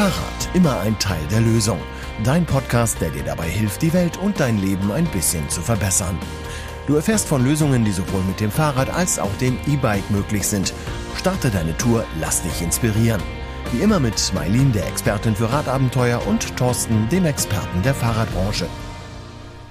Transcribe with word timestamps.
Fahrrad, 0.00 0.48
immer 0.54 0.80
ein 0.80 0.98
Teil 0.98 1.20
der 1.30 1.42
Lösung. 1.42 1.78
Dein 2.24 2.46
Podcast, 2.46 3.02
der 3.02 3.10
dir 3.10 3.22
dabei 3.22 3.50
hilft, 3.50 3.82
die 3.82 3.92
Welt 3.92 4.16
und 4.16 4.40
dein 4.40 4.56
Leben 4.56 4.90
ein 4.90 5.04
bisschen 5.04 5.46
zu 5.50 5.60
verbessern. 5.60 6.18
Du 6.86 6.94
erfährst 6.94 7.28
von 7.28 7.44
Lösungen, 7.44 7.84
die 7.84 7.90
sowohl 7.90 8.22
mit 8.22 8.40
dem 8.40 8.50
Fahrrad 8.50 8.88
als 8.88 9.18
auch 9.18 9.36
dem 9.42 9.58
E-Bike 9.66 10.10
möglich 10.10 10.46
sind. 10.46 10.72
Starte 11.18 11.50
deine 11.50 11.76
Tour, 11.76 12.06
lass 12.18 12.42
dich 12.42 12.62
inspirieren. 12.62 13.20
Wie 13.72 13.82
immer 13.82 14.00
mit 14.00 14.32
Mailin, 14.34 14.72
der 14.72 14.88
Expertin 14.88 15.36
für 15.36 15.52
Radabenteuer, 15.52 16.26
und 16.26 16.56
Thorsten, 16.56 17.06
dem 17.10 17.26
Experten 17.26 17.82
der 17.82 17.92
Fahrradbranche. 17.92 18.68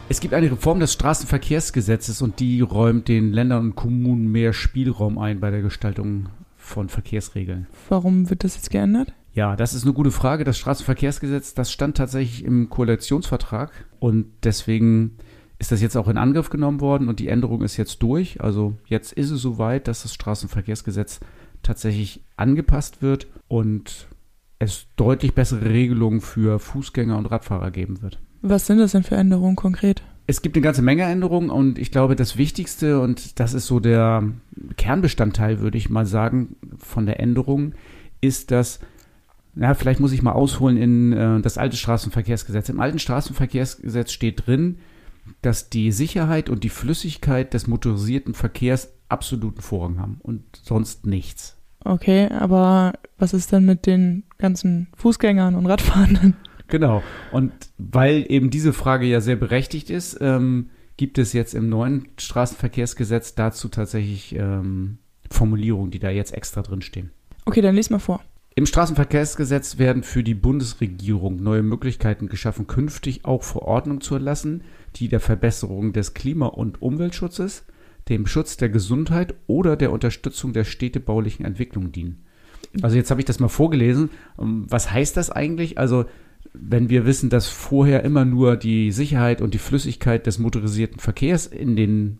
Es 0.09 0.19
gibt 0.19 0.35
eine 0.35 0.51
Reform 0.51 0.79
des 0.79 0.93
Straßenverkehrsgesetzes 0.93 2.21
und 2.21 2.39
die 2.39 2.61
räumt 2.61 3.07
den 3.07 3.33
Ländern 3.33 3.69
und 3.69 3.75
Kommunen 3.75 4.31
mehr 4.31 4.53
Spielraum 4.53 5.17
ein 5.17 5.39
bei 5.39 5.49
der 5.49 5.63
Gestaltung 5.63 6.29
von 6.55 6.87
Verkehrsregeln. 6.87 7.65
Warum 7.89 8.29
wird 8.29 8.43
das 8.43 8.53
jetzt 8.53 8.69
geändert? 8.69 9.11
Ja, 9.33 9.55
das 9.55 9.73
ist 9.73 9.83
eine 9.83 9.93
gute 9.93 10.11
Frage. 10.11 10.43
Das 10.43 10.57
Straßenverkehrsgesetz, 10.57 11.53
das 11.53 11.71
stand 11.71 11.97
tatsächlich 11.97 12.43
im 12.43 12.69
Koalitionsvertrag 12.69 13.71
und 13.99 14.25
deswegen 14.43 15.17
ist 15.59 15.71
das 15.71 15.81
jetzt 15.81 15.97
auch 15.97 16.07
in 16.07 16.17
Angriff 16.17 16.49
genommen 16.49 16.79
worden 16.79 17.09
und 17.09 17.19
die 17.19 17.27
Änderung 17.27 17.61
ist 17.61 17.77
jetzt 17.77 18.01
durch. 18.01 18.41
Also 18.41 18.77
jetzt 18.85 19.13
ist 19.13 19.29
es 19.29 19.41
soweit, 19.41 19.87
dass 19.87 20.03
das 20.03 20.13
Straßenverkehrsgesetz 20.13 21.19
tatsächlich 21.63 22.23
angepasst 22.37 23.01
wird 23.01 23.27
und 23.47 24.07
es 24.57 24.87
deutlich 24.95 25.33
bessere 25.33 25.65
Regelungen 25.65 26.21
für 26.21 26.59
Fußgänger 26.59 27.17
und 27.17 27.25
Radfahrer 27.25 27.71
geben 27.71 28.01
wird. 28.01 28.19
Was 28.41 28.67
sind 28.67 28.77
das 28.77 28.93
denn 28.93 29.03
für 29.03 29.15
Änderungen 29.15 29.55
konkret? 29.55 30.01
Es 30.27 30.41
gibt 30.41 30.55
eine 30.55 30.63
ganze 30.63 30.81
Menge 30.81 31.03
Änderungen 31.03 31.49
und 31.49 31.79
ich 31.79 31.91
glaube, 31.91 32.15
das 32.15 32.37
Wichtigste 32.37 32.99
und 32.99 33.39
das 33.39 33.53
ist 33.53 33.67
so 33.67 33.79
der 33.79 34.23
Kernbestandteil, 34.77 35.59
würde 35.59 35.77
ich 35.77 35.89
mal 35.89 36.05
sagen, 36.05 36.55
von 36.77 37.05
der 37.05 37.19
Änderung, 37.19 37.73
ist, 38.21 38.51
dass, 38.51 38.79
na, 39.55 39.73
vielleicht 39.73 39.99
muss 39.99 40.11
ich 40.11 40.21
mal 40.21 40.33
ausholen 40.33 40.77
in 40.77 41.13
äh, 41.13 41.41
das 41.41 41.57
alte 41.57 41.77
Straßenverkehrsgesetz. 41.77 42.69
Im 42.69 42.79
alten 42.79 42.99
Straßenverkehrsgesetz 42.99 44.11
steht 44.11 44.47
drin, 44.47 44.77
dass 45.41 45.69
die 45.69 45.91
Sicherheit 45.91 46.49
und 46.49 46.63
die 46.63 46.69
Flüssigkeit 46.69 47.53
des 47.53 47.67
motorisierten 47.67 48.33
Verkehrs 48.33 48.93
absoluten 49.09 49.61
Vorrang 49.61 49.99
haben 49.99 50.19
und 50.21 50.43
sonst 50.63 51.05
nichts. 51.05 51.57
Okay, 51.83 52.27
aber 52.29 52.93
was 53.17 53.33
ist 53.33 53.51
denn 53.51 53.65
mit 53.65 53.85
den 53.85 54.23
ganzen 54.37 54.87
Fußgängern 54.95 55.55
und 55.55 55.65
Radfahrenden? 55.65 56.35
Genau. 56.67 57.01
Und 57.31 57.51
weil 57.77 58.25
eben 58.29 58.49
diese 58.49 58.73
Frage 58.73 59.05
ja 59.05 59.21
sehr 59.21 59.35
berechtigt 59.35 59.89
ist, 59.89 60.17
ähm, 60.21 60.69
gibt 60.97 61.17
es 61.17 61.33
jetzt 61.33 61.55
im 61.55 61.69
neuen 61.69 62.09
Straßenverkehrsgesetz 62.17 63.33
dazu 63.33 63.69
tatsächlich 63.69 64.35
ähm, 64.35 64.99
Formulierungen, 65.31 65.91
die 65.91 65.99
da 65.99 66.09
jetzt 66.09 66.33
extra 66.33 66.61
drin 66.61 66.81
stehen. 66.81 67.09
Okay, 67.45 67.61
dann 67.61 67.75
lies 67.75 67.89
mal 67.89 67.99
vor. 67.99 68.21
Im 68.59 68.65
Straßenverkehrsgesetz 68.65 69.77
werden 69.77 70.03
für 70.03 70.21
die 70.21 70.33
Bundesregierung 70.33 71.41
neue 71.41 71.63
Möglichkeiten 71.63 72.27
geschaffen, 72.27 72.67
künftig 72.67 73.23
auch 73.23 73.41
Verordnungen 73.41 74.01
zu 74.01 74.15
erlassen, 74.15 74.65
die 74.97 75.07
der 75.07 75.21
Verbesserung 75.21 75.93
des 75.93 76.13
Klima- 76.13 76.47
und 76.47 76.81
Umweltschutzes, 76.81 77.63
dem 78.09 78.27
Schutz 78.27 78.57
der 78.57 78.67
Gesundheit 78.67 79.33
oder 79.47 79.77
der 79.77 79.93
Unterstützung 79.93 80.51
der 80.51 80.65
städtebaulichen 80.65 81.45
Entwicklung 81.45 81.93
dienen. 81.93 82.25
Also 82.81 82.97
jetzt 82.97 83.09
habe 83.11 83.21
ich 83.21 83.25
das 83.25 83.39
mal 83.39 83.47
vorgelesen. 83.47 84.09
Ähm, 84.37 84.65
was 84.67 84.91
heißt 84.91 85.15
das 85.15 85.29
eigentlich? 85.29 85.77
Also 85.77 86.03
wenn 86.51 86.89
wir 86.89 87.05
wissen, 87.05 87.29
dass 87.29 87.47
vorher 87.47 88.03
immer 88.03 88.25
nur 88.25 88.57
die 88.57 88.91
Sicherheit 88.91 89.41
und 89.41 89.53
die 89.53 89.57
Flüssigkeit 89.57 90.27
des 90.27 90.37
motorisierten 90.37 90.99
Verkehrs 90.99 91.47
in 91.47 91.77
den 91.77 92.19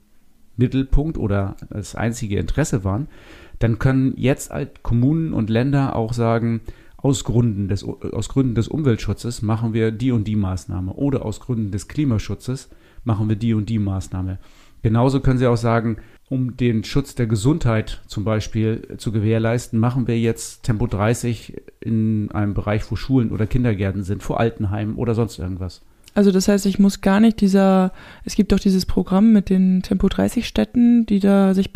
Mittelpunkt 0.55 1.17
oder 1.17 1.57
das 1.69 1.95
einzige 1.95 2.39
Interesse 2.39 2.85
waren, 2.85 3.09
dann 3.59 3.79
können 3.79 4.13
jetzt 4.17 4.51
halt 4.51 4.83
Kommunen 4.83 5.33
und 5.33 5.49
Länder 5.49 5.95
auch 5.95 6.13
sagen, 6.13 6.61
aus 6.97 7.23
Gründen, 7.23 7.67
des, 7.69 7.83
aus 7.83 8.29
Gründen 8.29 8.55
des 8.55 8.67
Umweltschutzes 8.67 9.41
machen 9.41 9.73
wir 9.73 9.91
die 9.91 10.11
und 10.11 10.25
die 10.25 10.35
Maßnahme 10.35 10.93
oder 10.93 11.25
aus 11.25 11.39
Gründen 11.39 11.71
des 11.71 11.87
Klimaschutzes 11.87 12.69
machen 13.03 13.29
wir 13.29 13.35
die 13.35 13.53
und 13.53 13.69
die 13.69 13.79
Maßnahme. 13.79 14.37
Genauso 14.81 15.19
können 15.19 15.39
Sie 15.39 15.47
auch 15.47 15.57
sagen, 15.57 15.97
um 16.29 16.57
den 16.57 16.83
Schutz 16.83 17.15
der 17.15 17.27
Gesundheit 17.27 18.01
zum 18.07 18.23
Beispiel 18.23 18.95
zu 18.97 19.11
gewährleisten, 19.11 19.79
machen 19.79 20.07
wir 20.07 20.19
jetzt 20.19 20.63
Tempo 20.63 20.87
30 20.87 21.61
in 21.79 22.31
einem 22.31 22.53
Bereich, 22.53 22.89
wo 22.91 22.95
Schulen 22.95 23.31
oder 23.31 23.47
Kindergärten 23.47 24.03
sind, 24.03 24.21
vor 24.21 24.39
Altenheimen 24.39 24.95
oder 24.95 25.15
sonst 25.15 25.39
irgendwas. 25.39 25.81
Also 26.19 26.31
das 26.31 26.49
heißt, 26.49 26.65
ich 26.65 26.79
muss 26.79 26.99
gar 26.99 27.21
nicht 27.21 27.39
dieser, 27.39 27.93
es 28.25 28.35
gibt 28.35 28.51
doch 28.51 28.59
dieses 28.59 28.85
Programm 28.85 29.31
mit 29.31 29.49
den 29.49 29.83
Tempo 29.83 30.09
30 30.09 30.45
Städten, 30.45 31.05
die 31.05 31.21
da 31.21 31.53
sich 31.53 31.69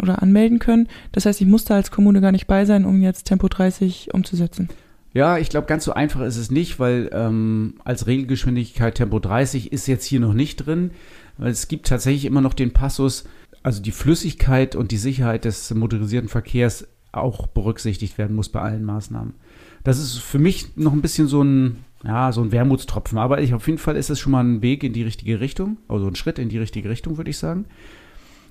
oder 0.00 0.22
anmelden 0.22 0.60
können. 0.60 0.86
Das 1.10 1.26
heißt, 1.26 1.40
ich 1.40 1.48
muss 1.48 1.64
da 1.64 1.74
als 1.74 1.90
Kommune 1.90 2.20
gar 2.20 2.30
nicht 2.30 2.46
bei 2.46 2.64
sein, 2.64 2.84
um 2.84 3.02
jetzt 3.02 3.24
Tempo 3.24 3.48
30 3.48 4.14
umzusetzen. 4.14 4.68
Ja, 5.14 5.36
ich 5.38 5.48
glaube, 5.48 5.66
ganz 5.66 5.82
so 5.82 5.94
einfach 5.94 6.20
ist 6.20 6.36
es 6.36 6.52
nicht, 6.52 6.78
weil 6.78 7.10
ähm, 7.12 7.74
als 7.82 8.06
Regelgeschwindigkeit 8.06 8.94
Tempo 8.94 9.18
30 9.18 9.72
ist 9.72 9.88
jetzt 9.88 10.04
hier 10.04 10.20
noch 10.20 10.32
nicht 10.32 10.64
drin. 10.64 10.92
Weil 11.36 11.50
es 11.50 11.66
gibt 11.66 11.88
tatsächlich 11.88 12.24
immer 12.24 12.40
noch 12.40 12.54
den 12.54 12.72
Passus, 12.72 13.24
also 13.64 13.82
die 13.82 13.90
Flüssigkeit 13.90 14.76
und 14.76 14.92
die 14.92 14.96
Sicherheit 14.96 15.44
des 15.44 15.74
motorisierten 15.74 16.28
Verkehrs 16.28 16.86
auch 17.10 17.48
berücksichtigt 17.48 18.16
werden 18.16 18.36
muss 18.36 18.48
bei 18.48 18.60
allen 18.60 18.84
Maßnahmen. 18.84 19.34
Das 19.82 19.98
ist 19.98 20.18
für 20.18 20.38
mich 20.38 20.76
noch 20.76 20.92
ein 20.92 21.02
bisschen 21.02 21.26
so 21.26 21.42
ein, 21.42 21.84
ja, 22.04 22.32
so 22.32 22.42
ein 22.42 22.52
Wermutstropfen. 22.52 23.18
Aber 23.18 23.40
ich, 23.40 23.54
auf 23.54 23.66
jeden 23.66 23.78
Fall 23.78 23.96
ist 23.96 24.10
es 24.10 24.18
schon 24.18 24.32
mal 24.32 24.44
ein 24.44 24.62
Weg 24.62 24.84
in 24.84 24.92
die 24.92 25.02
richtige 25.02 25.40
Richtung, 25.40 25.78
also 25.88 26.06
ein 26.06 26.16
Schritt 26.16 26.38
in 26.38 26.48
die 26.48 26.58
richtige 26.58 26.88
Richtung, 26.88 27.16
würde 27.16 27.30
ich 27.30 27.38
sagen. 27.38 27.66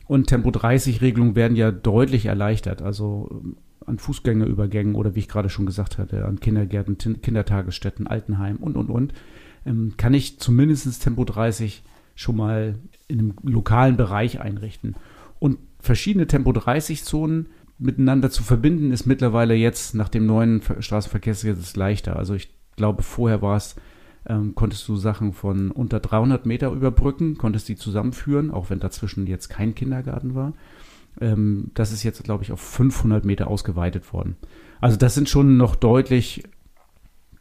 Und 0.07 0.27
Tempo 0.27 0.51
30 0.51 1.01
Regelungen 1.01 1.35
werden 1.35 1.57
ja 1.57 1.71
deutlich 1.71 2.25
erleichtert. 2.25 2.81
Also 2.81 3.29
ähm, 3.31 3.57
an 3.85 3.99
Fußgängerübergängen 3.99 4.95
oder 4.95 5.15
wie 5.15 5.19
ich 5.19 5.29
gerade 5.29 5.49
schon 5.49 5.65
gesagt 5.65 5.97
hatte, 5.97 6.25
an 6.25 6.39
Kindergärten, 6.39 6.97
Kindertagesstätten, 6.97 8.05
Altenheim 8.05 8.57
und, 8.57 8.75
und, 8.75 8.89
und, 8.89 9.13
ähm, 9.65 9.93
kann 9.95 10.13
ich 10.13 10.39
zumindest 10.39 11.01
Tempo 11.01 11.23
30 11.23 11.83
schon 12.15 12.35
mal 12.35 12.75
in 13.07 13.19
einem 13.19 13.33
lokalen 13.43 13.95
Bereich 13.95 14.41
einrichten. 14.41 14.95
Und 15.39 15.59
verschiedene 15.79 16.27
Tempo-30-Zonen 16.27 17.47
miteinander 17.77 18.31
zu 18.31 18.43
verbinden, 18.43 18.91
ist 18.91 19.05
mittlerweile 19.05 19.53
jetzt 19.53 19.93
nach 19.93 20.09
dem 20.09 20.25
neuen 20.25 20.61
Straßenverkehrsgesetz 20.79 21.75
leichter. 21.75 22.15
Also 22.15 22.33
ich 22.33 22.49
glaube, 22.77 23.03
vorher 23.03 23.41
war 23.41 23.57
es, 23.57 23.75
ähm, 24.25 24.55
konntest 24.55 24.87
du 24.87 24.95
Sachen 24.95 25.33
von 25.33 25.71
unter 25.71 25.99
300 25.99 26.45
Meter 26.45 26.71
überbrücken, 26.71 27.37
konntest 27.37 27.67
die 27.67 27.75
zusammenführen, 27.75 28.51
auch 28.51 28.69
wenn 28.69 28.79
dazwischen 28.79 29.27
jetzt 29.27 29.49
kein 29.49 29.75
Kindergarten 29.75 30.35
war. 30.35 30.53
Ähm, 31.19 31.71
das 31.73 31.91
ist 31.91 32.03
jetzt, 32.03 32.23
glaube 32.23 32.43
ich, 32.43 32.51
auf 32.51 32.61
500 32.61 33.25
Meter 33.25 33.47
ausgeweitet 33.47 34.13
worden. 34.13 34.37
Also 34.79 34.97
das 34.97 35.15
sind 35.15 35.27
schon 35.27 35.57
noch 35.57 35.75
deutlich, 35.75 36.43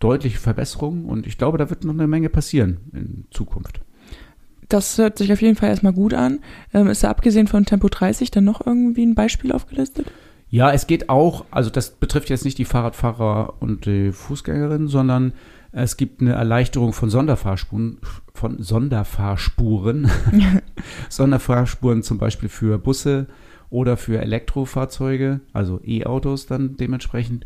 deutliche 0.01 0.39
Verbesserungen 0.39 1.05
und 1.05 1.27
ich 1.27 1.39
glaube, 1.39 1.59
da 1.59 1.71
wird 1.71 1.85
noch 1.85 1.95
eine 1.95 2.07
Menge 2.07 2.29
passieren 2.29 2.79
in 2.93 3.27
Zukunft. 3.31 3.81
Das 4.69 4.99
hört 4.99 5.19
sich 5.19 5.33
auf 5.33 5.43
jeden 5.43 5.57
Fall 5.57 5.69
erstmal 5.69 5.93
gut 5.93 6.15
an. 6.15 6.41
Ähm, 6.75 6.89
ist 6.89 7.05
da 7.05 7.11
abgesehen 7.11 7.47
von 7.47 7.65
Tempo 7.65 7.89
30 7.89 8.31
dann 8.31 8.45
noch 8.45 8.67
irgendwie 8.67 9.05
ein 9.05 9.15
Beispiel 9.15 9.53
aufgelistet? 9.53 10.11
Ja, 10.57 10.71
es 10.71 10.87
geht 10.87 11.11
auch, 11.11 11.45
also 11.51 11.69
das 11.69 11.91
betrifft 11.91 12.31
jetzt 12.31 12.47
nicht 12.47 12.57
die 12.57 12.65
Fahrradfahrer 12.65 13.57
und 13.61 13.85
die 13.85 14.11
Fußgängerinnen, 14.11 14.89
sondern 14.89 15.35
es 15.71 15.99
gibt 15.99 16.23
eine 16.23 16.33
Erleichterung 16.33 16.95
von 16.95 17.11
Sonderfahrspuren, 17.11 17.99
von 18.33 18.63
Sonderfahrspuren. 18.63 20.11
Sonderfahrspuren 21.11 22.03
zum 22.03 22.17
Beispiel 22.17 22.49
für 22.49 22.79
Busse 22.79 23.27
oder 23.69 23.99
für 23.99 24.19
Elektrofahrzeuge, 24.19 25.41
also 25.53 25.79
E-Autos 25.85 26.47
dann 26.47 26.79
dementsprechend. 26.79 27.45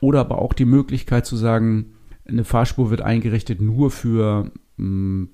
Oder 0.00 0.20
aber 0.20 0.36
auch 0.36 0.52
die 0.52 0.66
Möglichkeit 0.66 1.24
zu 1.24 1.36
sagen, 1.36 1.94
eine 2.28 2.44
Fahrspur 2.44 2.90
wird 2.90 3.00
eingerichtet 3.00 3.62
nur 3.62 3.90
für 3.90 4.50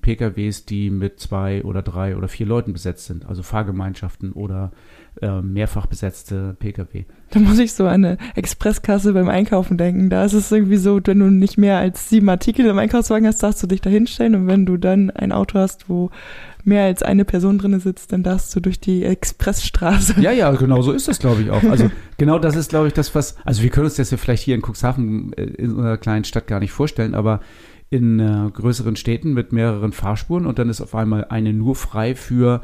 PKWs, 0.01 0.65
die 0.65 0.89
mit 0.89 1.19
zwei 1.19 1.63
oder 1.63 1.81
drei 1.81 2.15
oder 2.15 2.27
vier 2.27 2.45
Leuten 2.45 2.73
besetzt 2.73 3.05
sind, 3.05 3.25
also 3.25 3.43
Fahrgemeinschaften 3.43 4.31
oder 4.33 4.71
äh, 5.21 5.41
mehrfach 5.41 5.85
besetzte 5.85 6.55
Pkw. 6.59 7.05
Da 7.31 7.39
muss 7.39 7.59
ich 7.59 7.73
so 7.73 7.85
an 7.85 8.05
eine 8.05 8.17
Expresskasse 8.35 9.13
beim 9.13 9.29
Einkaufen 9.29 9.77
denken. 9.77 10.09
Da 10.09 10.23
ist 10.23 10.33
es 10.33 10.51
irgendwie 10.51 10.77
so, 10.77 10.99
wenn 11.03 11.19
du 11.19 11.29
nicht 11.29 11.57
mehr 11.57 11.77
als 11.77 12.09
sieben 12.09 12.29
Artikel 12.29 12.65
im 12.65 12.77
Einkaufswagen 12.77 13.27
hast, 13.27 13.43
darfst 13.43 13.61
du 13.63 13.67
dich 13.67 13.81
da 13.81 13.89
hinstellen 13.89 14.35
und 14.35 14.47
wenn 14.47 14.65
du 14.65 14.77
dann 14.77 15.09
ein 15.11 15.31
Auto 15.31 15.59
hast, 15.59 15.89
wo 15.89 16.09
mehr 16.63 16.85
als 16.85 17.03
eine 17.03 17.25
Person 17.25 17.57
drin 17.57 17.79
sitzt, 17.79 18.11
dann 18.11 18.23
darfst 18.23 18.55
du 18.55 18.59
durch 18.59 18.79
die 18.79 19.03
Expressstraße. 19.03 20.19
Ja, 20.21 20.31
ja, 20.31 20.51
genau 20.51 20.81
so 20.81 20.91
ist 20.91 21.07
das, 21.07 21.19
glaube 21.19 21.41
ich, 21.41 21.49
auch. 21.49 21.63
Also 21.63 21.89
genau 22.17 22.39
das 22.39 22.55
ist, 22.55 22.69
glaube 22.69 22.87
ich, 22.87 22.93
das, 22.93 23.15
was, 23.15 23.37
also 23.45 23.63
wir 23.63 23.69
können 23.69 23.85
uns 23.85 23.95
das 23.95 24.11
ja 24.11 24.17
vielleicht 24.17 24.43
hier 24.43 24.55
in 24.55 24.61
Cuxhaven 24.61 25.33
äh, 25.33 25.43
in 25.43 25.71
unserer 25.71 25.97
kleinen 25.97 26.23
Stadt 26.23 26.47
gar 26.47 26.59
nicht 26.59 26.71
vorstellen, 26.71 27.15
aber 27.15 27.41
in 27.89 28.19
äh, 28.19 28.49
größeren 28.51 28.95
Städten 28.95 29.33
mit 29.33 29.51
mehreren 29.51 29.91
Fahrspuren 29.91 30.45
und 30.45 30.59
dann 30.59 30.69
ist 30.69 30.81
auf 30.81 30.93
einmal 30.95 31.25
eine 31.25 31.53
nur 31.53 31.75
frei 31.75 32.15
für 32.15 32.61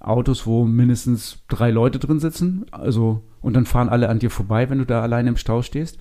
Autos, 0.00 0.46
wo 0.46 0.64
mindestens 0.64 1.38
drei 1.48 1.70
Leute 1.70 1.98
drin 1.98 2.20
sitzen. 2.20 2.66
Also, 2.70 3.22
und 3.40 3.54
dann 3.54 3.66
fahren 3.66 3.88
alle 3.88 4.08
an 4.08 4.18
dir 4.18 4.30
vorbei, 4.30 4.68
wenn 4.68 4.78
du 4.78 4.84
da 4.84 5.02
alleine 5.02 5.30
im 5.30 5.36
Stau 5.36 5.62
stehst. 5.62 5.98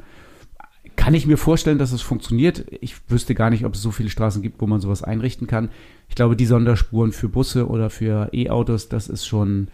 Kann 0.95 1.13
ich 1.13 1.27
mir 1.27 1.37
vorstellen, 1.37 1.77
dass 1.77 1.91
es 1.91 2.01
funktioniert. 2.01 2.65
Ich 2.81 2.95
wüsste 3.09 3.35
gar 3.35 3.49
nicht, 3.49 3.65
ob 3.65 3.75
es 3.75 3.81
so 3.81 3.91
viele 3.91 4.09
Straßen 4.09 4.41
gibt, 4.41 4.61
wo 4.61 4.67
man 4.67 4.81
sowas 4.81 5.03
einrichten 5.03 5.47
kann. 5.47 5.69
Ich 6.09 6.15
glaube, 6.15 6.35
die 6.35 6.45
Sonderspuren 6.45 7.11
für 7.11 7.29
Busse 7.29 7.67
oder 7.67 7.89
für 7.89 8.29
E-Autos, 8.33 8.89
das 8.89 9.07
ist 9.07 9.25
schon, 9.25 9.69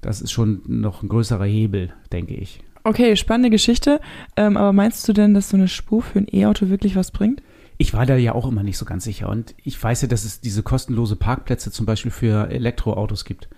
das 0.00 0.20
ist 0.20 0.30
schon 0.30 0.62
noch 0.66 1.02
ein 1.02 1.08
größerer 1.08 1.44
Hebel, 1.44 1.92
denke 2.12 2.34
ich. 2.34 2.60
Okay, 2.84 3.16
spannende 3.16 3.50
Geschichte. 3.50 4.00
Ähm, 4.36 4.56
aber 4.56 4.72
meinst 4.72 5.08
du 5.08 5.12
denn, 5.12 5.34
dass 5.34 5.50
so 5.50 5.56
eine 5.56 5.68
Spur 5.68 6.02
für 6.02 6.20
ein 6.20 6.28
E-Auto 6.30 6.68
wirklich 6.68 6.96
was 6.96 7.10
bringt? 7.10 7.42
Ich 7.78 7.94
war 7.94 8.06
da 8.06 8.16
ja 8.16 8.34
auch 8.34 8.46
immer 8.46 8.62
nicht 8.62 8.76
so 8.76 8.84
ganz 8.84 9.04
sicher. 9.04 9.28
Und 9.28 9.54
ich 9.62 9.82
weiß 9.82 10.02
ja, 10.02 10.08
dass 10.08 10.24
es 10.24 10.40
diese 10.40 10.62
kostenlose 10.62 11.16
Parkplätze 11.16 11.70
zum 11.70 11.86
Beispiel 11.86 12.10
für 12.10 12.50
Elektroautos 12.50 13.24
gibt. 13.24 13.48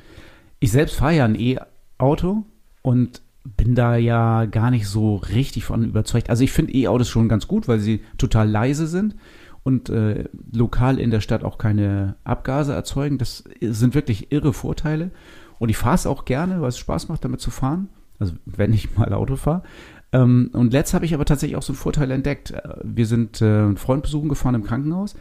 Ich 0.61 0.71
selbst 0.71 0.97
fahre 0.97 1.17
ja 1.17 1.25
ein 1.25 1.35
E-Auto 1.35 2.45
und 2.83 3.23
bin 3.45 3.75
da 3.75 3.97
ja 3.97 4.45
gar 4.45 4.71
nicht 4.71 4.87
so 4.87 5.17
richtig 5.17 5.65
von 5.65 5.85
überzeugt. 5.85 6.29
Also 6.29 6.45
ich 6.45 6.53
finde 6.53 6.75
E-Autos 6.75 7.09
schon 7.09 7.29
ganz 7.29 7.49
gut, 7.49 7.67
weil 7.67 7.81
sie 7.81 8.03
total 8.19 8.49
leise 8.49 8.87
sind 8.87 9.17
und 9.63 9.89
äh, 9.89 10.25
lokal 10.53 10.99
in 10.99 11.11
der 11.11 11.21
Stadt 11.21 11.45
auch 11.45 11.59
keine 11.59 12.17
Abgase 12.25 12.75
erzeugen. 12.75 13.19
Das 13.19 13.45
sind 13.61 13.95
wirklich 13.95 14.33
irre 14.33 14.53
Vorteile. 14.53 15.11
Und 15.59 15.69
ich 15.69 15.77
fahre 15.77 15.95
es 15.95 16.07
auch 16.07 16.25
gerne, 16.25 16.61
weil 16.61 16.69
es 16.69 16.79
Spaß 16.79 17.09
macht, 17.09 17.25
damit 17.25 17.41
zu 17.41 17.51
fahren. 17.51 17.89
Also 18.19 18.35
wenn 18.45 18.73
ich 18.73 18.97
mal 18.97 19.13
Auto 19.15 19.37
fahre. 19.37 19.63
Ähm, 20.13 20.51
und 20.53 20.73
letzt 20.73 20.95
habe 20.95 21.05
ich 21.05 21.15
aber 21.15 21.25
tatsächlich 21.25 21.57
auch 21.57 21.63
so 21.63 21.73
einen 21.73 21.79
Vorteil 21.79 22.11
entdeckt. 22.11 22.51
Äh, 22.51 22.75
wir 22.83 23.07
sind 23.07 23.41
äh, 23.41 23.45
einen 23.45 23.77
Freund 23.77 24.03
besuchen 24.03 24.29
gefahren 24.29 24.55
im 24.55 24.65
Krankenhaus. 24.65 25.15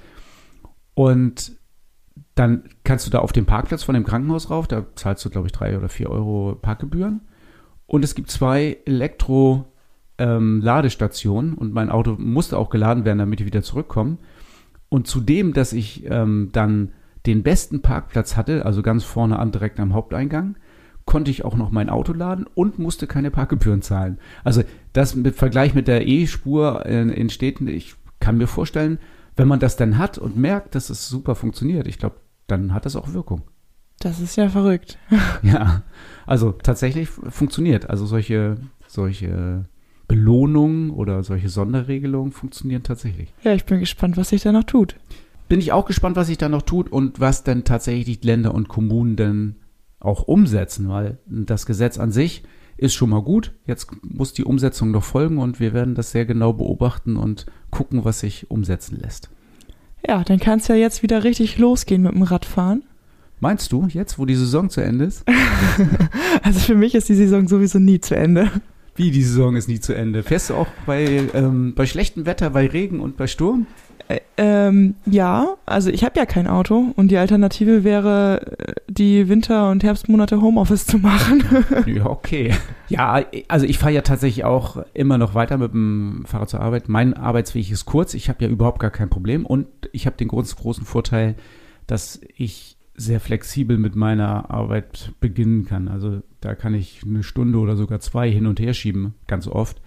Und 0.96 1.54
dann 2.36 2.64
kannst 2.84 3.06
du 3.06 3.12
da 3.12 3.20
auf 3.20 3.32
dem 3.34 3.46
Parkplatz 3.46 3.84
von 3.84 3.96
dem 3.96 4.06
Krankenhaus 4.06 4.50
rauf, 4.50 4.68
da 4.68 4.86
zahlst 4.96 5.24
du, 5.26 5.30
glaube 5.30 5.48
ich, 5.48 5.52
drei 5.52 5.78
oder 5.78 5.90
vier 5.90 6.10
Euro 6.10 6.58
Parkgebühren. 6.62 7.22
Und 7.86 8.04
es 8.04 8.16
gibt 8.16 8.32
zwei 8.32 8.78
Elektro-Ladestationen 8.86 11.52
ähm, 11.52 11.58
und 11.58 11.74
mein 11.74 11.90
Auto 11.90 12.16
musste 12.18 12.58
auch 12.58 12.70
geladen 12.70 13.04
werden, 13.06 13.20
damit 13.20 13.42
ich 13.42 13.46
wieder 13.46 13.64
zurückkomme. 13.64 14.18
Und 14.90 15.08
zudem, 15.08 15.54
dass 15.54 15.74
ich 15.74 16.06
ähm, 16.10 16.50
dann 16.52 16.92
den 17.26 17.44
besten 17.44 17.82
Parkplatz 17.82 18.38
hatte, 18.38 18.66
also 18.66 18.82
ganz 18.82 19.04
vorne 19.04 19.38
an, 19.40 19.52
direkt 19.52 19.78
am 19.80 19.94
Haupteingang, 19.94 20.56
konnte 21.10 21.32
ich 21.32 21.44
auch 21.44 21.56
noch 21.56 21.72
mein 21.72 21.90
Auto 21.90 22.14
laden 22.14 22.46
und 22.54 22.78
musste 22.78 23.08
keine 23.08 23.32
Parkgebühren 23.32 23.82
zahlen. 23.82 24.20
Also 24.44 24.62
das 24.94 25.16
im 25.16 25.26
Vergleich 25.34 25.74
mit 25.74 25.88
der 25.88 26.08
E-Spur 26.08 26.86
in, 26.86 27.10
in 27.10 27.32
Städten, 27.32 27.68
ich 27.68 27.96
kann 28.20 28.38
mir 28.38 28.46
vorstellen, 28.46 29.00
wenn 29.36 29.48
man 29.48 29.60
das 29.60 29.76
dann 29.76 29.98
hat 29.98 30.20
und 30.20 30.38
merkt, 30.38 30.76
dass 30.76 30.92
es 30.92 31.10
super 31.10 31.34
funktioniert, 31.34 31.88
ich 31.88 31.98
glaube, 31.98 32.18
dann 32.46 32.76
hat 32.76 32.86
das 32.86 32.96
auch 32.96 33.12
Wirkung. 33.12 33.42
Das 34.00 34.20
ist 34.20 34.36
ja 34.36 34.50
verrückt. 34.50 35.00
ja, 35.42 35.82
also 36.28 36.52
tatsächlich 36.52 37.10
funktioniert. 37.10 37.90
Also 37.90 38.06
solche, 38.06 38.58
solche 38.88 39.66
Belohnungen 40.08 40.92
oder 40.92 41.24
solche 41.24 41.50
Sonderregelungen 41.50 42.34
funktionieren 42.34 42.84
tatsächlich. 42.84 43.34
Ja, 43.42 43.54
ich 43.54 43.66
bin 43.66 43.80
gespannt, 43.80 44.16
was 44.16 44.30
sich 44.30 44.44
da 44.44 44.52
noch 44.52 44.64
tut. 44.64 44.96
Bin 45.48 45.60
ich 45.60 45.72
auch 45.72 45.88
gespannt, 45.88 46.16
was 46.18 46.28
sich 46.28 46.38
da 46.38 46.50
noch 46.50 46.62
tut 46.62 46.92
und 46.92 47.20
was 47.20 47.44
denn 47.44 47.64
tatsächlich 47.64 48.20
die 48.20 48.28
Länder 48.28 48.54
und 48.54 48.68
Kommunen 48.68 49.16
denn 49.16 49.56
auch 50.00 50.24
umsetzen, 50.24 50.90
weil 50.90 51.18
das 51.26 51.66
Gesetz 51.66 51.98
an 51.98 52.12
sich 52.12 52.44
ist 52.78 52.94
schon 52.94 53.10
mal 53.10 53.22
gut. 53.22 53.54
Jetzt 53.66 53.88
muss 54.04 54.34
die 54.34 54.46
Umsetzung 54.46 54.92
noch 54.92 55.04
folgen 55.04 55.38
und 55.38 55.60
wir 55.60 55.74
werden 55.74 55.96
das 55.96 56.12
sehr 56.12 56.26
genau 56.26 56.54
beobachten 56.54 57.18
und 57.18 57.46
gucken, 57.72 58.06
was 58.06 58.22
sich 58.22 58.50
umsetzen 58.50 58.98
lässt. 59.00 59.30
Ja, 60.08 60.24
dann 60.24 60.40
kann 60.40 60.60
es 60.60 60.68
ja 60.70 60.76
jetzt 60.76 61.04
wieder 61.04 61.24
richtig 61.24 61.58
losgehen 61.58 62.04
mit 62.04 62.14
dem 62.14 62.22
Radfahren. 62.22 62.84
Meinst 63.42 63.72
du, 63.72 63.88
jetzt, 63.88 64.18
wo 64.20 64.26
die 64.26 64.36
Saison 64.36 64.70
zu 64.70 64.82
Ende 64.82 65.06
ist? 65.06 65.26
also 66.44 66.60
für 66.60 66.76
mich 66.76 66.96
ist 66.96 67.10
die 67.10 67.16
Saison 67.16 67.48
sowieso 67.48 67.80
nie 67.80 68.00
zu 68.00 68.16
Ende. 68.16 68.50
Wie, 68.96 69.12
die 69.12 69.24
Saison 69.24 69.56
ist 69.56 69.70
nie 69.70 69.80
zu 69.80 69.94
Ende? 69.94 70.24
Fährst 70.24 70.50
du 70.50 70.56
auch 70.56 70.68
bei, 70.86 71.24
ähm, 71.34 71.74
bei 71.74 71.86
schlechtem 71.86 72.26
Wetter, 72.26 72.50
bei 72.50 72.68
Regen 72.68 73.00
und 73.00 73.16
bei 73.16 73.28
Sturm? 73.28 73.66
Äh, 74.10 74.22
ähm, 74.38 74.96
ja, 75.06 75.56
also 75.68 75.92
ich 75.92 76.04
habe 76.04 76.20
ja 76.20 76.26
kein 76.26 76.48
Auto 76.48 76.94
und 76.96 77.10
die 77.10 77.18
Alternative 77.18 77.84
wäre, 77.84 78.58
äh, 78.58 78.74
die 78.88 79.30
Winter- 79.30 79.70
und 79.70 79.84
Herbstmonate 79.84 80.42
Homeoffice 80.42 80.88
zu 80.88 80.98
machen. 80.98 81.44
ja, 81.86 82.08
okay. 82.08 82.54
Ja, 82.90 83.24
also 83.48 83.68
ich 83.68 83.78
fahre 83.78 83.94
ja 83.94 84.02
tatsächlich 84.02 84.44
auch 84.44 84.84
immer 84.96 85.20
noch 85.20 85.36
weiter 85.36 85.60
mit 85.60 85.74
dem 85.74 86.24
Fahrrad 86.26 86.50
zur 86.50 86.62
Arbeit. 86.62 86.90
Mein 86.90 87.14
Arbeitsweg 87.14 87.70
ist 87.70 87.86
kurz, 87.86 88.16
ich 88.16 88.30
habe 88.30 88.44
ja 88.44 88.50
überhaupt 88.50 88.80
gar 88.80 88.90
kein 88.90 89.10
Problem 89.10 89.46
und 89.46 89.68
ich 89.92 90.08
habe 90.08 90.18
den 90.18 90.28
großen, 90.28 90.58
großen 90.58 90.86
Vorteil, 90.86 91.36
dass 91.86 92.20
ich 92.36 92.78
sehr 92.96 93.20
flexibel 93.20 93.78
mit 93.78 93.96
meiner 93.96 94.50
Arbeit 94.50 95.14
beginnen 95.20 95.66
kann. 95.66 95.88
Also 95.88 96.22
da 96.42 96.56
kann 96.56 96.74
ich 96.74 97.04
eine 97.06 97.22
Stunde 97.22 97.60
oder 97.60 97.76
sogar 97.76 98.00
zwei 98.00 98.30
hin 98.32 98.48
und 98.48 98.60
her 98.60 98.74
schieben, 98.74 99.14
ganz 99.28 99.48
oft. 99.48 99.80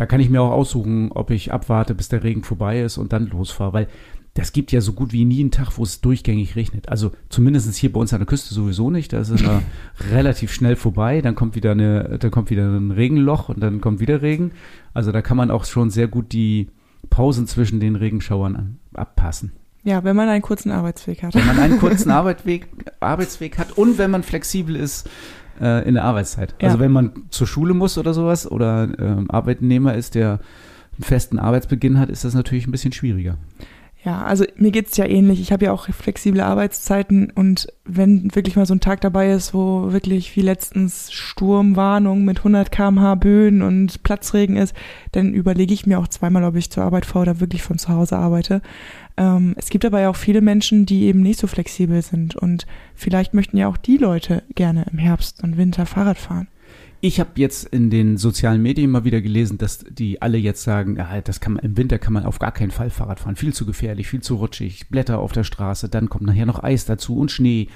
Da 0.00 0.06
kann 0.06 0.20
ich 0.20 0.30
mir 0.30 0.40
auch 0.40 0.52
aussuchen, 0.52 1.12
ob 1.12 1.30
ich 1.30 1.52
abwarte, 1.52 1.94
bis 1.94 2.08
der 2.08 2.24
Regen 2.24 2.42
vorbei 2.42 2.80
ist 2.80 2.96
und 2.96 3.12
dann 3.12 3.26
losfahre, 3.26 3.74
weil 3.74 3.88
das 4.32 4.54
gibt 4.54 4.72
ja 4.72 4.80
so 4.80 4.94
gut 4.94 5.12
wie 5.12 5.26
nie 5.26 5.40
einen 5.40 5.50
Tag, 5.50 5.76
wo 5.76 5.82
es 5.82 6.00
durchgängig 6.00 6.56
regnet. 6.56 6.88
Also 6.88 7.10
zumindest 7.28 7.74
hier 7.74 7.92
bei 7.92 8.00
uns 8.00 8.14
an 8.14 8.20
der 8.20 8.26
Küste 8.26 8.54
sowieso 8.54 8.88
nicht. 8.88 9.12
Da 9.12 9.20
ist 9.20 9.28
es 9.28 9.44
relativ 10.10 10.54
schnell 10.54 10.76
vorbei. 10.76 11.20
Dann 11.20 11.34
kommt 11.34 11.54
wieder 11.54 11.72
eine, 11.72 12.16
dann 12.18 12.30
kommt 12.30 12.48
wieder 12.48 12.62
ein 12.62 12.92
Regenloch 12.92 13.50
und 13.50 13.60
dann 13.60 13.82
kommt 13.82 14.00
wieder 14.00 14.22
Regen. 14.22 14.52
Also 14.94 15.12
da 15.12 15.20
kann 15.20 15.36
man 15.36 15.50
auch 15.50 15.66
schon 15.66 15.90
sehr 15.90 16.08
gut 16.08 16.32
die 16.32 16.70
Pausen 17.10 17.46
zwischen 17.46 17.78
den 17.78 17.94
Regenschauern 17.94 18.56
an, 18.56 18.78
abpassen. 18.94 19.52
Ja, 19.84 20.02
wenn 20.02 20.16
man 20.16 20.30
einen 20.30 20.40
kurzen 20.40 20.70
Arbeitsweg 20.70 21.22
hat. 21.22 21.34
Wenn 21.34 21.46
man 21.46 21.58
einen 21.58 21.78
kurzen 21.78 22.10
Arbeitsweg, 22.10 22.68
Arbeitsweg 23.00 23.58
hat 23.58 23.76
und 23.76 23.98
wenn 23.98 24.10
man 24.10 24.22
flexibel 24.22 24.76
ist 24.76 25.10
äh, 25.60 25.86
in 25.86 25.94
der 25.94 26.04
Arbeitszeit. 26.04 26.54
Ja. 26.60 26.68
Also 26.68 26.80
wenn 26.80 26.92
man 26.92 27.12
zur 27.30 27.46
Schule 27.46 27.74
muss 27.74 27.98
oder 27.98 28.14
sowas 28.14 28.50
oder 28.50 28.88
äh, 28.98 29.24
Arbeitnehmer 29.28 29.94
ist, 29.94 30.14
der 30.14 30.40
einen 30.92 31.04
festen 31.04 31.38
Arbeitsbeginn 31.38 31.98
hat, 31.98 32.10
ist 32.10 32.24
das 32.24 32.34
natürlich 32.34 32.66
ein 32.66 32.72
bisschen 32.72 32.92
schwieriger. 32.92 33.36
Ja, 34.02 34.22
also 34.22 34.46
mir 34.56 34.70
geht's 34.70 34.96
ja 34.96 35.04
ähnlich. 35.04 35.42
Ich 35.42 35.52
habe 35.52 35.66
ja 35.66 35.72
auch 35.72 35.86
flexible 35.88 36.40
Arbeitszeiten 36.40 37.30
und 37.30 37.70
wenn 37.84 38.34
wirklich 38.34 38.56
mal 38.56 38.64
so 38.64 38.74
ein 38.74 38.80
Tag 38.80 39.02
dabei 39.02 39.30
ist, 39.30 39.52
wo 39.52 39.92
wirklich 39.92 40.34
wie 40.36 40.40
letztens 40.40 41.12
Sturmwarnung 41.12 42.24
mit 42.24 42.38
100 42.38 42.72
km/h 42.72 43.16
Böen 43.16 43.60
und 43.60 44.02
Platzregen 44.02 44.56
ist, 44.56 44.74
dann 45.12 45.34
überlege 45.34 45.74
ich 45.74 45.86
mir 45.86 45.98
auch 45.98 46.08
zweimal, 46.08 46.44
ob 46.44 46.56
ich 46.56 46.70
zur 46.70 46.84
Arbeit 46.84 47.04
fahre 47.04 47.24
oder 47.24 47.40
wirklich 47.40 47.62
von 47.62 47.76
zu 47.76 47.90
Hause 47.90 48.16
arbeite. 48.16 48.62
Ähm, 49.18 49.54
es 49.58 49.68
gibt 49.68 49.84
aber 49.84 50.00
ja 50.00 50.08
auch 50.08 50.16
viele 50.16 50.40
Menschen, 50.40 50.86
die 50.86 51.04
eben 51.04 51.20
nicht 51.20 51.38
so 51.38 51.46
flexibel 51.46 52.00
sind 52.00 52.36
und 52.36 52.66
vielleicht 52.94 53.34
möchten 53.34 53.58
ja 53.58 53.68
auch 53.68 53.76
die 53.76 53.98
Leute 53.98 54.44
gerne 54.54 54.86
im 54.90 54.96
Herbst 54.96 55.44
und 55.44 55.58
Winter 55.58 55.84
Fahrrad 55.84 56.16
fahren. 56.16 56.48
Ich 57.02 57.18
habe 57.18 57.30
jetzt 57.36 57.64
in 57.64 57.88
den 57.88 58.18
sozialen 58.18 58.60
Medien 58.60 58.90
mal 58.90 59.04
wieder 59.04 59.22
gelesen, 59.22 59.56
dass 59.56 59.78
die 59.78 60.20
alle 60.20 60.36
jetzt 60.36 60.62
sagen, 60.62 60.96
ja, 60.96 61.20
das 61.22 61.40
kann 61.40 61.54
man, 61.54 61.64
im 61.64 61.76
Winter 61.78 61.98
kann 61.98 62.12
man 62.12 62.26
auf 62.26 62.38
gar 62.38 62.52
keinen 62.52 62.70
Fall 62.70 62.90
Fahrrad 62.90 63.20
fahren. 63.20 63.36
Viel 63.36 63.54
zu 63.54 63.64
gefährlich, 63.64 64.08
viel 64.08 64.20
zu 64.20 64.34
rutschig, 64.34 64.88
Blätter 64.90 65.18
auf 65.18 65.32
der 65.32 65.44
Straße, 65.44 65.88
dann 65.88 66.10
kommt 66.10 66.26
nachher 66.26 66.44
noch 66.44 66.62
Eis 66.62 66.84
dazu 66.84 67.16
und 67.16 67.30
Schnee 67.30 67.68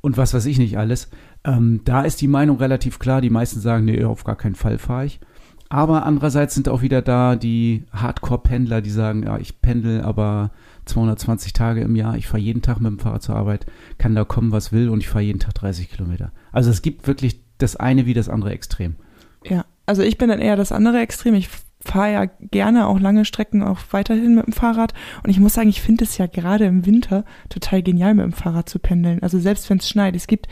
und 0.00 0.16
was 0.16 0.34
weiß 0.34 0.46
ich 0.46 0.58
nicht 0.58 0.78
alles. 0.78 1.08
Ähm, 1.44 1.80
da 1.84 2.02
ist 2.02 2.20
die 2.20 2.28
Meinung 2.28 2.58
relativ 2.58 2.98
klar. 2.98 3.20
Die 3.20 3.30
meisten 3.30 3.60
sagen, 3.60 3.86
nee, 3.86 4.04
auf 4.04 4.24
gar 4.24 4.36
keinen 4.36 4.54
Fall 4.54 4.78
fahre 4.78 5.06
ich. 5.06 5.20
Aber 5.68 6.04
andererseits 6.04 6.54
sind 6.54 6.68
auch 6.68 6.82
wieder 6.82 7.00
da 7.00 7.34
die 7.34 7.84
Hardcore-Pendler, 7.92 8.82
die 8.82 8.90
sagen, 8.90 9.22
ja, 9.22 9.38
ich 9.38 9.62
pendel 9.62 10.02
aber 10.02 10.50
220 10.84 11.54
Tage 11.54 11.80
im 11.80 11.96
Jahr, 11.96 12.16
ich 12.16 12.26
fahre 12.26 12.42
jeden 12.42 12.60
Tag 12.60 12.80
mit 12.80 12.90
dem 12.90 12.98
Fahrrad 12.98 13.22
zur 13.22 13.36
Arbeit, 13.36 13.64
kann 13.96 14.14
da 14.14 14.24
kommen, 14.24 14.52
was 14.52 14.72
will 14.72 14.90
und 14.90 15.00
ich 15.00 15.08
fahre 15.08 15.24
jeden 15.24 15.38
Tag 15.38 15.54
30 15.54 15.88
Kilometer. 15.88 16.30
Also 16.50 16.70
es 16.70 16.82
gibt 16.82 17.06
wirklich 17.06 17.40
das 17.62 17.76
eine 17.76 18.06
wie 18.06 18.14
das 18.14 18.28
andere 18.28 18.52
Extrem. 18.52 18.96
Ja, 19.44 19.64
also 19.86 20.02
ich 20.02 20.18
bin 20.18 20.28
dann 20.28 20.40
eher 20.40 20.56
das 20.56 20.72
andere 20.72 21.00
Extrem. 21.00 21.34
Ich 21.34 21.48
fahre 21.80 22.12
ja 22.12 22.24
gerne 22.50 22.86
auch 22.86 23.00
lange 23.00 23.24
Strecken 23.24 23.62
auch 23.62 23.78
weiterhin 23.90 24.34
mit 24.34 24.46
dem 24.46 24.52
Fahrrad. 24.52 24.94
Und 25.22 25.30
ich 25.30 25.40
muss 25.40 25.54
sagen, 25.54 25.68
ich 25.68 25.82
finde 25.82 26.04
es 26.04 26.18
ja 26.18 26.26
gerade 26.26 26.64
im 26.64 26.86
Winter 26.86 27.24
total 27.48 27.82
genial, 27.82 28.14
mit 28.14 28.24
dem 28.24 28.32
Fahrrad 28.32 28.68
zu 28.68 28.78
pendeln. 28.78 29.22
Also 29.22 29.38
selbst 29.38 29.68
wenn 29.68 29.78
es 29.78 29.88
schneit. 29.88 30.14
Es 30.14 30.26
gibt 30.26 30.46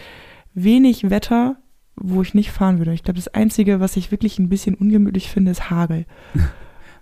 wenig 0.55 1.11
Wetter, 1.11 1.57
wo 1.97 2.23
ich 2.23 2.35
nicht 2.35 2.50
fahren 2.50 2.79
würde. 2.79 2.93
Ich 2.93 3.05
glaube, 3.05 3.19
das 3.19 3.29
Einzige, 3.29 3.81
was 3.81 3.97
ich 3.97 4.11
wirklich 4.11 4.38
ein 4.38 4.49
bisschen 4.49 4.75
ungemütlich 4.75 5.31
finde, 5.31 5.52
ist 5.52 5.71
Hagel. 5.71 6.07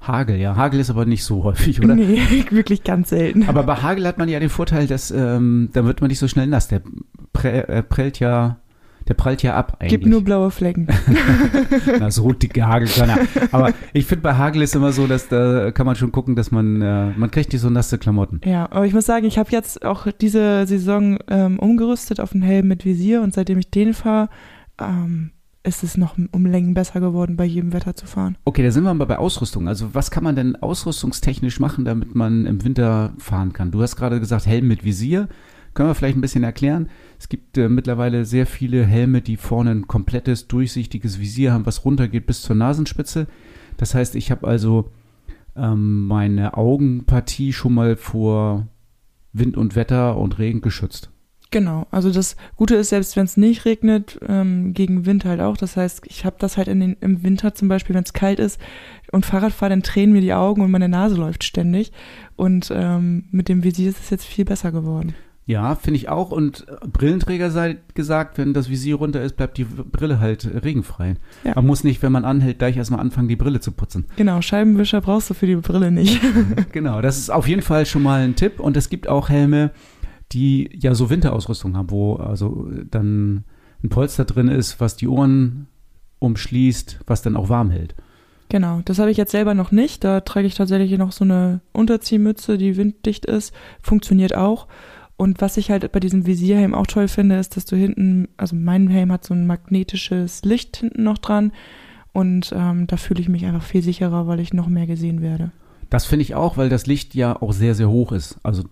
Hagel, 0.00 0.36
ja. 0.36 0.54
Hagel 0.54 0.78
ist 0.78 0.90
aber 0.90 1.06
nicht 1.06 1.24
so 1.24 1.42
häufig, 1.42 1.82
oder? 1.82 1.96
Nee, 1.96 2.20
wirklich 2.50 2.84
ganz 2.84 3.08
selten. 3.08 3.48
Aber 3.48 3.64
bei 3.64 3.76
Hagel 3.76 4.06
hat 4.06 4.18
man 4.18 4.28
ja 4.28 4.38
den 4.38 4.48
Vorteil, 4.48 4.86
dass 4.86 5.10
ähm, 5.10 5.70
da 5.72 5.84
wird 5.84 6.00
man 6.00 6.08
nicht 6.08 6.20
so 6.20 6.28
schnell 6.28 6.46
nass. 6.46 6.68
Der 6.68 6.82
prä, 7.32 7.60
äh, 7.60 7.82
prellt 7.82 8.20
ja 8.20 8.58
der 9.08 9.14
prallt 9.14 9.42
ja 9.42 9.56
ab 9.56 9.76
eigentlich. 9.78 9.90
Gibt 9.90 10.06
nur 10.06 10.22
blaue 10.22 10.50
Flecken. 10.50 10.86
Na, 11.98 12.10
so 12.10 12.32
dicke 12.32 12.66
Hagelkörner. 12.66 13.18
Aber 13.52 13.72
ich 13.94 14.04
finde, 14.04 14.22
bei 14.22 14.34
Hagel 14.34 14.62
ist 14.62 14.76
immer 14.76 14.92
so, 14.92 15.06
dass 15.06 15.28
da 15.28 15.70
kann 15.70 15.86
man 15.86 15.96
schon 15.96 16.12
gucken, 16.12 16.36
dass 16.36 16.50
man, 16.50 16.82
äh, 16.82 17.10
man 17.16 17.30
kriegt 17.30 17.52
nicht 17.52 17.62
so 17.62 17.70
nasse 17.70 17.98
Klamotten. 17.98 18.40
Ja, 18.44 18.70
aber 18.70 18.84
ich 18.84 18.92
muss 18.92 19.06
sagen, 19.06 19.24
ich 19.24 19.38
habe 19.38 19.50
jetzt 19.50 19.84
auch 19.84 20.06
diese 20.20 20.66
Saison 20.66 21.18
ähm, 21.28 21.58
umgerüstet 21.58 22.20
auf 22.20 22.32
einen 22.32 22.42
Helm 22.42 22.68
mit 22.68 22.84
Visier 22.84 23.22
und 23.22 23.32
seitdem 23.32 23.58
ich 23.58 23.70
den 23.70 23.94
fahre, 23.94 24.28
ähm, 24.78 25.30
ist 25.62 25.82
es 25.82 25.96
noch 25.96 26.16
um 26.32 26.46
Längen 26.46 26.74
besser 26.74 27.00
geworden, 27.00 27.36
bei 27.36 27.44
jedem 27.44 27.72
Wetter 27.72 27.94
zu 27.94 28.06
fahren. 28.06 28.36
Okay, 28.44 28.62
da 28.62 28.70
sind 28.70 28.84
wir 28.84 28.94
mal 28.94 29.06
bei 29.06 29.18
Ausrüstung. 29.18 29.68
Also 29.68 29.94
was 29.94 30.10
kann 30.10 30.24
man 30.24 30.36
denn 30.36 30.56
ausrüstungstechnisch 30.56 31.60
machen, 31.60 31.84
damit 31.84 32.14
man 32.14 32.46
im 32.46 32.64
Winter 32.64 33.12
fahren 33.18 33.52
kann? 33.52 33.70
Du 33.70 33.82
hast 33.82 33.96
gerade 33.96 34.20
gesagt, 34.20 34.46
Helm 34.46 34.68
mit 34.68 34.84
Visier. 34.84 35.28
Können 35.74 35.90
wir 35.90 35.94
vielleicht 35.94 36.16
ein 36.16 36.22
bisschen 36.22 36.44
erklären? 36.44 36.88
Es 37.18 37.28
gibt 37.28 37.58
äh, 37.58 37.68
mittlerweile 37.68 38.24
sehr 38.24 38.46
viele 38.46 38.84
Helme, 38.84 39.22
die 39.22 39.36
vorne 39.36 39.72
ein 39.72 39.88
komplettes, 39.88 40.46
durchsichtiges 40.46 41.18
Visier 41.18 41.52
haben, 41.52 41.66
was 41.66 41.84
runtergeht 41.84 42.26
bis 42.26 42.42
zur 42.42 42.56
Nasenspitze. 42.56 43.26
Das 43.76 43.94
heißt, 43.94 44.14
ich 44.14 44.30
habe 44.30 44.46
also 44.46 44.90
ähm, 45.56 46.06
meine 46.06 46.56
Augenpartie 46.56 47.52
schon 47.52 47.74
mal 47.74 47.96
vor 47.96 48.68
Wind 49.32 49.56
und 49.56 49.76
Wetter 49.76 50.16
und 50.16 50.38
Regen 50.38 50.60
geschützt. 50.60 51.10
Genau, 51.50 51.86
also 51.90 52.12
das 52.12 52.36
Gute 52.56 52.74
ist, 52.74 52.90
selbst 52.90 53.16
wenn 53.16 53.24
es 53.24 53.38
nicht 53.38 53.64
regnet, 53.64 54.20
ähm, 54.28 54.74
gegen 54.74 55.06
Wind 55.06 55.24
halt 55.24 55.40
auch. 55.40 55.56
Das 55.56 55.78
heißt, 55.78 56.02
ich 56.06 56.26
habe 56.26 56.36
das 56.38 56.58
halt 56.58 56.68
in 56.68 56.80
den, 56.80 56.96
im 57.00 57.22
Winter 57.22 57.54
zum 57.54 57.68
Beispiel, 57.68 57.96
wenn 57.96 58.04
es 58.04 58.12
kalt 58.12 58.38
ist 58.38 58.60
und 59.12 59.24
Fahrrad 59.24 59.54
fahre, 59.54 59.70
dann 59.70 59.82
tränen 59.82 60.12
mir 60.12 60.20
die 60.20 60.34
Augen 60.34 60.60
und 60.60 60.70
meine 60.70 60.90
Nase 60.90 61.16
läuft 61.16 61.44
ständig. 61.44 61.90
Und 62.36 62.70
ähm, 62.74 63.24
mit 63.30 63.48
dem 63.48 63.64
Visier 63.64 63.88
ist 63.88 64.00
es 64.00 64.10
jetzt 64.10 64.26
viel 64.26 64.44
besser 64.44 64.72
geworden. 64.72 65.14
Ja, 65.48 65.76
finde 65.76 65.96
ich 65.96 66.10
auch. 66.10 66.30
Und 66.30 66.66
Brillenträger 66.92 67.50
sei 67.50 67.78
gesagt, 67.94 68.36
wenn 68.36 68.52
das 68.52 68.68
Visier 68.68 68.96
runter 68.96 69.22
ist, 69.22 69.38
bleibt 69.38 69.56
die 69.56 69.64
Brille 69.64 70.20
halt 70.20 70.46
regenfrei. 70.62 71.14
Ja. 71.42 71.54
Man 71.54 71.66
muss 71.66 71.84
nicht, 71.84 72.02
wenn 72.02 72.12
man 72.12 72.26
anhält, 72.26 72.58
gleich 72.58 72.76
erstmal 72.76 73.00
anfangen, 73.00 73.28
die 73.28 73.36
Brille 73.36 73.58
zu 73.58 73.72
putzen. 73.72 74.04
Genau, 74.16 74.42
Scheibenwischer 74.42 75.00
brauchst 75.00 75.30
du 75.30 75.34
für 75.34 75.46
die 75.46 75.56
Brille 75.56 75.90
nicht. 75.90 76.20
genau, 76.72 77.00
das 77.00 77.16
ist 77.16 77.30
auf 77.30 77.48
jeden 77.48 77.62
Fall 77.62 77.86
schon 77.86 78.02
mal 78.02 78.20
ein 78.20 78.36
Tipp. 78.36 78.60
Und 78.60 78.76
es 78.76 78.90
gibt 78.90 79.08
auch 79.08 79.30
Helme, 79.30 79.70
die 80.32 80.68
ja 80.74 80.94
so 80.94 81.08
Winterausrüstung 81.08 81.78
haben, 81.78 81.90
wo 81.90 82.16
also 82.16 82.68
dann 82.90 83.44
ein 83.82 83.88
Polster 83.88 84.26
drin 84.26 84.48
ist, 84.48 84.80
was 84.80 84.96
die 84.96 85.08
Ohren 85.08 85.66
umschließt, 86.18 87.00
was 87.06 87.22
dann 87.22 87.36
auch 87.36 87.48
warm 87.48 87.70
hält. 87.70 87.94
Genau, 88.50 88.82
das 88.84 88.98
habe 88.98 89.10
ich 89.10 89.16
jetzt 89.16 89.32
selber 89.32 89.54
noch 89.54 89.72
nicht. 89.72 90.04
Da 90.04 90.20
trage 90.20 90.46
ich 90.46 90.56
tatsächlich 90.56 90.98
noch 90.98 91.12
so 91.12 91.24
eine 91.24 91.62
Unterziehmütze, 91.72 92.58
die 92.58 92.76
winddicht 92.76 93.24
ist. 93.24 93.54
Funktioniert 93.80 94.34
auch. 94.36 94.66
Und 95.18 95.40
was 95.40 95.56
ich 95.56 95.72
halt 95.72 95.90
bei 95.90 95.98
diesem 95.98 96.26
Visierhelm 96.26 96.76
auch 96.76 96.86
toll 96.86 97.08
finde, 97.08 97.38
ist, 97.38 97.56
dass 97.56 97.64
du 97.64 97.74
hinten, 97.74 98.28
also 98.36 98.54
mein 98.54 98.86
Helm 98.86 99.10
hat 99.10 99.24
so 99.24 99.34
ein 99.34 99.48
magnetisches 99.48 100.44
Licht 100.44 100.76
hinten 100.76 101.02
noch 101.02 101.18
dran. 101.18 101.50
Und 102.12 102.52
ähm, 102.56 102.86
da 102.86 102.96
fühle 102.96 103.20
ich 103.20 103.28
mich 103.28 103.44
einfach 103.44 103.64
viel 103.64 103.82
sicherer, 103.82 104.28
weil 104.28 104.38
ich 104.38 104.54
noch 104.54 104.68
mehr 104.68 104.86
gesehen 104.86 105.20
werde. 105.20 105.50
Das 105.90 106.06
finde 106.06 106.22
ich 106.22 106.36
auch, 106.36 106.56
weil 106.56 106.68
das 106.68 106.86
Licht 106.86 107.16
ja 107.16 107.34
auch 107.42 107.52
sehr, 107.52 107.74
sehr 107.74 107.90
hoch 107.90 108.12
ist. 108.12 108.38
Also 108.44 108.62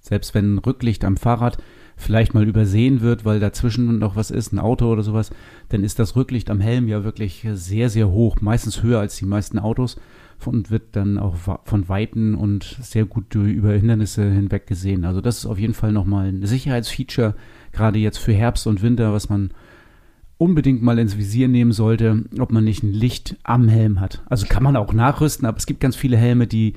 selbst 0.00 0.34
wenn 0.34 0.56
ein 0.56 0.58
Rücklicht 0.58 1.02
am 1.02 1.16
Fahrrad 1.16 1.56
vielleicht 1.96 2.34
mal 2.34 2.46
übersehen 2.46 3.00
wird, 3.00 3.24
weil 3.24 3.40
dazwischen 3.40 3.98
noch 3.98 4.16
was 4.16 4.30
ist, 4.30 4.52
ein 4.52 4.58
Auto 4.58 4.92
oder 4.92 5.02
sowas, 5.02 5.30
dann 5.70 5.82
ist 5.82 5.98
das 5.98 6.14
Rücklicht 6.14 6.50
am 6.50 6.60
Helm 6.60 6.88
ja 6.88 7.04
wirklich 7.04 7.46
sehr, 7.54 7.88
sehr 7.88 8.10
hoch, 8.10 8.36
meistens 8.42 8.82
höher 8.82 9.00
als 9.00 9.16
die 9.16 9.24
meisten 9.24 9.58
Autos 9.58 9.96
und 10.46 10.70
wird 10.70 10.96
dann 10.96 11.18
auch 11.18 11.36
von 11.64 11.88
Weiten 11.88 12.34
und 12.34 12.78
sehr 12.80 13.04
gut 13.04 13.34
über 13.34 13.72
Hindernisse 13.72 14.30
hinweg 14.30 14.66
gesehen. 14.66 15.04
Also 15.04 15.20
das 15.20 15.38
ist 15.38 15.46
auf 15.46 15.58
jeden 15.58 15.74
Fall 15.74 15.92
nochmal 15.92 16.28
ein 16.28 16.46
Sicherheitsfeature, 16.46 17.34
gerade 17.72 17.98
jetzt 17.98 18.18
für 18.18 18.32
Herbst 18.32 18.66
und 18.66 18.82
Winter, 18.82 19.12
was 19.12 19.28
man 19.28 19.50
unbedingt 20.38 20.82
mal 20.82 20.98
ins 20.98 21.18
Visier 21.18 21.48
nehmen 21.48 21.72
sollte, 21.72 22.24
ob 22.38 22.52
man 22.52 22.64
nicht 22.64 22.82
ein 22.82 22.92
Licht 22.92 23.36
am 23.42 23.68
Helm 23.68 24.00
hat. 24.00 24.22
Also 24.26 24.46
kann 24.46 24.62
man 24.62 24.76
auch 24.76 24.92
nachrüsten, 24.92 25.46
aber 25.46 25.58
es 25.58 25.66
gibt 25.66 25.80
ganz 25.80 25.96
viele 25.96 26.16
Helme, 26.16 26.46
die 26.46 26.74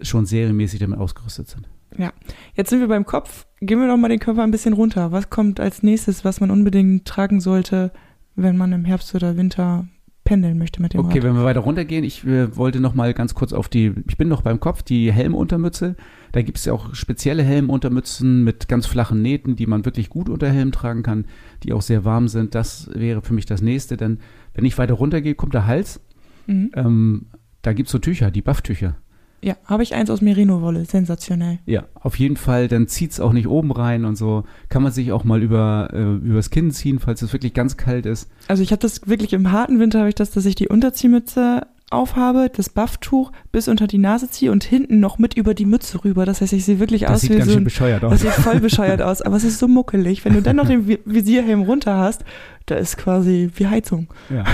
schon 0.00 0.26
serienmäßig 0.26 0.80
damit 0.80 0.98
ausgerüstet 0.98 1.48
sind. 1.48 1.68
Ja, 1.96 2.12
jetzt 2.54 2.68
sind 2.68 2.80
wir 2.80 2.88
beim 2.88 3.06
Kopf. 3.06 3.46
Gehen 3.60 3.80
wir 3.80 3.86
noch 3.86 3.96
mal 3.96 4.08
den 4.08 4.20
Körper 4.20 4.42
ein 4.42 4.50
bisschen 4.50 4.74
runter. 4.74 5.10
Was 5.10 5.30
kommt 5.30 5.58
als 5.58 5.82
nächstes, 5.82 6.24
was 6.24 6.40
man 6.40 6.50
unbedingt 6.50 7.06
tragen 7.06 7.40
sollte, 7.40 7.92
wenn 8.36 8.58
man 8.58 8.72
im 8.72 8.84
Herbst 8.84 9.14
oder 9.14 9.36
Winter 9.38 9.88
pendeln 10.28 10.58
möchte 10.58 10.82
mit 10.82 10.92
dem 10.92 11.00
Okay, 11.00 11.18
Rad? 11.18 11.24
wenn 11.24 11.36
wir 11.36 11.44
weiter 11.44 11.60
runtergehen, 11.60 12.04
ich 12.04 12.26
äh, 12.26 12.54
wollte 12.54 12.80
noch 12.80 12.94
mal 12.94 13.14
ganz 13.14 13.34
kurz 13.34 13.54
auf 13.54 13.70
die, 13.70 13.94
ich 14.06 14.18
bin 14.18 14.28
noch 14.28 14.42
beim 14.42 14.60
Kopf, 14.60 14.82
die 14.82 15.10
Helmuntermütze. 15.10 15.96
Da 16.32 16.42
gibt 16.42 16.58
es 16.58 16.66
ja 16.66 16.74
auch 16.74 16.94
spezielle 16.94 17.42
Helmuntermützen 17.42 18.44
mit 18.44 18.68
ganz 18.68 18.86
flachen 18.86 19.22
Nähten, 19.22 19.56
die 19.56 19.66
man 19.66 19.86
wirklich 19.86 20.10
gut 20.10 20.28
unter 20.28 20.50
Helm 20.50 20.70
tragen 20.70 21.02
kann, 21.02 21.24
die 21.62 21.72
auch 21.72 21.80
sehr 21.80 22.04
warm 22.04 22.28
sind. 22.28 22.54
Das 22.54 22.90
wäre 22.92 23.22
für 23.22 23.32
mich 23.32 23.46
das 23.46 23.62
nächste, 23.62 23.96
denn 23.96 24.18
wenn 24.52 24.66
ich 24.66 24.76
weiter 24.76 24.94
runtergehe, 24.94 25.34
kommt 25.34 25.54
der 25.54 25.66
Hals. 25.66 26.00
Mhm. 26.46 26.72
Ähm, 26.74 27.26
da 27.62 27.72
gibt 27.72 27.88
es 27.88 27.92
so 27.92 27.98
Tücher, 27.98 28.30
die 28.30 28.42
Bufftücher. 28.42 28.96
Ja, 29.40 29.56
habe 29.66 29.82
ich 29.84 29.94
eins 29.94 30.10
aus 30.10 30.20
Merino-Wolle. 30.20 30.84
Sensationell. 30.84 31.58
Ja, 31.64 31.84
auf 31.94 32.18
jeden 32.18 32.36
Fall. 32.36 32.66
Dann 32.68 32.88
zieht's 32.88 33.20
auch 33.20 33.32
nicht 33.32 33.46
oben 33.46 33.70
rein 33.70 34.04
und 34.04 34.16
so. 34.16 34.44
Kann 34.68 34.82
man 34.82 34.90
sich 34.92 35.12
auch 35.12 35.22
mal 35.24 35.42
über 35.42 35.90
äh, 35.92 36.26
übers 36.26 36.50
Kinn 36.50 36.70
ziehen, 36.72 36.98
falls 36.98 37.22
es 37.22 37.32
wirklich 37.32 37.54
ganz 37.54 37.76
kalt 37.76 38.04
ist. 38.06 38.28
Also 38.48 38.62
ich 38.62 38.72
habe 38.72 38.80
das 38.80 39.06
wirklich 39.06 39.32
im 39.32 39.52
harten 39.52 39.78
Winter, 39.78 40.00
habe 40.00 40.08
ich 40.08 40.14
das, 40.16 40.30
dass 40.32 40.44
ich 40.44 40.54
die 40.56 40.68
Unterziehmütze 40.68 41.66
aufhabe, 41.90 42.50
das 42.54 42.68
Bufftuch 42.68 43.32
bis 43.50 43.66
unter 43.68 43.86
die 43.86 43.96
Nase 43.96 44.28
ziehe 44.28 44.52
und 44.52 44.62
hinten 44.62 45.00
noch 45.00 45.18
mit 45.18 45.34
über 45.34 45.54
die 45.54 45.64
Mütze 45.64 46.04
rüber. 46.04 46.26
Das 46.26 46.40
heißt, 46.42 46.52
ich 46.52 46.64
sehe 46.64 46.80
wirklich 46.80 47.02
Das 47.02 47.12
aus 47.12 47.20
sieht 47.22 47.30
wie 47.30 47.36
ganz 47.36 47.46
so 47.46 47.52
schön 47.52 47.62
ein, 47.62 47.64
bescheuert 47.64 48.02
das 48.02 48.12
aus. 48.12 48.20
sieht 48.20 48.30
voll 48.32 48.60
bescheuert 48.60 49.00
aus, 49.00 49.22
aber 49.22 49.36
es 49.36 49.44
ist 49.44 49.58
so 49.58 49.68
muckelig. 49.68 50.24
Wenn 50.24 50.34
du 50.34 50.42
dann 50.42 50.56
noch 50.56 50.66
den 50.68 50.86
Vi- 50.86 50.98
Visierhelm 51.06 51.62
runter 51.62 51.96
hast, 51.96 52.24
da 52.66 52.74
ist 52.74 52.98
quasi 52.98 53.50
wie 53.54 53.68
Heizung. 53.68 54.08
Ja, 54.30 54.44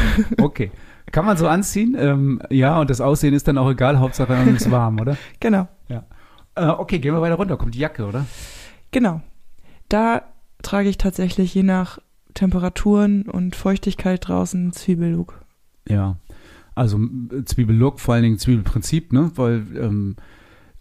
okay. 0.41 0.71
Kann 1.13 1.25
man 1.25 1.37
so 1.37 1.47
anziehen? 1.47 1.97
Ähm, 1.99 2.41
ja, 2.51 2.81
und 2.81 2.91
das 2.91 3.01
Aussehen 3.01 3.35
ist 3.35 3.47
dann 3.47 3.59
auch 3.59 3.71
egal. 3.71 3.99
Hauptsache, 3.99 4.33
dann 4.33 4.57
ist 4.57 4.71
warm, 4.71 5.01
oder? 5.01 5.17
Genau. 5.41 5.69
Äh, 6.55 6.69
okay, 6.69 6.99
gehen 6.99 7.15
wir 7.15 7.21
weiter 7.21 7.35
runter. 7.35 7.57
Kommt 7.57 7.75
die 7.75 7.81
Jacke, 7.81 8.07
oder? 8.07 8.27
Genau. 8.91 9.21
Da 9.89 10.23
trage 10.63 10.89
ich 10.89 10.99
tatsächlich 10.99 11.55
je 11.55 11.63
nach 11.63 11.99
Temperaturen 12.35 13.23
und 13.23 13.57
Feuchtigkeit 13.57 14.27
draußen 14.27 14.73
Zwiebellook. 14.73 15.41
Ja. 15.89 16.17
Also 16.75 16.99
Zwiebellook, 17.45 18.01
vor 18.01 18.15
allen 18.15 18.25
Dingen 18.25 18.39
Zwiebelprinzip, 18.39 19.13
ne? 19.13 19.31
Weil 19.37 19.65
ähm, 19.77 20.17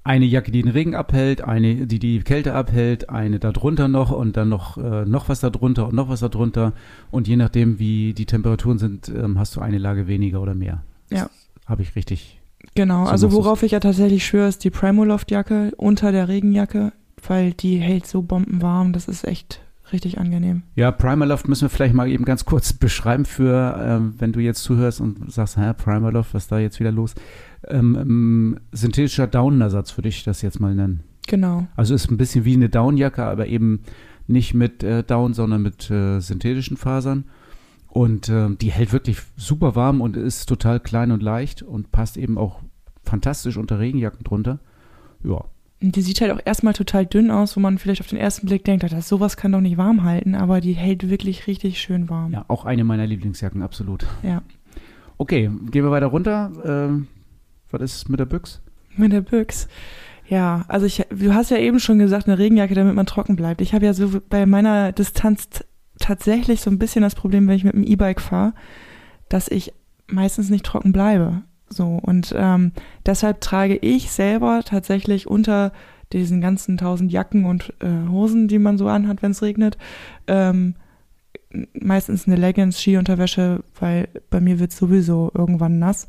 eine 0.04 0.26
Jacke, 0.26 0.52
die 0.52 0.62
den 0.62 0.72
Regen 0.72 0.96
abhält, 0.96 1.42
eine, 1.42 1.88
die 1.88 2.00
die 2.00 2.20
Kälte 2.20 2.54
abhält, 2.54 3.10
eine 3.10 3.40
da 3.40 3.52
drunter 3.52 3.88
noch 3.88 4.12
und 4.12 4.36
dann 4.36 4.50
noch, 4.50 4.78
äh, 4.78 5.06
noch 5.06 5.30
was 5.30 5.40
da 5.40 5.50
drunter 5.50 5.88
und 5.88 5.96
noch 5.96 6.10
was 6.10 6.20
da 6.20 6.30
drunter. 6.30 6.74
Und 7.10 7.28
je 7.28 7.38
nachdem, 7.38 7.80
wie 7.80 8.14
die 8.14 8.26
Temperaturen 8.26 8.80
sind, 8.80 9.10
ähm, 9.10 9.40
hast 9.40 9.56
du 9.56 9.62
eine 9.62 9.78
Lage 9.78 10.08
weniger 10.08 10.42
oder 10.42 10.56
mehr. 10.56 10.84
Ja. 11.10 11.30
Habe 11.66 11.84
ich 11.84 11.96
richtig. 11.96 12.40
Genau, 12.76 13.06
So 13.06 13.12
also 13.12 13.32
worauf 13.32 13.64
ich 13.64 13.72
ja 13.72 13.80
tatsächlich 13.80 14.26
schwöre, 14.26 14.48
ist 14.48 14.64
die 14.64 14.70
Primoloft-Jacke 14.70 15.74
unter 15.78 16.12
der 16.12 16.28
Regenjacke, 16.28 16.92
weil 17.26 17.54
die 17.54 17.78
hält 17.78 18.08
so 18.08 18.22
bombenwarm, 18.22 18.94
das 18.94 19.08
ist 19.08 19.26
echt 19.26 19.62
richtig 19.94 20.20
angenehm. 20.20 20.64
Ja, 20.76 20.92
Primaloft 20.92 21.48
müssen 21.48 21.64
wir 21.64 21.70
vielleicht 21.70 21.94
mal 21.94 22.10
eben 22.10 22.26
ganz 22.26 22.46
kurz 22.46 22.74
beschreiben 22.74 23.26
für, 23.26 23.80
ähm, 23.80 24.16
wenn 24.18 24.34
du 24.34 24.40
jetzt 24.40 24.64
zuhörst 24.64 25.00
und 25.00 25.32
sagst, 25.32 25.58
hä, 25.58 25.74
Primaloft, 25.74 26.34
was 26.34 26.44
ist 26.44 26.52
da 26.52 26.60
jetzt 26.60 26.80
wieder 26.80 26.92
los? 26.92 27.16
Ähm, 27.68 27.96
ähm, 27.96 28.60
synthetischer 28.72 29.28
Daunenersatz 29.28 29.98
würde 29.98 30.10
ich 30.10 30.24
das 30.24 30.42
jetzt 30.42 30.60
mal 30.60 30.76
nennen. 30.76 31.04
Genau. 31.28 31.68
Also 31.76 31.96
ist 31.96 32.12
ein 32.12 32.18
bisschen 32.18 32.46
wie 32.46 32.54
eine 32.54 32.70
Downjacke, 32.70 33.24
aber 33.24 33.48
eben 33.48 33.82
nicht 34.28 34.54
mit 34.54 34.84
äh, 34.84 35.04
Down, 35.04 35.34
sondern 35.34 35.62
mit 35.62 35.90
äh, 35.90 36.20
synthetischen 36.20 36.78
Fasern. 36.78 37.26
Und 37.88 38.28
äh, 38.30 38.50
die 38.56 38.72
hält 38.72 38.92
wirklich 38.92 39.20
super 39.38 39.76
warm 39.76 40.02
und 40.02 40.18
ist 40.18 40.48
total 40.48 40.80
klein 40.80 41.12
und 41.12 41.22
leicht 41.22 41.62
und 41.62 41.92
passt 41.92 42.18
eben 42.18 42.38
auch 42.38 42.62
fantastisch 43.04 43.58
unter 43.58 43.80
Regenjacken 43.80 44.24
drunter. 44.24 44.60
Ja, 45.24 45.46
die 45.92 46.02
sieht 46.02 46.22
halt 46.22 46.32
auch 46.32 46.40
erstmal 46.44 46.74
total 46.74 47.06
dünn 47.06 47.30
aus, 47.30 47.56
wo 47.56 47.60
man 47.60 47.78
vielleicht 47.78 48.02
auf 48.02 48.08
den 48.08 48.18
ersten 48.18 48.48
Blick 48.48 48.64
denkt, 48.64 48.84
das 48.84 49.10
sowas 49.10 49.38
kann 49.38 49.52
doch 49.52 49.62
nicht 49.62 49.78
warm 49.78 50.04
halten, 50.04 50.36
aber 50.36 50.62
die 50.62 50.74
hält 50.74 51.10
wirklich 51.10 51.48
richtig 51.48 51.80
schön 51.82 52.10
warm. 52.10 52.32
ja, 52.32 52.46
auch 52.48 52.66
eine 52.66 52.84
meiner 52.84 53.06
Lieblingsjacken, 53.06 53.62
absolut. 53.62 54.06
Ja. 54.22 54.42
Okay, 55.18 55.50
gehen 55.72 55.84
wir 55.84 55.92
weiter 55.92 56.08
runter. 56.08 56.52
Ähm, 56.66 57.08
was 57.70 57.82
ist 57.82 58.10
mit 58.10 58.20
der 58.20 58.26
Büchs? 58.26 58.62
Mit 58.96 59.12
der 59.12 59.22
Büchs. 59.22 59.68
Ja, 60.28 60.66
also 60.68 60.86
ich, 60.86 61.06
du 61.10 61.34
hast 61.34 61.52
ja 61.52 61.58
eben 61.58 61.80
schon 61.80 62.00
gesagt, 62.00 62.28
eine 62.28 62.38
Regenjacke, 62.38 62.76
damit 62.76 62.96
man 62.96 63.06
trocken 63.06 63.36
bleibt. 63.36 63.62
Ich 63.62 63.74
habe 63.74 63.86
ja 63.86 63.94
so 63.94 64.22
bei 64.30 64.46
meiner 64.46 64.92
Distanz 64.92 65.48
tatsächlich 66.00 66.62
so 66.62 66.70
ein 66.70 66.80
bisschen 66.80 67.02
das 67.02 67.16
Problem, 67.16 67.48
wenn 67.48 67.56
ich 67.56 67.64
mit 67.64 67.74
dem 67.74 67.84
E-Bike 67.84 68.22
fahre, 68.22 68.54
dass 69.30 69.48
ich 69.48 69.74
meistens 70.08 70.50
nicht 70.50 70.66
trocken 70.66 70.92
bleibe. 70.92 71.42
So 71.74 72.00
und 72.02 72.34
ähm, 72.38 72.72
deshalb 73.06 73.42
trage 73.42 73.76
ich 73.76 74.12
selber 74.12 74.62
tatsächlich 74.66 75.28
unter 75.28 75.72
diesen 76.12 76.42
ganzen 76.42 76.78
tausend 76.78 77.12
Jacken 77.12 77.46
und 77.46 77.74
äh, 77.80 78.10
Hosen, 78.10 78.48
die 78.48 78.60
man 78.60 78.78
so 78.78 78.88
anhat, 78.88 79.22
wenn 79.22 79.32
es 79.32 79.42
regnet, 79.42 79.78
ähm, 80.28 80.76
meistens 81.74 82.28
eine 82.28 82.36
Leggings, 82.36 82.80
Skiunterwäsche, 82.80 83.64
weil 83.80 84.08
bei 84.30 84.40
mir 84.40 84.60
wird 84.60 84.72
sowieso 84.72 85.32
irgendwann 85.34 85.80
nass 85.80 86.08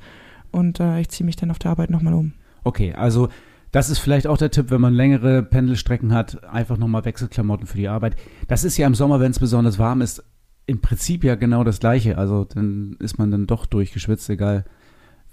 und 0.53 0.81
äh, 0.81 1.01
ich 1.01 1.09
ziehe 1.09 1.27
mich 1.27 1.37
dann 1.37 1.51
auf 1.51 1.59
der 1.59 1.71
Arbeit 1.71 1.91
nochmal 1.91 2.15
um. 2.15 2.33
Okay, 2.65 2.95
also 2.95 3.29
das 3.73 3.91
ist 3.91 3.99
vielleicht 3.99 4.27
auch 4.27 4.39
der 4.39 4.51
Tipp, 4.51 4.71
wenn 4.71 4.81
man 4.81 4.95
längere 4.95 5.43
Pendelstrecken 5.43 6.15
hat, 6.15 6.45
einfach 6.45 6.79
nochmal 6.79 7.05
Wechselklamotten 7.05 7.67
für 7.67 7.77
die 7.77 7.89
Arbeit. 7.89 8.15
Das 8.47 8.63
ist 8.63 8.77
ja 8.77 8.87
im 8.87 8.95
Sommer, 8.95 9.21
wenn 9.21 9.33
es 9.33 9.41
besonders 9.41 9.79
warm 9.79 10.01
ist, 10.01 10.23
im 10.67 10.81
Prinzip 10.81 11.25
ja 11.25 11.35
genau 11.35 11.65
das 11.65 11.81
Gleiche. 11.81 12.17
Also 12.17 12.45
dann 12.45 12.97
ist 13.01 13.19
man 13.19 13.31
dann 13.31 13.47
doch 13.47 13.67
durchgeschwitzt, 13.67 14.31
egal 14.31 14.65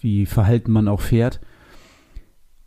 wie 0.01 0.25
verhalten 0.25 0.72
man 0.72 0.88
auch 0.88 1.01
fährt. 1.01 1.39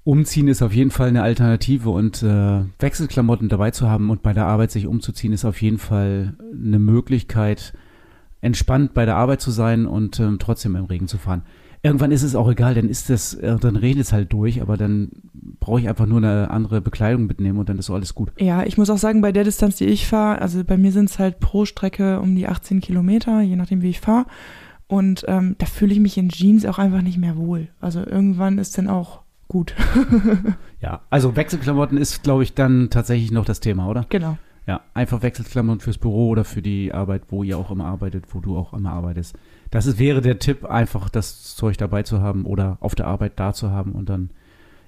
Umziehen 0.04 0.48
ist 0.48 0.62
auf 0.62 0.74
jeden 0.74 0.90
Fall 0.90 1.08
eine 1.08 1.22
Alternative 1.22 1.88
und 1.88 2.22
äh, 2.22 2.64
Wechselklamotten 2.78 3.48
dabei 3.48 3.70
zu 3.70 3.88
haben 3.88 4.10
und 4.10 4.22
bei 4.22 4.34
der 4.34 4.46
Arbeit 4.46 4.70
sich 4.70 4.86
umzuziehen 4.86 5.32
ist 5.32 5.46
auf 5.46 5.62
jeden 5.62 5.78
Fall 5.78 6.34
eine 6.52 6.78
Möglichkeit, 6.78 7.72
entspannt 8.42 8.92
bei 8.92 9.06
der 9.06 9.16
Arbeit 9.16 9.40
zu 9.40 9.50
sein 9.50 9.86
und 9.86 10.20
ähm, 10.20 10.38
trotzdem 10.38 10.76
im 10.76 10.84
Regen 10.84 11.08
zu 11.08 11.16
fahren. 11.16 11.42
Irgendwann 11.82 12.12
ist 12.12 12.22
es 12.22 12.34
auch 12.34 12.50
egal, 12.50 12.74
dann 12.74 12.88
ist 12.88 13.08
das, 13.08 13.32
äh, 13.34 13.56
dann 13.58 13.76
regnet 13.76 14.04
es 14.04 14.12
halt 14.12 14.32
durch, 14.32 14.60
aber 14.60 14.76
dann 14.76 15.10
brauche 15.60 15.80
ich 15.80 15.88
einfach 15.88 16.06
nur 16.06 16.18
eine 16.18 16.50
andere 16.50 16.82
Bekleidung 16.82 17.26
mitnehmen 17.26 17.58
und 17.58 17.70
dann 17.70 17.78
ist 17.78 17.90
alles 17.90 18.14
gut. 18.14 18.30
Ja, 18.38 18.64
ich 18.64 18.76
muss 18.76 18.90
auch 18.90 18.98
sagen, 18.98 19.22
bei 19.22 19.32
der 19.32 19.44
Distanz, 19.44 19.76
die 19.76 19.86
ich 19.86 20.06
fahre, 20.06 20.40
also 20.42 20.64
bei 20.64 20.76
mir 20.76 20.92
sind 20.92 21.08
es 21.08 21.18
halt 21.18 21.40
pro 21.40 21.64
Strecke 21.64 22.20
um 22.20 22.34
die 22.34 22.46
18 22.46 22.80
Kilometer, 22.80 23.40
je 23.40 23.56
nachdem, 23.56 23.80
wie 23.80 23.90
ich 23.90 24.00
fahre. 24.00 24.26
Und 24.94 25.24
ähm, 25.26 25.56
da 25.58 25.66
fühle 25.66 25.92
ich 25.92 25.98
mich 25.98 26.16
in 26.18 26.28
Jeans 26.28 26.64
auch 26.64 26.78
einfach 26.78 27.02
nicht 27.02 27.18
mehr 27.18 27.36
wohl. 27.36 27.66
Also 27.80 28.06
irgendwann 28.06 28.58
ist 28.58 28.78
dann 28.78 28.86
auch 28.86 29.22
gut. 29.48 29.74
Ja, 30.80 31.00
also 31.10 31.34
Wechselklamotten 31.34 31.96
ist, 31.96 32.22
glaube 32.22 32.42
ich, 32.42 32.54
dann 32.54 32.90
tatsächlich 32.90 33.32
noch 33.32 33.44
das 33.46 33.58
Thema, 33.58 33.88
oder? 33.88 34.06
genau. 34.08 34.36
Ja, 34.66 34.82
einfach 34.92 35.22
Wechselklammern 35.22 35.80
fürs 35.80 35.98
Büro 35.98 36.28
oder 36.28 36.44
für 36.44 36.62
die 36.62 36.92
Arbeit, 36.92 37.22
wo 37.30 37.42
ihr 37.42 37.58
auch 37.58 37.70
immer 37.72 37.86
arbeitet, 37.86 38.26
wo 38.32 38.40
du 38.40 38.56
auch 38.56 38.72
immer 38.72 38.92
arbeitest. 38.92 39.36
Das 39.70 39.86
ist, 39.86 39.98
wäre 39.98 40.20
der 40.20 40.38
Tipp, 40.38 40.64
einfach 40.64 41.08
das 41.08 41.56
Zeug 41.56 41.76
dabei 41.76 42.04
zu 42.04 42.20
haben 42.20 42.44
oder 42.44 42.76
auf 42.80 42.94
der 42.94 43.06
Arbeit 43.08 43.32
da 43.36 43.52
zu 43.52 43.70
haben 43.72 43.92
und 43.92 44.08
dann 44.08 44.30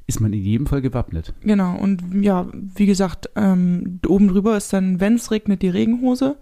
ist 0.07 0.21
man 0.21 0.33
in 0.33 0.41
jedem 0.41 0.67
Fall 0.67 0.83
gewappnet. 0.83 1.35
Genau, 1.41 1.77
und 1.77 2.23
ja, 2.23 2.47
wie 2.53 2.87
gesagt, 2.87 3.31
ähm, 3.35 3.99
oben 4.07 4.29
drüber 4.29 4.57
ist 4.57 4.73
dann, 4.73 5.01
wenn 5.01 5.15
es 5.15 5.33
regnet, 5.33 5.63
die 5.63 5.69
Regenhose 5.69 6.37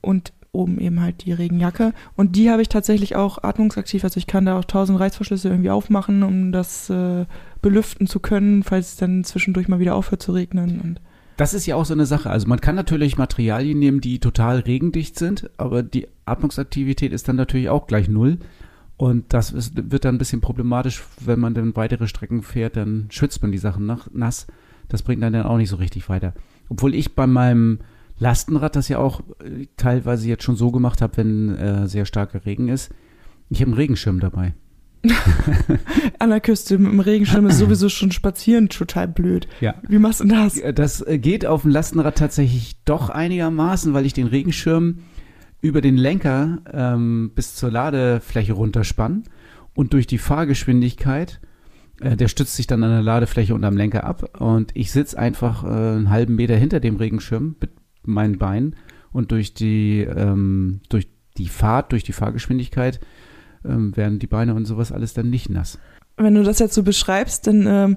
und 0.00 0.32
oben 0.52 0.78
eben 0.78 1.00
halt 1.00 1.24
die 1.24 1.32
Regenjacke. 1.32 1.94
Und 2.14 2.36
die 2.36 2.50
habe 2.50 2.62
ich 2.62 2.68
tatsächlich 2.68 3.16
auch 3.16 3.42
atmungsaktiv, 3.42 4.04
also 4.04 4.18
ich 4.18 4.26
kann 4.26 4.44
da 4.44 4.58
auch 4.58 4.64
tausend 4.64 5.00
Reißverschlüsse 5.00 5.48
irgendwie 5.48 5.70
aufmachen, 5.70 6.22
um 6.22 6.52
das 6.52 6.90
äh, 6.90 7.24
belüften 7.62 8.06
zu 8.06 8.20
können, 8.20 8.62
falls 8.62 8.90
es 8.90 8.96
dann 8.96 9.24
zwischendurch 9.24 9.68
mal 9.68 9.80
wieder 9.80 9.94
aufhört 9.94 10.22
zu 10.22 10.32
regnen. 10.32 10.80
Und 10.80 11.00
Das 11.38 11.54
ist 11.54 11.64
ja 11.64 11.76
auch 11.76 11.86
so 11.86 11.94
eine 11.94 12.04
Sache. 12.04 12.28
Also 12.28 12.46
man 12.48 12.60
kann 12.60 12.74
natürlich 12.74 13.16
Materialien 13.16 13.78
nehmen, 13.78 14.02
die 14.02 14.18
total 14.18 14.58
regendicht 14.58 15.18
sind, 15.18 15.48
aber 15.56 15.82
die 15.82 16.06
Atmungsaktivität 16.26 17.12
ist 17.12 17.28
dann 17.28 17.36
natürlich 17.36 17.70
auch 17.70 17.86
gleich 17.86 18.08
null. 18.08 18.38
Und 18.98 19.32
das 19.32 19.52
ist, 19.52 19.90
wird 19.90 20.04
dann 20.04 20.16
ein 20.16 20.18
bisschen 20.18 20.42
problematisch, 20.42 21.02
wenn 21.18 21.40
man 21.40 21.54
dann 21.54 21.74
weitere 21.74 22.06
Strecken 22.06 22.42
fährt, 22.42 22.76
dann 22.76 23.06
schwitzt 23.10 23.40
man 23.40 23.52
die 23.52 23.58
Sachen 23.58 23.86
nach, 23.86 24.08
nass. 24.12 24.46
Das 24.90 25.02
bringt 25.02 25.22
dann, 25.22 25.32
dann 25.32 25.46
auch 25.46 25.56
nicht 25.56 25.70
so 25.70 25.76
richtig 25.76 26.10
weiter. 26.10 26.34
Obwohl 26.68 26.94
ich 26.94 27.14
bei 27.14 27.26
meinem 27.26 27.78
Lastenrad 28.22 28.76
das 28.76 28.88
ja 28.88 28.98
auch 28.98 29.20
äh, 29.44 29.66
teilweise 29.76 30.28
jetzt 30.28 30.44
schon 30.44 30.56
so 30.56 30.70
gemacht 30.70 31.02
habe, 31.02 31.16
wenn 31.18 31.56
äh, 31.56 31.88
sehr 31.88 32.06
starker 32.06 32.46
Regen 32.46 32.68
ist. 32.68 32.90
Ich 33.50 33.60
habe 33.60 33.70
einen 33.70 33.76
Regenschirm 33.76 34.20
dabei. 34.20 34.54
an 36.20 36.30
der 36.30 36.40
Küste 36.40 36.78
mit 36.78 36.92
dem 36.92 37.00
Regenschirm 37.00 37.46
ist 37.46 37.58
sowieso 37.58 37.88
schon 37.88 38.12
spazieren 38.12 38.68
total 38.68 39.08
blöd. 39.08 39.48
Ja. 39.60 39.74
Wie 39.88 39.98
machst 39.98 40.20
du 40.20 40.26
das? 40.26 40.60
Das 40.74 41.04
äh, 41.04 41.18
geht 41.18 41.44
auf 41.44 41.62
dem 41.62 41.72
Lastenrad 41.72 42.16
tatsächlich 42.16 42.76
doch 42.84 43.10
einigermaßen, 43.10 43.92
weil 43.92 44.06
ich 44.06 44.12
den 44.12 44.28
Regenschirm 44.28 44.98
über 45.60 45.80
den 45.80 45.96
Lenker 45.96 46.58
ähm, 46.72 47.32
bis 47.34 47.56
zur 47.56 47.72
Ladefläche 47.72 48.52
runterspann 48.52 49.24
und 49.74 49.92
durch 49.92 50.06
die 50.06 50.18
Fahrgeschwindigkeit, 50.18 51.40
äh, 52.00 52.16
der 52.16 52.28
stützt 52.28 52.54
sich 52.54 52.68
dann 52.68 52.84
an 52.84 52.90
der 52.90 53.02
Ladefläche 53.02 53.56
unterm 53.56 53.76
Lenker 53.76 54.04
ab 54.04 54.40
und 54.40 54.70
ich 54.74 54.92
sitze 54.92 55.18
einfach 55.18 55.64
äh, 55.64 55.66
einen 55.66 56.10
halben 56.10 56.36
Meter 56.36 56.54
hinter 56.54 56.78
dem 56.78 56.94
Regenschirm 56.94 57.56
mit 58.04 58.14
meinen 58.14 58.38
Beinen 58.38 58.76
und 59.12 59.30
durch 59.30 59.54
die, 59.54 60.00
ähm, 60.00 60.80
durch 60.88 61.08
die 61.36 61.48
Fahrt, 61.48 61.92
durch 61.92 62.02
die 62.02 62.12
Fahrgeschwindigkeit 62.12 63.00
ähm, 63.64 63.96
werden 63.96 64.18
die 64.18 64.26
Beine 64.26 64.54
und 64.54 64.64
sowas 64.64 64.92
alles 64.92 65.14
dann 65.14 65.30
nicht 65.30 65.48
nass. 65.48 65.78
Wenn 66.16 66.34
du 66.34 66.42
das 66.42 66.58
jetzt 66.58 66.74
so 66.74 66.82
beschreibst, 66.82 67.46
dann 67.46 67.66
ähm, 67.66 67.96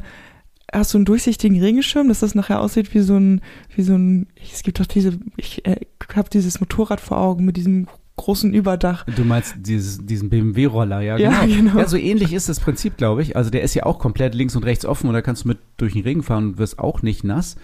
hast 0.71 0.93
du 0.93 0.97
einen 0.97 1.05
durchsichtigen 1.05 1.59
Regenschirm, 1.59 2.07
dass 2.07 2.21
das 2.21 2.35
nachher 2.35 2.61
aussieht 2.61 2.93
wie 2.93 3.01
so 3.01 3.17
ein, 3.17 3.41
wie 3.75 3.83
so 3.83 3.95
ein, 3.95 4.27
es 4.51 4.63
gibt 4.63 4.79
doch 4.79 4.85
diese, 4.85 5.19
ich 5.37 5.65
äh, 5.65 5.77
habe 6.15 6.29
dieses 6.29 6.59
Motorrad 6.59 7.01
vor 7.01 7.17
Augen 7.17 7.45
mit 7.45 7.57
diesem 7.57 7.87
großen 8.17 8.53
Überdach. 8.53 9.05
Du 9.15 9.25
meinst 9.25 9.55
dieses, 9.59 10.05
diesen 10.05 10.29
BMW-Roller, 10.29 11.01
ja, 11.01 11.17
Ja, 11.17 11.45
genau. 11.45 11.55
genau. 11.55 11.79
Ja, 11.79 11.87
so 11.87 11.97
ähnlich 11.97 12.33
ist 12.33 12.47
das 12.47 12.59
Prinzip, 12.59 12.97
glaube 12.97 13.21
ich. 13.21 13.35
Also 13.35 13.49
der 13.49 13.61
ist 13.61 13.73
ja 13.73 13.83
auch 13.83 13.99
komplett 13.99 14.33
links 14.35 14.55
und 14.55 14.63
rechts 14.63 14.85
offen 14.85 15.07
und 15.07 15.13
da 15.13 15.21
kannst 15.21 15.43
du 15.43 15.49
mit 15.49 15.59
durch 15.77 15.93
den 15.93 16.03
Regen 16.03 16.23
fahren 16.23 16.45
und 16.49 16.57
wirst 16.57 16.79
auch 16.79 17.01
nicht 17.01 17.23
nass. 17.23 17.57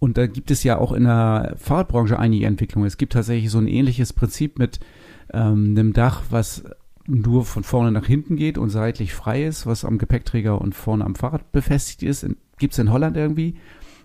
Und 0.00 0.16
da 0.16 0.26
gibt 0.26 0.50
es 0.50 0.64
ja 0.64 0.78
auch 0.78 0.92
in 0.92 1.04
der 1.04 1.54
Fahrradbranche 1.58 2.18
einige 2.18 2.46
Entwicklungen. 2.46 2.86
Es 2.86 2.96
gibt 2.96 3.12
tatsächlich 3.12 3.50
so 3.50 3.58
ein 3.58 3.68
ähnliches 3.68 4.12
Prinzip 4.12 4.58
mit 4.58 4.80
ähm, 5.32 5.76
einem 5.76 5.92
Dach, 5.92 6.22
was 6.30 6.64
nur 7.06 7.44
von 7.44 7.64
vorne 7.64 7.92
nach 7.92 8.06
hinten 8.06 8.36
geht 8.36 8.56
und 8.56 8.70
seitlich 8.70 9.12
frei 9.12 9.44
ist, 9.44 9.66
was 9.66 9.84
am 9.84 9.98
Gepäckträger 9.98 10.60
und 10.60 10.74
vorne 10.74 11.04
am 11.04 11.14
Fahrrad 11.14 11.52
befestigt 11.52 12.02
ist. 12.02 12.26
Gibt 12.58 12.72
es 12.72 12.78
in 12.78 12.90
Holland 12.90 13.16
irgendwie. 13.16 13.56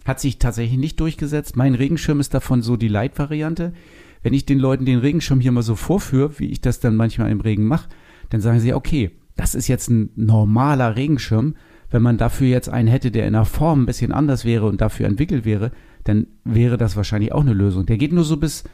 Hat 0.05 0.19
sich 0.19 0.37
tatsächlich 0.37 0.77
nicht 0.77 0.99
durchgesetzt. 0.99 1.55
Mein 1.55 1.75
Regenschirm 1.75 2.19
ist 2.19 2.33
davon 2.33 2.61
so 2.61 2.75
die 2.75 2.89
Light-Variante. 2.89 3.73
Wenn 4.21 4.33
ich 4.33 4.45
den 4.45 4.59
Leuten 4.59 4.85
den 4.85 4.99
Regenschirm 4.99 5.39
hier 5.39 5.51
mal 5.51 5.63
so 5.63 5.75
vorführe, 5.75 6.39
wie 6.39 6.47
ich 6.47 6.61
das 6.61 6.79
dann 6.79 6.95
manchmal 6.95 7.31
im 7.31 7.41
Regen 7.41 7.65
mache, 7.65 7.89
dann 8.29 8.41
sagen 8.41 8.59
sie, 8.59 8.73
okay, 8.73 9.11
das 9.35 9.55
ist 9.55 9.67
jetzt 9.67 9.89
ein 9.89 10.09
normaler 10.15 10.95
Regenschirm. 10.95 11.55
Wenn 11.95 12.01
man 12.01 12.17
dafür 12.17 12.47
jetzt 12.47 12.67
einen 12.67 12.89
hätte, 12.89 13.09
der 13.09 13.25
in 13.25 13.31
der 13.31 13.45
Form 13.45 13.83
ein 13.83 13.85
bisschen 13.85 14.11
anders 14.11 14.43
wäre 14.43 14.65
und 14.65 14.81
dafür 14.81 15.07
entwickelt 15.07 15.45
wäre, 15.45 15.71
dann 16.03 16.27
wäre 16.43 16.75
das 16.75 16.97
wahrscheinlich 16.97 17.31
auch 17.31 17.39
eine 17.39 17.53
Lösung. 17.53 17.85
Der 17.85 17.97
geht 17.97 18.11
nur 18.11 18.25
so 18.25 18.35
bis 18.35 18.65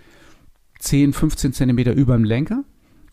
10, 0.79 1.13
15 1.13 1.53
Zentimeter 1.53 1.93
über 1.93 2.15
dem 2.15 2.23
Lenker 2.23 2.63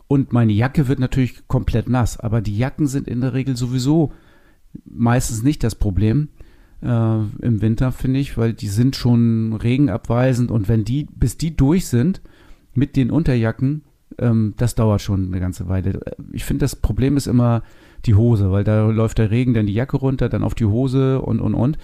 und 0.07 0.33
meine 0.33 0.51
Jacke 0.51 0.87
wird 0.87 0.97
natürlich 0.97 1.47
komplett 1.47 1.87
nass. 1.89 2.19
Aber 2.19 2.41
die 2.41 2.57
Jacken 2.57 2.87
sind 2.87 3.07
in 3.07 3.21
der 3.21 3.35
Regel 3.35 3.55
sowieso 3.55 4.11
meistens 4.83 5.43
nicht 5.43 5.63
das 5.63 5.75
Problem 5.75 6.29
äh, 6.81 6.87
im 6.87 7.61
Winter, 7.61 7.91
finde 7.91 8.19
ich, 8.19 8.35
weil 8.35 8.53
die 8.53 8.67
sind 8.67 8.95
schon 8.95 9.53
regenabweisend 9.53 10.49
und 10.49 10.67
wenn 10.67 10.85
die, 10.85 11.05
bis 11.13 11.37
die 11.37 11.55
durch 11.55 11.85
sind 11.85 12.19
mit 12.73 12.95
den 12.95 13.11
Unterjacken, 13.11 13.83
ähm, 14.17 14.55
das 14.57 14.73
dauert 14.73 15.03
schon 15.03 15.27
eine 15.27 15.39
ganze 15.39 15.67
Weile. 15.67 15.99
Ich 16.31 16.45
finde, 16.45 16.63
das 16.63 16.75
Problem 16.75 17.15
ist 17.15 17.27
immer 17.27 17.61
die 18.05 18.15
Hose, 18.15 18.51
weil 18.51 18.63
da 18.63 18.87
läuft 18.89 19.17
der 19.17 19.31
Regen 19.31 19.53
dann 19.53 19.65
die 19.65 19.73
Jacke 19.73 19.97
runter, 19.97 20.29
dann 20.29 20.43
auf 20.43 20.55
die 20.55 20.65
Hose 20.65 21.21
und 21.21 21.39
und 21.39 21.53
und. 21.53 21.77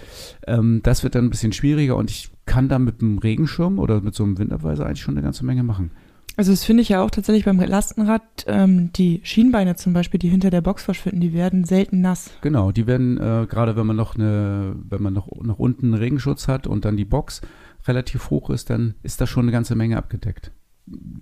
Ähm, 0.46 0.80
das 0.82 1.02
wird 1.02 1.14
dann 1.14 1.24
ein 1.24 1.30
bisschen 1.30 1.52
schwieriger 1.52 1.96
und 1.96 2.10
ich 2.10 2.30
kann 2.46 2.68
da 2.68 2.78
mit 2.78 3.00
einem 3.00 3.18
Regenschirm 3.18 3.78
oder 3.78 4.00
mit 4.00 4.14
so 4.14 4.24
einem 4.24 4.38
Winterweiser 4.38 4.86
eigentlich 4.86 5.02
schon 5.02 5.14
eine 5.14 5.22
ganze 5.22 5.44
Menge 5.44 5.62
machen. 5.62 5.90
Also 6.36 6.52
das 6.52 6.64
finde 6.64 6.82
ich 6.82 6.90
ja 6.90 7.02
auch 7.02 7.10
tatsächlich 7.10 7.46
beim 7.46 7.58
Lastenrad, 7.58 8.44
ähm, 8.46 8.92
die 8.92 9.20
Schienbeine 9.24 9.76
zum 9.76 9.94
Beispiel, 9.94 10.18
die 10.18 10.28
hinter 10.28 10.50
der 10.50 10.60
Box 10.60 10.82
verschwinden, 10.82 11.20
die 11.20 11.32
werden 11.32 11.64
selten 11.64 12.02
nass. 12.02 12.30
Genau, 12.42 12.72
die 12.72 12.86
werden 12.86 13.16
äh, 13.16 13.46
gerade 13.48 13.74
wenn 13.76 13.86
man 13.86 13.96
noch 13.96 14.16
eine, 14.16 14.76
wenn 14.88 15.02
man 15.02 15.14
noch 15.14 15.28
nach 15.42 15.58
unten 15.58 15.86
einen 15.86 15.94
Regenschutz 15.94 16.46
hat 16.46 16.66
und 16.66 16.84
dann 16.84 16.98
die 16.98 17.06
Box 17.06 17.40
relativ 17.86 18.28
hoch 18.28 18.50
ist, 18.50 18.68
dann 18.68 18.94
ist 19.02 19.20
da 19.20 19.26
schon 19.26 19.44
eine 19.44 19.52
ganze 19.52 19.76
Menge 19.76 19.96
abgedeckt. 19.96 20.52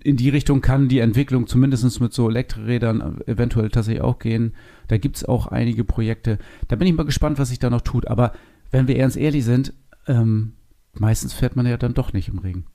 In 0.02 0.16
die 0.16 0.28
Richtung 0.28 0.60
kann 0.60 0.88
die 0.88 0.98
Entwicklung 0.98 1.46
zumindest 1.46 2.00
mit 2.00 2.12
so 2.12 2.28
Elektrorädern 2.28 3.22
eventuell 3.26 3.70
tatsächlich 3.70 4.02
auch 4.02 4.18
gehen. 4.18 4.52
Da 4.88 4.98
gibt 4.98 5.16
es 5.16 5.24
auch 5.24 5.46
einige 5.46 5.84
Projekte. 5.84 6.38
Da 6.68 6.76
bin 6.76 6.86
ich 6.86 6.94
mal 6.94 7.06
gespannt, 7.06 7.38
was 7.38 7.48
sich 7.48 7.58
da 7.58 7.70
noch 7.70 7.80
tut. 7.80 8.06
Aber 8.08 8.32
wenn 8.70 8.88
wir 8.88 8.96
ganz 8.98 9.16
ehrlich 9.16 9.44
sind, 9.44 9.72
ähm, 10.06 10.52
meistens 10.92 11.32
fährt 11.32 11.56
man 11.56 11.66
ja 11.66 11.78
dann 11.78 11.94
doch 11.94 12.12
nicht 12.12 12.28
im 12.28 12.38
Regen. 12.38 12.66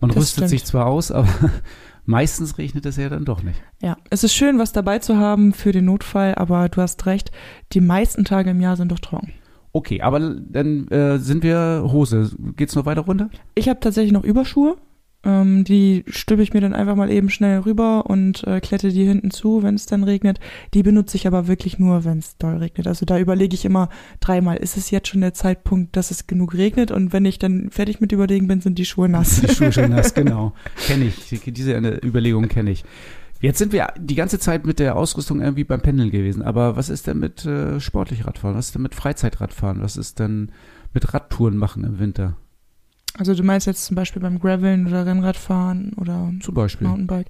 Man 0.00 0.10
Das 0.10 0.18
rüstet 0.18 0.32
stimmt. 0.34 0.50
sich 0.50 0.64
zwar 0.64 0.86
aus, 0.86 1.10
aber 1.10 1.28
meistens 2.04 2.58
regnet 2.58 2.86
es 2.86 2.96
ja 2.96 3.08
dann 3.08 3.24
doch 3.24 3.42
nicht. 3.42 3.60
Ja, 3.82 3.96
es 4.10 4.22
ist 4.22 4.34
schön, 4.34 4.58
was 4.58 4.72
dabei 4.72 5.00
zu 5.00 5.16
haben 5.16 5.52
für 5.52 5.72
den 5.72 5.86
Notfall, 5.86 6.34
aber 6.36 6.68
du 6.68 6.80
hast 6.80 7.06
recht, 7.06 7.32
die 7.72 7.80
meisten 7.80 8.24
Tage 8.24 8.50
im 8.50 8.60
Jahr 8.60 8.76
sind 8.76 8.92
doch 8.92 9.00
trocken. 9.00 9.32
Okay, 9.72 10.00
aber 10.00 10.18
dann 10.20 10.88
äh, 10.88 11.18
sind 11.18 11.42
wir 11.42 11.88
Hose. 11.92 12.30
Geht's 12.56 12.74
noch 12.74 12.86
weiter 12.86 13.02
runter? 13.02 13.30
Ich 13.54 13.68
habe 13.68 13.80
tatsächlich 13.80 14.12
noch 14.12 14.24
Überschuhe. 14.24 14.76
Ähm, 15.24 15.64
die 15.64 16.04
stülpe 16.06 16.44
ich 16.44 16.52
mir 16.52 16.60
dann 16.60 16.74
einfach 16.74 16.94
mal 16.94 17.10
eben 17.10 17.28
schnell 17.28 17.58
rüber 17.60 18.06
und 18.06 18.44
äh, 18.44 18.60
klette 18.60 18.90
die 18.90 19.04
hinten 19.04 19.32
zu, 19.32 19.64
wenn 19.64 19.74
es 19.74 19.86
dann 19.86 20.04
regnet. 20.04 20.38
Die 20.74 20.84
benutze 20.84 21.16
ich 21.16 21.26
aber 21.26 21.48
wirklich 21.48 21.78
nur, 21.78 22.04
wenn 22.04 22.18
es 22.18 22.36
doll 22.38 22.56
regnet. 22.58 22.86
Also 22.86 23.04
da 23.04 23.18
überlege 23.18 23.54
ich 23.54 23.64
immer 23.64 23.88
dreimal, 24.20 24.58
ist 24.58 24.76
es 24.76 24.92
jetzt 24.92 25.08
schon 25.08 25.20
der 25.20 25.34
Zeitpunkt, 25.34 25.96
dass 25.96 26.12
es 26.12 26.28
genug 26.28 26.54
regnet? 26.54 26.92
Und 26.92 27.12
wenn 27.12 27.24
ich 27.24 27.40
dann 27.40 27.70
fertig 27.70 28.00
mit 28.00 28.12
überlegen 28.12 28.46
bin, 28.46 28.60
sind 28.60 28.78
die 28.78 28.84
Schuhe 28.84 29.08
nass. 29.08 29.40
Die 29.40 29.52
Schuhe 29.52 29.72
schon 29.72 29.90
nass, 29.90 30.14
genau. 30.14 30.52
Kenne 30.86 31.06
ich. 31.06 31.40
Diese 31.44 31.74
äh, 31.74 32.06
Überlegung 32.06 32.46
kenne 32.46 32.70
ich. 32.70 32.84
Jetzt 33.40 33.58
sind 33.58 33.72
wir 33.72 33.88
die 33.98 34.16
ganze 34.16 34.38
Zeit 34.38 34.66
mit 34.66 34.78
der 34.78 34.96
Ausrüstung 34.96 35.40
irgendwie 35.40 35.64
beim 35.64 35.80
Pendeln 35.80 36.10
gewesen. 36.10 36.42
Aber 36.42 36.76
was 36.76 36.88
ist 36.88 37.08
denn 37.08 37.18
mit 37.18 37.44
äh, 37.44 37.80
sportlich 37.80 38.24
Radfahren? 38.24 38.56
Was 38.56 38.66
ist 38.66 38.74
denn 38.76 38.82
mit 38.82 38.94
Freizeitradfahren? 38.94 39.80
Was 39.80 39.96
ist 39.96 40.20
denn 40.20 40.52
mit 40.92 41.12
Radtouren 41.12 41.56
machen 41.56 41.84
im 41.84 41.98
Winter? 41.98 42.36
Also 43.16 43.34
du 43.34 43.42
meinst 43.42 43.66
jetzt 43.66 43.84
zum 43.84 43.94
Beispiel 43.96 44.22
beim 44.22 44.38
Graveln 44.38 44.86
oder 44.86 45.06
Rennradfahren 45.06 45.92
oder 45.94 46.32
Zum 46.40 46.54
Beispiel. 46.54 46.86
Mountainbike. 46.86 47.28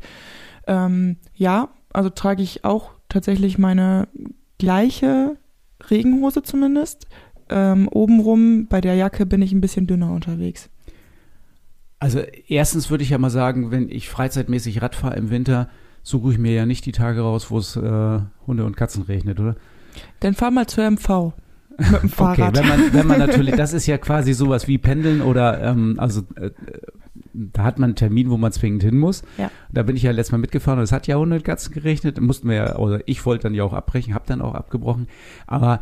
Ähm, 0.67 1.17
ja, 1.35 1.69
also 1.93 2.11
trage 2.11 2.43
ich 2.43 2.65
auch 2.65 2.91
tatsächlich 3.09 3.59
meine 3.59 4.09
gleiche 4.59 5.37
Regenhose 5.91 6.43
zumindest. 6.43 7.07
Ähm, 7.49 7.89
obenrum 7.89 8.67
bei 8.67 8.81
der 8.81 8.95
Jacke 8.97 9.25
bin 9.25 9.41
ich 9.41 9.53
ein 9.53 9.61
bisschen 9.61 9.87
dünner 9.87 10.13
unterwegs. 10.13 10.69
Also 11.99 12.21
erstens 12.47 12.91
würde 12.91 13.03
ich 13.03 13.11
ja 13.11 13.19
mal 13.19 13.31
sagen, 13.31 13.71
wenn 13.71 13.89
ich 13.89 14.09
freizeitmäßig 14.09 14.83
Rad 14.83 14.95
fahre 14.95 15.17
im 15.17 15.31
Winter, 15.31 15.69
suche 16.03 16.33
ich 16.33 16.39
mir 16.39 16.53
ja 16.53 16.67
nicht 16.67 16.87
die 16.87 16.93
Tage 16.93 17.23
raus, 17.23 17.51
wo 17.51 17.59
es 17.59 17.77
äh, 17.77 18.21
Hunde 18.47 18.65
und 18.65 18.77
Katzen 18.77 19.03
regnet, 19.05 19.41
oder? 19.41 19.57
Dann 20.21 20.35
fahr 20.35 20.51
mal 20.51 20.67
zur 20.67 20.89
MV 20.91 21.33
mit 21.79 21.89
dem 21.89 21.95
Okay, 21.97 22.09
Fahrrad. 22.09 22.57
wenn 22.57 22.69
man, 22.69 22.93
wenn 22.93 23.07
man 23.07 23.19
natürlich, 23.19 23.55
das 23.55 23.73
ist 23.73 23.87
ja 23.87 23.99
quasi 23.99 24.33
sowas 24.33 24.69
wie 24.69 24.79
Pendeln 24.79 25.23
oder 25.23 25.63
ähm, 25.63 25.95
also 25.99 26.23
äh, 26.37 26.51
da 27.33 27.65
hat 27.65 27.79
man 27.79 27.91
einen 27.91 27.97
Termin, 27.97 28.31
wo 28.31 28.37
man 28.37 28.53
zwingend 28.53 28.83
hin 28.83 28.99
muss. 28.99 29.23
Ja. 29.37 29.51
Da 29.71 29.83
bin 29.83 29.97
ich 29.97 30.03
ja 30.03 30.11
letztes 30.11 30.33
Mal 30.33 30.39
mitgefahren 30.39 30.79
und 30.79 30.85
es 30.85 30.93
hat 30.93 31.07
ja 31.07 31.17
100 31.17 31.45
Katzen 31.45 31.73
geregnet. 31.73 32.21
Mussten 32.21 32.49
wir 32.49 32.57
ja, 32.57 32.77
oder 32.77 33.01
ich 33.07 33.25
wollte 33.25 33.45
dann 33.45 33.55
ja 33.55 33.65
auch 33.65 33.73
abbrechen, 33.73 34.15
habe 34.15 34.25
dann 34.27 34.41
auch 34.41 34.55
abgebrochen. 34.55 35.07
Aber 35.47 35.81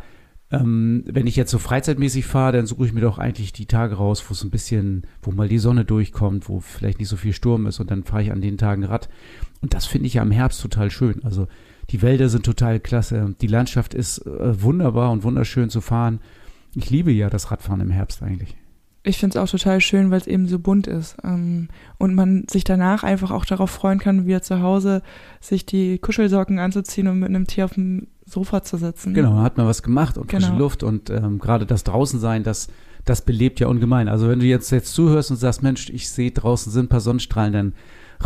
ähm, 0.51 1.03
wenn 1.07 1.27
ich 1.27 1.35
jetzt 1.35 1.51
so 1.51 1.57
freizeitmäßig 1.59 2.25
fahre, 2.25 2.53
dann 2.53 2.67
suche 2.67 2.85
ich 2.85 2.93
mir 2.93 3.01
doch 3.01 3.17
eigentlich 3.17 3.53
die 3.53 3.65
Tage 3.65 3.95
raus, 3.95 4.23
wo 4.27 4.33
es 4.33 4.43
ein 4.43 4.49
bisschen, 4.49 5.05
wo 5.21 5.31
mal 5.31 5.49
die 5.49 5.57
Sonne 5.57 5.83
durchkommt, 5.83 6.47
wo 6.47 6.59
vielleicht 6.59 6.99
nicht 6.99 7.09
so 7.09 7.17
viel 7.17 7.33
Sturm 7.33 7.65
ist 7.65 7.79
und 7.79 7.91
dann 7.91 8.03
fahre 8.03 8.23
ich 8.23 8.31
an 8.31 8.41
den 8.41 8.57
Tagen 8.57 8.83
Rad. 8.83 9.09
Und 9.61 9.73
das 9.73 9.85
finde 9.85 10.07
ich 10.07 10.15
ja 10.15 10.21
im 10.21 10.31
Herbst 10.31 10.61
total 10.61 10.89
schön. 10.91 11.23
Also 11.23 11.47
die 11.91 12.01
Wälder 12.01 12.29
sind 12.29 12.45
total 12.45 12.79
klasse. 12.79 13.35
Die 13.41 13.47
Landschaft 13.47 13.93
ist 13.93 14.25
äh, 14.25 14.61
wunderbar 14.61 15.11
und 15.11 15.23
wunderschön 15.23 15.69
zu 15.69 15.81
fahren. 15.81 16.19
Ich 16.75 16.89
liebe 16.89 17.11
ja 17.11 17.29
das 17.29 17.51
Radfahren 17.51 17.81
im 17.81 17.91
Herbst 17.91 18.21
eigentlich. 18.21 18.55
Ich 19.03 19.19
finde 19.19 19.37
es 19.37 19.43
auch 19.43 19.49
total 19.49 19.79
schön, 19.79 20.11
weil 20.11 20.19
es 20.19 20.27
eben 20.27 20.47
so 20.49 20.59
bunt 20.59 20.85
ist. 20.85 21.15
Ähm, 21.23 21.69
und 21.97 22.13
man 22.13 22.45
sich 22.49 22.65
danach 22.65 23.03
einfach 23.03 23.31
auch 23.31 23.45
darauf 23.45 23.71
freuen 23.71 23.99
kann, 23.99 24.25
wieder 24.25 24.41
zu 24.41 24.61
Hause 24.61 25.01
sich 25.39 25.65
die 25.65 25.97
Kuschelsocken 25.97 26.59
anzuziehen 26.59 27.07
und 27.07 27.19
mit 27.19 27.29
einem 27.29 27.47
Tier 27.47 27.65
auf 27.65 27.73
dem 27.75 28.07
Sofa 28.25 28.63
zu 28.63 28.75
sitzen. 28.75 29.13
Genau, 29.13 29.35
dann 29.35 29.43
hat 29.43 29.57
man 29.57 29.65
was 29.65 29.81
gemacht 29.81 30.17
und 30.17 30.29
frische 30.29 30.47
Genau. 30.47 30.59
Luft 30.59 30.83
und 30.83 31.09
ähm, 31.09 31.39
gerade 31.39 31.65
das 31.65 31.85
Draußensein, 31.85 32.43
das, 32.43 32.67
das 33.05 33.21
belebt 33.21 33.61
ja 33.61 33.67
ungemein. 33.67 34.09
Also 34.09 34.27
wenn 34.27 34.39
du 34.39 34.45
jetzt, 34.45 34.69
jetzt 34.71 34.93
zuhörst 34.93 35.31
und 35.31 35.37
sagst, 35.37 35.63
Mensch, 35.63 35.89
ich 35.89 36.09
sehe 36.09 36.31
draußen 36.31 36.69
sind 36.69 36.85
ein 36.85 36.89
paar 36.89 36.99
Sonnenstrahlen, 36.99 37.53
dann 37.53 37.73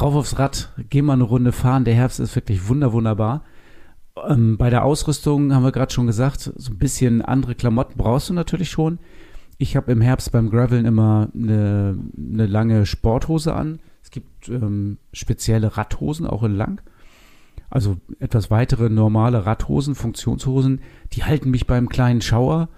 rauf 0.02 0.16
aufs 0.16 0.40
Rad, 0.40 0.74
geh 0.90 1.04
mal 1.04 1.14
eine 1.14 1.24
Runde 1.24 1.52
fahren. 1.52 1.86
Der 1.86 1.94
Herbst 1.94 2.20
ist 2.20 2.36
wirklich 2.36 2.68
wunder, 2.68 2.92
wunderbar. 2.92 3.44
Ähm, 4.28 4.58
bei 4.58 4.70
der 4.70 4.84
Ausrüstung 4.84 5.54
haben 5.54 5.64
wir 5.64 5.72
gerade 5.72 5.94
schon 5.94 6.08
gesagt, 6.08 6.42
so 6.56 6.72
ein 6.72 6.78
bisschen 6.78 7.22
andere 7.22 7.56
Klamotten 7.56 7.98
brauchst 7.98 8.30
du 8.30 8.34
natürlich 8.34 8.70
schon. 8.70 9.00
Ich 9.58 9.76
habe 9.76 9.92
im 9.92 10.02
Herbst 10.02 10.32
beim 10.32 10.50
Graveln 10.50 10.86
immer 10.86 11.30
eine, 11.36 11.98
eine 12.18 12.46
lange 12.48 12.86
Sporthose 12.86 13.54
an. 13.54 13.80
Es 14.02 14.10
gibt 14.10 14.50
ähm, 14.50 14.98
spezielle 15.14 15.78
Radhosen, 15.78 16.26
auch 16.26 16.44
in 16.44 16.56
lang. 16.56 16.82
Also 17.70 17.98
etwas 18.20 18.52
weitere 18.52 18.90
normale 18.90 19.46
Radhosen, 19.46 19.96
Funktionshosen, 19.96 20.82
die 21.14 21.24
halten 21.24 21.52
mich 21.52 21.68
beim 21.68 21.90
kleinen 21.90 22.22
Schauer 22.22 22.70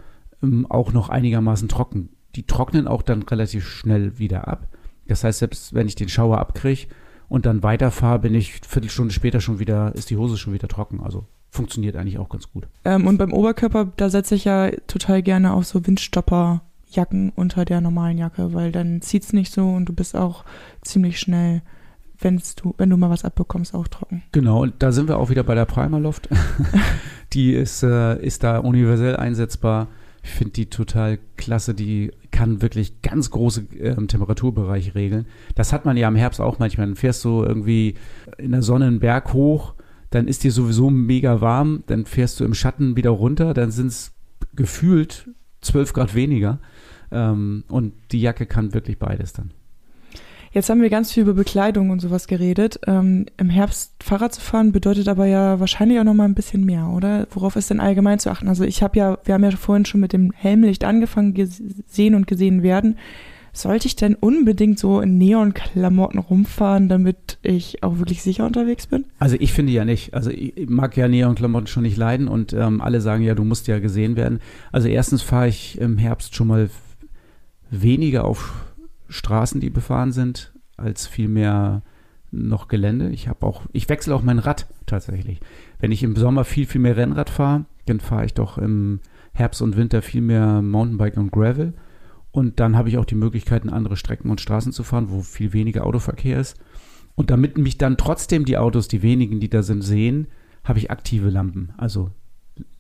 ähm, 0.44 0.68
auch 0.70 0.94
noch 0.94 1.10
einigermaßen 1.10 1.68
trocken. 1.68 2.10
Die 2.36 2.46
trocknen 2.46 2.88
auch 2.88 3.02
dann 3.02 3.24
relativ 3.24 3.68
schnell 3.68 4.20
wieder 4.20 4.48
ab. 4.48 4.68
Das 5.08 5.24
heißt, 5.24 5.40
selbst 5.40 5.74
wenn 5.74 5.88
ich 5.88 5.96
den 5.96 6.10
Schauer 6.10 6.38
abkriege 6.38 6.88
und 7.30 7.46
dann 7.46 7.64
weiterfahre, 7.64 8.20
bin 8.20 8.36
ich 8.36 8.62
Viertelstunde 8.68 9.14
später 9.14 9.42
schon 9.42 9.60
wieder, 9.60 9.94
ist 9.96 10.10
die 10.10 10.18
Hose 10.18 10.38
schon 10.38 10.54
wieder 10.54 10.68
trocken. 10.68 11.02
Also 11.02 11.26
funktioniert 11.50 11.96
eigentlich 11.96 12.18
auch 12.18 12.30
ganz 12.30 12.52
gut. 12.52 12.68
Ähm, 12.84 13.08
und 13.08 13.18
beim 13.18 13.32
Oberkörper, 13.32 13.92
da 13.96 14.10
setze 14.10 14.36
ich 14.36 14.46
ja 14.46 14.72
total 14.88 15.22
gerne 15.22 15.54
auf 15.54 15.66
so 15.66 15.86
Windstopperjacken 15.86 17.32
unter 17.36 17.64
der 17.64 17.80
normalen 17.80 18.18
Jacke, 18.18 18.54
weil 18.54 18.72
dann 18.72 19.02
zieht's 19.02 19.34
nicht 19.34 19.54
so 19.54 19.70
und 19.70 19.86
du 19.86 19.94
bist 19.94 20.16
auch 20.16 20.46
ziemlich 20.82 21.20
schnell, 21.20 21.62
wenn's 22.20 22.56
du, 22.56 22.74
wenn 22.78 22.90
du 22.90 22.98
mal 22.98 23.12
was 23.12 23.24
abbekommst, 23.24 23.76
auch 23.76 23.88
trocken. 23.88 24.24
Genau, 24.32 24.64
und 24.64 24.76
da 24.80 24.92
sind 24.92 25.08
wir 25.08 25.18
auch 25.18 25.30
wieder 25.30 25.44
bei 25.44 25.56
der 25.56 25.66
Primaloft. 25.66 26.28
die 27.34 27.54
ist, 27.54 27.84
äh, 27.84 28.20
ist 28.24 28.44
da 28.44 28.58
universell 28.58 29.16
einsetzbar. 29.16 29.88
Ich 30.24 30.30
finde 30.30 30.54
die 30.54 30.68
total 30.68 31.20
klasse. 31.36 31.74
Die 31.74 32.12
kann 32.32 32.62
wirklich 32.62 33.02
ganz 33.02 33.30
große 33.30 33.68
ähm, 33.80 34.08
Temperaturbereiche 34.08 34.96
regeln. 34.96 35.28
Das 35.56 35.74
hat 35.74 35.86
man 35.86 35.98
ja 35.98 36.08
im 36.08 36.16
Herbst 36.16 36.40
auch 36.40 36.60
manchmal. 36.60 36.88
Dann 36.88 36.96
fährst 36.96 37.24
du 37.26 37.44
irgendwie 37.44 37.96
in 38.38 38.52
der 38.52 38.62
Sonne 38.62 38.88
einen 38.88 39.00
Berg 39.00 39.34
hoch, 39.34 39.74
dann 40.10 40.28
ist 40.28 40.44
dir 40.44 40.52
sowieso 40.52 40.90
mega 40.90 41.42
warm, 41.42 41.84
dann 41.88 42.06
fährst 42.06 42.40
du 42.40 42.46
im 42.46 42.54
Schatten 42.54 42.96
wieder 42.96 43.10
runter, 43.10 43.54
dann 43.54 43.72
sind 43.72 43.88
es 43.88 44.14
gefühlt 44.56 45.30
12 45.62 45.94
Grad 45.94 46.16
weniger. 46.16 46.60
Ähm, 47.12 47.66
und 47.68 47.94
die 48.12 48.22
Jacke 48.22 48.46
kann 48.46 48.74
wirklich 48.74 48.98
beides 49.00 49.34
dann. 49.34 49.52
Jetzt 50.54 50.70
haben 50.70 50.84
wir 50.84 50.92
ganz 50.92 51.12
viel 51.12 51.24
über 51.24 51.34
Bekleidung 51.34 51.90
und 51.90 52.00
sowas 52.00 52.28
geredet. 52.28 52.80
Ähm, 52.86 53.26
Im 53.38 53.50
Herbst 53.50 53.92
Fahrrad 54.04 54.36
zu 54.36 54.42
fahren 54.42 54.72
bedeutet 54.72 55.08
aber 55.08 55.26
ja 55.26 55.60
wahrscheinlich 55.60 56.00
auch 56.00 56.04
noch 56.04 56.14
mal 56.14 56.26
ein 56.26 56.36
bisschen 56.36 56.64
mehr, 56.64 56.90
oder? 56.90 57.28
Worauf 57.32 57.56
ist 57.56 57.72
denn 57.72 57.80
allgemein 57.80 58.20
zu 58.20 58.30
achten? 58.30 58.48
Also 58.48 58.64
ich 58.64 58.84
habe 58.84 58.98
ja, 58.98 59.18
wir 59.24 59.34
haben 59.34 59.44
ja 59.44 59.50
vorhin 59.52 59.86
schon 59.86 60.00
mit 60.00 60.14
dem 60.14 60.32
Helmlicht 60.32 60.84
angefangen, 60.84 61.34
gesehen 61.34 62.14
und 62.14 62.28
gesehen 62.28 62.62
werden. 62.62 63.00
Sollte 63.52 63.88
ich 63.88 63.96
denn 63.96 64.14
unbedingt 64.14 64.78
so 64.78 65.00
in 65.02 65.18
Neonklamotten 65.18 66.20
rumfahren, 66.20 66.88
damit 66.88 67.40
ich 67.42 67.82
auch 67.84 67.98
wirklich 67.98 68.22
sicher 68.22 68.46
unterwegs 68.46 68.86
bin? 68.86 69.06
Also 69.18 69.38
ich 69.40 69.54
finde 69.54 69.72
ja 69.72 69.86
nicht. 69.86 70.14
Also 70.14 70.30
ich 70.30 70.56
ich 70.56 70.70
mag 70.70 70.96
ja 70.98 71.08
Neonklamotten 71.08 71.68
schon 71.68 71.84
nicht 71.84 71.98
leiden 71.98 72.28
und 72.28 72.54
ähm, 72.54 72.80
alle 72.80 73.02
sagen 73.02 73.24
ja, 73.24 73.34
du 73.34 73.44
musst 73.44 73.68
ja 73.68 73.80
gesehen 73.80 74.16
werden. 74.16 74.40
Also 74.72 74.88
erstens 74.88 75.24
fahre 75.24 75.48
ich 75.48 75.80
im 75.80 75.98
Herbst 75.98 76.36
schon 76.36 76.48
mal 76.48 76.70
weniger 77.72 78.26
auf 78.26 78.54
Straßen, 79.14 79.62
die 79.62 79.70
befahren 79.70 80.12
sind, 80.12 80.54
als 80.76 81.08
vielmehr 81.08 81.84
noch 82.32 82.68
Gelände. 82.68 83.10
Ich 83.10 83.28
habe 83.28 83.46
auch, 83.46 83.62
ich 83.72 83.88
wechsle 83.90 84.16
auch 84.16 84.24
mein 84.24 84.40
Rad 84.40 84.68
tatsächlich. 84.86 85.40
Wenn 85.80 85.92
ich 85.92 86.04
im 86.04 86.16
Sommer 86.16 86.44
viel, 86.44 86.66
viel 86.66 86.82
mehr 86.82 86.98
Rennrad 86.98 87.30
fahre, 87.30 87.66
dann 87.86 88.00
fahre 88.00 88.26
ich 88.26 88.34
doch 88.34 88.58
im 88.58 89.00
Herbst 89.34 89.62
und 89.62 89.78
Winter 89.78 90.02
viel 90.02 90.22
mehr 90.22 90.62
Mountainbike 90.62 91.18
und 91.18 91.32
Gravel. 91.32 91.74
Und 92.32 92.60
dann 92.60 92.76
habe 92.76 92.90
ich 92.90 92.98
auch 92.98 93.06
die 93.06 93.16
Möglichkeiten, 93.16 93.70
andere 93.70 93.98
Strecken 93.98 94.32
und 94.32 94.42
Straßen 94.42 94.72
zu 94.72 94.84
fahren, 94.84 95.12
wo 95.12 95.22
viel 95.22 95.54
weniger 95.54 95.86
Autoverkehr 95.86 96.40
ist. 96.40 96.60
Und 97.14 97.30
damit 97.30 97.60
mich 97.60 97.78
dann 97.78 97.98
trotzdem 97.98 98.46
die 98.46 98.58
Autos, 98.58 98.88
die 98.88 99.04
wenigen, 99.04 99.40
die 99.40 99.50
da 99.50 99.62
sind, 99.62 99.84
sehen, 99.84 100.28
habe 100.64 100.80
ich 100.80 100.90
aktive 100.90 101.30
Lampen. 101.30 101.74
Also 101.78 102.10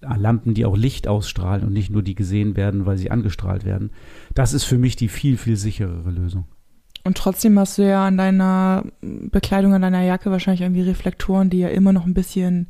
Lampen, 0.01 0.53
die 0.53 0.65
auch 0.65 0.77
Licht 0.77 1.07
ausstrahlen 1.07 1.63
und 1.63 1.73
nicht 1.73 1.89
nur 1.89 2.03
die 2.03 2.15
gesehen 2.15 2.55
werden, 2.55 2.85
weil 2.85 2.97
sie 2.97 3.11
angestrahlt 3.11 3.65
werden. 3.65 3.91
Das 4.33 4.53
ist 4.53 4.63
für 4.63 4.77
mich 4.77 4.95
die 4.95 5.07
viel, 5.07 5.37
viel 5.37 5.55
sicherere 5.55 6.11
Lösung. 6.11 6.45
Und 7.03 7.17
trotzdem 7.17 7.57
hast 7.59 7.77
du 7.77 7.87
ja 7.87 8.07
an 8.07 8.17
deiner 8.17 8.85
Bekleidung, 9.01 9.73
an 9.73 9.81
deiner 9.81 10.03
Jacke 10.03 10.31
wahrscheinlich 10.31 10.61
irgendwie 10.61 10.81
Reflektoren, 10.81 11.49
die 11.49 11.59
ja 11.59 11.69
immer 11.69 11.91
noch 11.91 12.05
ein 12.05 12.13
bisschen. 12.13 12.67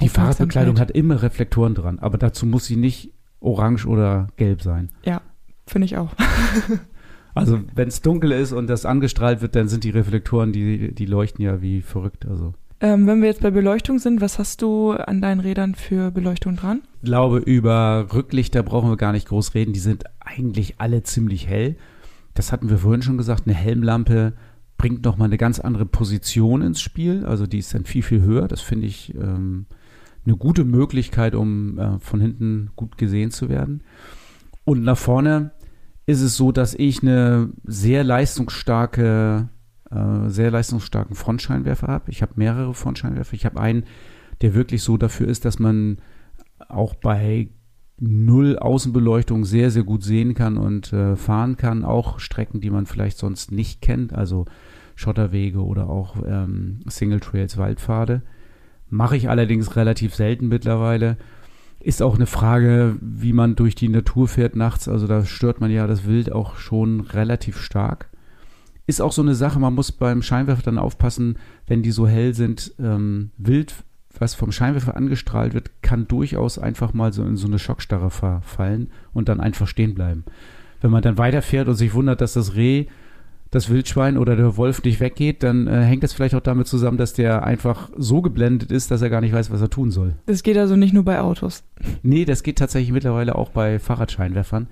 Die 0.00 0.08
Fahrradbekleidung 0.08 0.78
hat 0.78 0.90
immer 0.90 1.22
Reflektoren 1.22 1.74
dran, 1.74 1.98
aber 1.98 2.18
dazu 2.18 2.46
muss 2.46 2.66
sie 2.66 2.76
nicht 2.76 3.12
orange 3.40 3.86
oder 3.86 4.28
gelb 4.36 4.62
sein. 4.62 4.90
Ja, 5.04 5.22
finde 5.66 5.86
ich 5.86 5.96
auch. 5.96 6.14
Also 7.34 7.60
wenn 7.74 7.86
es 7.86 8.02
dunkel 8.02 8.32
ist 8.32 8.52
und 8.52 8.66
das 8.66 8.84
angestrahlt 8.84 9.40
wird, 9.42 9.54
dann 9.54 9.68
sind 9.68 9.84
die 9.84 9.90
Reflektoren, 9.90 10.52
die, 10.52 10.92
die 10.92 11.06
leuchten 11.06 11.44
ja 11.44 11.62
wie 11.62 11.82
verrückt. 11.82 12.26
Also 12.26 12.54
Ähm, 12.80 13.06
wenn 13.06 13.20
wir 13.20 13.28
jetzt 13.28 13.42
bei 13.42 13.50
Beleuchtung 13.50 13.98
sind, 13.98 14.20
was 14.20 14.38
hast 14.38 14.62
du 14.62 14.92
an 14.92 15.20
deinen 15.20 15.40
Rädern 15.40 15.74
für 15.74 16.10
Beleuchtung 16.12 16.56
dran? 16.56 16.82
Ich 17.02 17.06
glaube, 17.06 17.38
über 17.38 18.06
Rücklichter 18.12 18.62
brauchen 18.62 18.88
wir 18.88 18.96
gar 18.96 19.12
nicht 19.12 19.28
groß 19.28 19.54
reden. 19.54 19.72
Die 19.72 19.80
sind 19.80 20.04
eigentlich 20.20 20.76
alle 20.78 21.02
ziemlich 21.02 21.48
hell. 21.48 21.76
Das 22.34 22.52
hatten 22.52 22.70
wir 22.70 22.78
vorhin 22.78 23.02
schon 23.02 23.18
gesagt. 23.18 23.46
Eine 23.46 23.54
Helmlampe 23.54 24.34
bringt 24.76 25.04
nochmal 25.04 25.26
eine 25.26 25.38
ganz 25.38 25.58
andere 25.58 25.86
Position 25.86 26.62
ins 26.62 26.80
Spiel. 26.80 27.26
Also 27.26 27.46
die 27.46 27.58
ist 27.58 27.74
dann 27.74 27.84
viel, 27.84 28.02
viel 28.02 28.22
höher. 28.22 28.46
Das 28.46 28.60
finde 28.60 28.86
ich 28.86 29.12
ähm, 29.16 29.66
eine 30.24 30.36
gute 30.36 30.64
Möglichkeit, 30.64 31.34
um 31.34 31.78
äh, 31.78 31.98
von 31.98 32.20
hinten 32.20 32.70
gut 32.76 32.96
gesehen 32.96 33.32
zu 33.32 33.48
werden. 33.48 33.82
Und 34.64 34.84
nach 34.84 34.98
vorne 34.98 35.50
ist 36.06 36.20
es 36.20 36.36
so, 36.36 36.52
dass 36.52 36.74
ich 36.74 37.02
eine 37.02 37.50
sehr 37.64 38.04
leistungsstarke, 38.04 39.48
äh, 39.90 40.28
sehr 40.28 40.50
leistungsstarken 40.50 41.16
Frontscheinwerfer 41.16 41.86
habe. 41.86 42.10
Ich 42.10 42.22
habe 42.22 42.32
mehrere 42.36 42.74
Frontscheinwerfer. 42.74 43.34
Ich 43.34 43.46
habe 43.46 43.60
einen, 43.60 43.84
der 44.42 44.54
wirklich 44.54 44.82
so 44.82 44.96
dafür 44.96 45.28
ist, 45.28 45.44
dass 45.44 45.58
man 45.58 45.98
auch 46.68 46.94
bei 46.94 47.48
Null 48.00 48.58
Außenbeleuchtung 48.58 49.44
sehr, 49.44 49.70
sehr 49.70 49.82
gut 49.82 50.04
sehen 50.04 50.34
kann 50.34 50.56
und 50.56 50.92
äh, 50.92 51.16
fahren 51.16 51.56
kann. 51.56 51.84
Auch 51.84 52.20
Strecken, 52.20 52.60
die 52.60 52.70
man 52.70 52.86
vielleicht 52.86 53.18
sonst 53.18 53.50
nicht 53.50 53.82
kennt, 53.82 54.12
also 54.12 54.44
Schotterwege 54.94 55.64
oder 55.64 55.88
auch 55.88 56.16
ähm, 56.26 56.80
Single 56.88 57.20
Trails, 57.20 57.56
Waldpfade. 57.56 58.22
Mache 58.88 59.16
ich 59.16 59.28
allerdings 59.28 59.74
relativ 59.74 60.14
selten 60.14 60.48
mittlerweile. 60.48 61.16
Ist 61.80 62.02
auch 62.02 62.16
eine 62.16 62.26
Frage, 62.26 62.96
wie 63.00 63.32
man 63.32 63.56
durch 63.56 63.74
die 63.74 63.88
Natur 63.88 64.28
fährt 64.28 64.54
nachts. 64.54 64.88
Also 64.88 65.06
da 65.06 65.24
stört 65.24 65.60
man 65.60 65.70
ja 65.70 65.86
das 65.86 66.06
Wild 66.06 66.30
auch 66.30 66.56
schon 66.56 67.00
relativ 67.00 67.58
stark. 67.58 68.10
Ist 68.88 69.02
auch 69.02 69.12
so 69.12 69.20
eine 69.20 69.34
Sache, 69.34 69.60
man 69.60 69.74
muss 69.74 69.92
beim 69.92 70.22
Scheinwerfer 70.22 70.62
dann 70.62 70.78
aufpassen, 70.78 71.36
wenn 71.66 71.82
die 71.82 71.90
so 71.90 72.08
hell 72.08 72.32
sind. 72.32 72.72
Ähm, 72.80 73.32
Wild, 73.36 73.74
was 74.18 74.34
vom 74.34 74.50
Scheinwerfer 74.50 74.96
angestrahlt 74.96 75.52
wird, 75.52 75.82
kann 75.82 76.08
durchaus 76.08 76.58
einfach 76.58 76.94
mal 76.94 77.12
so 77.12 77.22
in 77.22 77.36
so 77.36 77.46
eine 77.46 77.58
Schockstarre 77.58 78.08
verfallen 78.08 78.90
und 79.12 79.28
dann 79.28 79.40
einfach 79.40 79.68
stehen 79.68 79.94
bleiben. 79.94 80.24
Wenn 80.80 80.90
man 80.90 81.02
dann 81.02 81.18
weiterfährt 81.18 81.68
und 81.68 81.74
sich 81.74 81.92
wundert, 81.92 82.22
dass 82.22 82.32
das 82.32 82.54
Reh, 82.54 82.86
das 83.50 83.68
Wildschwein 83.68 84.16
oder 84.16 84.36
der 84.36 84.56
Wolf 84.56 84.82
nicht 84.82 85.00
weggeht, 85.00 85.42
dann 85.42 85.66
äh, 85.66 85.82
hängt 85.82 86.02
das 86.02 86.14
vielleicht 86.14 86.34
auch 86.34 86.40
damit 86.40 86.66
zusammen, 86.66 86.96
dass 86.96 87.12
der 87.12 87.44
einfach 87.44 87.90
so 87.94 88.22
geblendet 88.22 88.72
ist, 88.72 88.90
dass 88.90 89.02
er 89.02 89.10
gar 89.10 89.20
nicht 89.20 89.34
weiß, 89.34 89.50
was 89.50 89.60
er 89.60 89.68
tun 89.68 89.90
soll. 89.90 90.14
Das 90.24 90.42
geht 90.42 90.56
also 90.56 90.76
nicht 90.76 90.94
nur 90.94 91.04
bei 91.04 91.20
Autos. 91.20 91.62
Nee, 92.02 92.24
das 92.24 92.42
geht 92.42 92.56
tatsächlich 92.58 92.92
mittlerweile 92.92 93.34
auch 93.34 93.50
bei 93.50 93.78
Fahrradscheinwerfern. 93.78 94.68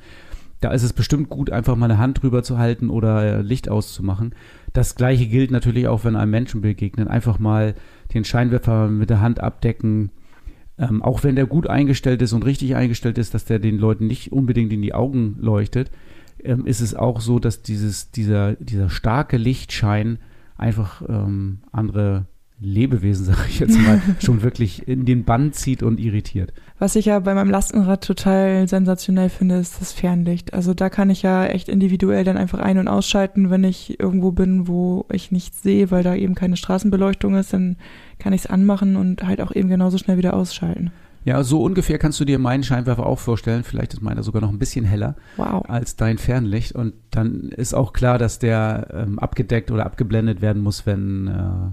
Da 0.60 0.70
ist 0.70 0.82
es 0.82 0.92
bestimmt 0.92 1.28
gut, 1.28 1.50
einfach 1.50 1.76
mal 1.76 1.86
eine 1.86 1.98
Hand 1.98 2.22
drüber 2.22 2.42
zu 2.42 2.58
halten 2.58 2.88
oder 2.88 3.22
äh, 3.22 3.42
Licht 3.42 3.68
auszumachen. 3.68 4.34
Das 4.72 4.94
gleiche 4.94 5.26
gilt 5.26 5.50
natürlich 5.50 5.88
auch, 5.88 6.04
wenn 6.04 6.16
einem 6.16 6.30
Menschen 6.30 6.62
begegnen. 6.62 7.08
Einfach 7.08 7.38
mal 7.38 7.74
den 8.14 8.24
Scheinwerfer 8.24 8.88
mit 8.88 9.10
der 9.10 9.20
Hand 9.20 9.40
abdecken. 9.40 10.10
Ähm, 10.78 11.02
auch 11.02 11.24
wenn 11.24 11.36
der 11.36 11.46
gut 11.46 11.66
eingestellt 11.66 12.22
ist 12.22 12.32
und 12.32 12.44
richtig 12.44 12.74
eingestellt 12.74 13.18
ist, 13.18 13.34
dass 13.34 13.44
der 13.44 13.58
den 13.58 13.78
Leuten 13.78 14.06
nicht 14.06 14.32
unbedingt 14.32 14.72
in 14.72 14.82
die 14.82 14.94
Augen 14.94 15.36
leuchtet, 15.40 15.90
ähm, 16.42 16.66
ist 16.66 16.80
es 16.80 16.94
auch 16.94 17.20
so, 17.20 17.38
dass 17.38 17.62
dieses, 17.62 18.10
dieser, 18.10 18.54
dieser 18.54 18.90
starke 18.90 19.36
Lichtschein 19.36 20.18
einfach 20.56 21.02
ähm, 21.08 21.60
andere 21.72 22.26
Lebewesen, 22.58 23.24
sage 23.26 23.40
ich 23.48 23.58
jetzt 23.60 23.78
mal, 23.78 24.00
schon 24.18 24.42
wirklich 24.42 24.86
in 24.88 25.04
den 25.04 25.24
Bann 25.24 25.52
zieht 25.52 25.82
und 25.82 26.00
irritiert. 26.00 26.52
Was 26.78 26.96
ich 26.96 27.06
ja 27.06 27.18
bei 27.20 27.34
meinem 27.34 27.50
Lastenrad 27.50 28.04
total 28.04 28.68
sensationell 28.68 29.28
finde, 29.30 29.56
ist 29.56 29.80
das 29.80 29.92
Fernlicht. 29.92 30.52
Also 30.54 30.74
da 30.74 30.90
kann 30.90 31.10
ich 31.10 31.22
ja 31.22 31.46
echt 31.46 31.68
individuell 31.68 32.24
dann 32.24 32.36
einfach 32.36 32.58
ein- 32.58 32.78
und 32.78 32.88
ausschalten, 32.88 33.50
wenn 33.50 33.64
ich 33.64 33.98
irgendwo 34.00 34.30
bin, 34.32 34.68
wo 34.68 35.06
ich 35.10 35.32
nichts 35.32 35.62
sehe, 35.62 35.90
weil 35.90 36.02
da 36.02 36.14
eben 36.14 36.34
keine 36.34 36.56
Straßenbeleuchtung 36.56 37.34
ist, 37.36 37.52
dann 37.52 37.76
kann 38.18 38.32
ich 38.32 38.42
es 38.42 38.46
anmachen 38.46 38.96
und 38.96 39.22
halt 39.26 39.40
auch 39.40 39.54
eben 39.54 39.68
genauso 39.68 39.98
schnell 39.98 40.18
wieder 40.18 40.34
ausschalten. 40.34 40.92
Ja, 41.24 41.42
so 41.42 41.60
ungefähr 41.62 41.98
kannst 41.98 42.20
du 42.20 42.24
dir 42.24 42.38
meinen 42.38 42.62
Scheinwerfer 42.62 43.04
auch 43.04 43.18
vorstellen. 43.18 43.64
Vielleicht 43.64 43.94
ist 43.94 44.00
meiner 44.00 44.22
sogar 44.22 44.40
noch 44.40 44.50
ein 44.50 44.60
bisschen 44.60 44.84
heller 44.84 45.16
Wow. 45.36 45.64
als 45.68 45.96
dein 45.96 46.18
Fernlicht. 46.18 46.72
Und 46.72 46.94
dann 47.10 47.48
ist 47.48 47.74
auch 47.74 47.92
klar, 47.92 48.16
dass 48.18 48.38
der 48.38 48.88
ähm, 48.94 49.18
abgedeckt 49.18 49.72
oder 49.72 49.86
abgeblendet 49.86 50.40
werden 50.40 50.62
muss, 50.62 50.86
wenn, 50.86 51.26
äh, 51.26 51.70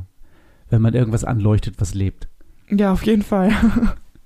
wenn 0.73 0.81
man 0.81 0.95
irgendwas 0.95 1.23
anleuchtet, 1.23 1.75
was 1.77 1.93
lebt. 1.93 2.27
Ja, 2.67 2.91
auf 2.91 3.05
jeden 3.05 3.21
Fall. 3.21 3.51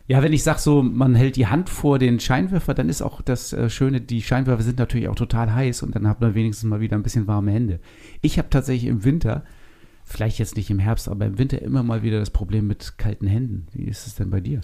Ja, 0.10 0.23
wenn 0.23 0.31
ich 0.31 0.41
sage 0.41 0.60
so, 0.60 0.83
man 0.83 1.15
hält 1.15 1.36
die 1.36 1.47
Hand 1.47 1.69
vor 1.69 1.99
den 1.99 2.21
Scheinwerfer, 2.21 2.73
dann 2.73 2.88
ist 2.88 3.01
auch 3.01 3.21
das 3.21 3.51
äh, 3.51 3.69
Schöne, 3.69 3.99
die 3.99 4.21
Scheinwerfer 4.21 4.63
sind 4.63 4.79
natürlich 4.79 5.10
auch 5.10 5.15
total 5.15 5.53
heiß 5.53 5.83
und 5.83 5.93
dann 5.93 6.07
hat 6.07 6.21
man 6.21 6.33
wenigstens 6.33 6.69
mal 6.69 6.79
wieder 6.79 6.95
ein 6.95 7.03
bisschen 7.03 7.27
warme 7.27 7.51
Hände. 7.51 7.81
Ich 8.21 8.38
habe 8.38 8.49
tatsächlich 8.49 8.89
im 8.89 9.03
Winter, 9.03 9.43
vielleicht 10.05 10.39
jetzt 10.39 10.55
nicht 10.55 10.69
im 10.69 10.79
Herbst, 10.79 11.10
aber 11.10 11.25
im 11.25 11.38
Winter 11.38 11.62
immer 11.62 11.83
mal 11.83 12.03
wieder 12.03 12.19
das 12.19 12.29
Problem 12.29 12.67
mit 12.67 12.97
kalten 12.97 13.27
Händen. 13.27 13.67
Wie 13.73 13.83
ist 13.83 14.07
es 14.07 14.15
denn 14.15 14.29
bei 14.29 14.39
dir? 14.39 14.62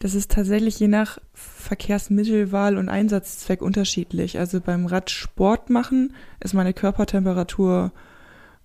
Das 0.00 0.16
ist 0.16 0.32
tatsächlich 0.32 0.80
je 0.80 0.88
nach 0.88 1.18
Verkehrsmittelwahl 1.34 2.76
und 2.76 2.88
Einsatzzweck 2.88 3.62
unterschiedlich. 3.62 4.40
Also 4.40 4.60
beim 4.60 4.86
Radsport 4.86 5.70
machen 5.70 6.14
ist 6.40 6.52
meine 6.52 6.74
Körpertemperatur 6.74 7.92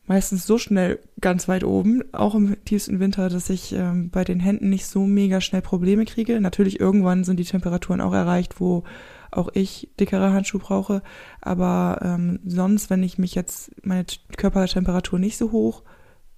meistens 0.08 0.46
so 0.46 0.58
schnell 0.58 1.00
ganz 1.20 1.48
weit 1.48 1.63
oben, 1.63 2.04
auch 2.13 2.36
im 2.36 2.56
tiefsten 2.65 3.00
Winter, 3.00 3.30
dass 3.30 3.50
ich 3.50 3.74
ähm, 3.74 4.10
bei 4.10 4.24
den 4.24 4.39
Händen 4.39 4.70
nicht 4.70 4.86
so 4.86 5.06
mega 5.06 5.41
schnell 5.41 5.62
Probleme 5.62 6.06
kriege. 6.06 6.39
Natürlich 6.39 6.80
irgendwann 6.80 7.24
sind 7.24 7.39
die 7.39 7.46
Temperaturen 7.46 8.02
auch 8.02 8.13
erreicht, 8.13 8.60
wo 8.60 8.84
auch 9.32 9.50
ich 9.54 9.89
dickere 10.00 10.32
Handschuhe 10.32 10.62
brauche. 10.62 11.02
Aber 11.41 12.00
ähm, 12.02 12.39
sonst, 12.46 12.89
wenn 12.89 13.04
ich 13.04 13.18
mich 13.18 13.36
jetzt 13.36 13.72
meine 13.86 14.06
Körpertemperatur 14.38 15.20
nicht 15.20 15.38
so 15.38 15.52
hoch 15.52 15.84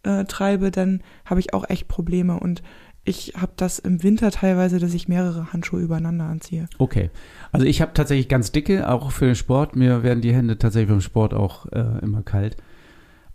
äh, 0.04 0.24
treibe, 0.26 0.72
dann 0.72 1.02
habe 1.26 1.40
ich 1.40 1.54
auch 1.54 1.70
echt 1.70 1.88
Probleme. 1.88 2.40
Und 2.40 2.64
ich 3.04 3.34
habe 3.38 3.54
das 3.56 3.80
im 3.80 4.04
Winter 4.04 4.32
teilweise, 4.32 4.80
dass 4.80 4.94
ich 4.94 5.08
mehrere 5.08 5.54
Handschuhe 5.54 5.82
übereinander 5.82 6.26
anziehe. 6.26 6.68
Okay. 6.78 7.10
Also 7.52 7.66
ich 7.66 7.82
habe 7.82 7.94
tatsächlich 7.94 8.28
ganz 8.28 8.52
dicke, 8.52 8.90
auch 8.90 9.12
für 9.12 9.26
den 9.26 9.36
Sport. 9.36 9.76
Mir 9.76 10.04
werden 10.04 10.22
die 10.22 10.34
Hände 10.34 10.58
tatsächlich 10.58 10.90
beim 10.90 11.02
Sport 11.02 11.34
auch 11.34 11.66
äh, 11.72 12.00
immer 12.02 12.22
kalt. 12.24 12.58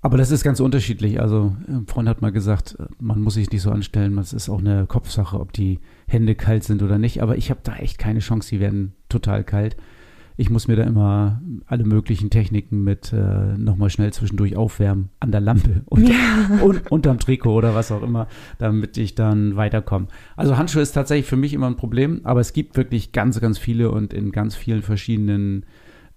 Aber 0.05 0.19
das 0.19 0.33
ist 0.33 0.43
ganz 0.43 0.59
unterschiedlich. 0.59 1.21
Also 1.21 1.57
ein 1.69 1.87
Freund 1.87 2.09
hat 2.09 2.23
mal 2.23 2.33
gesagt, 2.33 2.77
äh, 2.79 2.87
man 2.99 3.23
muss 3.23 3.35
sich 3.35 3.51
nicht 3.51 3.63
so 3.63 3.71
anstellen. 3.71 4.19
Es 4.19 4.33
ist 4.33 4.49
auch 4.49 4.59
eine 4.59 4.87
Kopfsache, 4.87 5.39
ob 5.41 5.53
die 5.53 5.79
Hände 6.09 6.35
kalt 6.35 6.65
sind 6.65 6.83
oder 6.83 6.99
nicht. 6.99 7.23
Aber 7.23 7.37
ich 7.37 7.51
habe 7.51 7.61
da 7.63 7.77
echt 7.77 7.99
keine 7.99 8.19
Chance. 8.19 8.51
Die 8.51 8.61
werden 8.61 8.95
total 9.09 9.45
kalt. 9.45 9.77
Ich 10.37 10.51
muss 10.51 10.67
mir 10.67 10.77
da 10.77 10.83
immer 10.83 11.41
alle 11.67 11.85
möglichen 11.85 12.31
Techniken 12.31 12.83
mit 12.83 13.13
äh, 13.13 13.57
nochmal 13.57 13.91
schnell 13.91 14.13
zwischendurch 14.13 14.57
aufwärmen 14.57 15.11
an 15.21 15.31
der 15.31 15.43
Lampe 15.43 15.83
und, 15.85 16.11
und 16.63 16.91
unterm 16.91 17.21
Trikot 17.21 17.55
oder 17.55 17.75
was 17.75 17.93
auch 17.93 18.03
immer, 18.03 18.27
damit 18.59 18.97
ich 18.97 19.15
dann 19.15 19.57
weiterkomme. 19.57 20.09
Also 20.35 20.57
Handschuhe 20.57 20.83
ist 20.83 20.93
tatsächlich 20.93 21.27
für 21.27 21.37
mich 21.37 21.53
immer 21.53 21.67
ein 21.67 21.77
Problem, 21.77 22.23
aber 22.25 22.41
es 22.41 22.55
gibt 22.55 22.77
wirklich 22.77 23.13
ganz, 23.13 23.41
ganz 23.41 23.59
viele 23.59 23.91
und 23.91 24.15
in 24.15 24.33
ganz 24.33 24.57
vielen 24.57 24.83
verschiedenen 24.83 25.63
äh, 25.63 25.67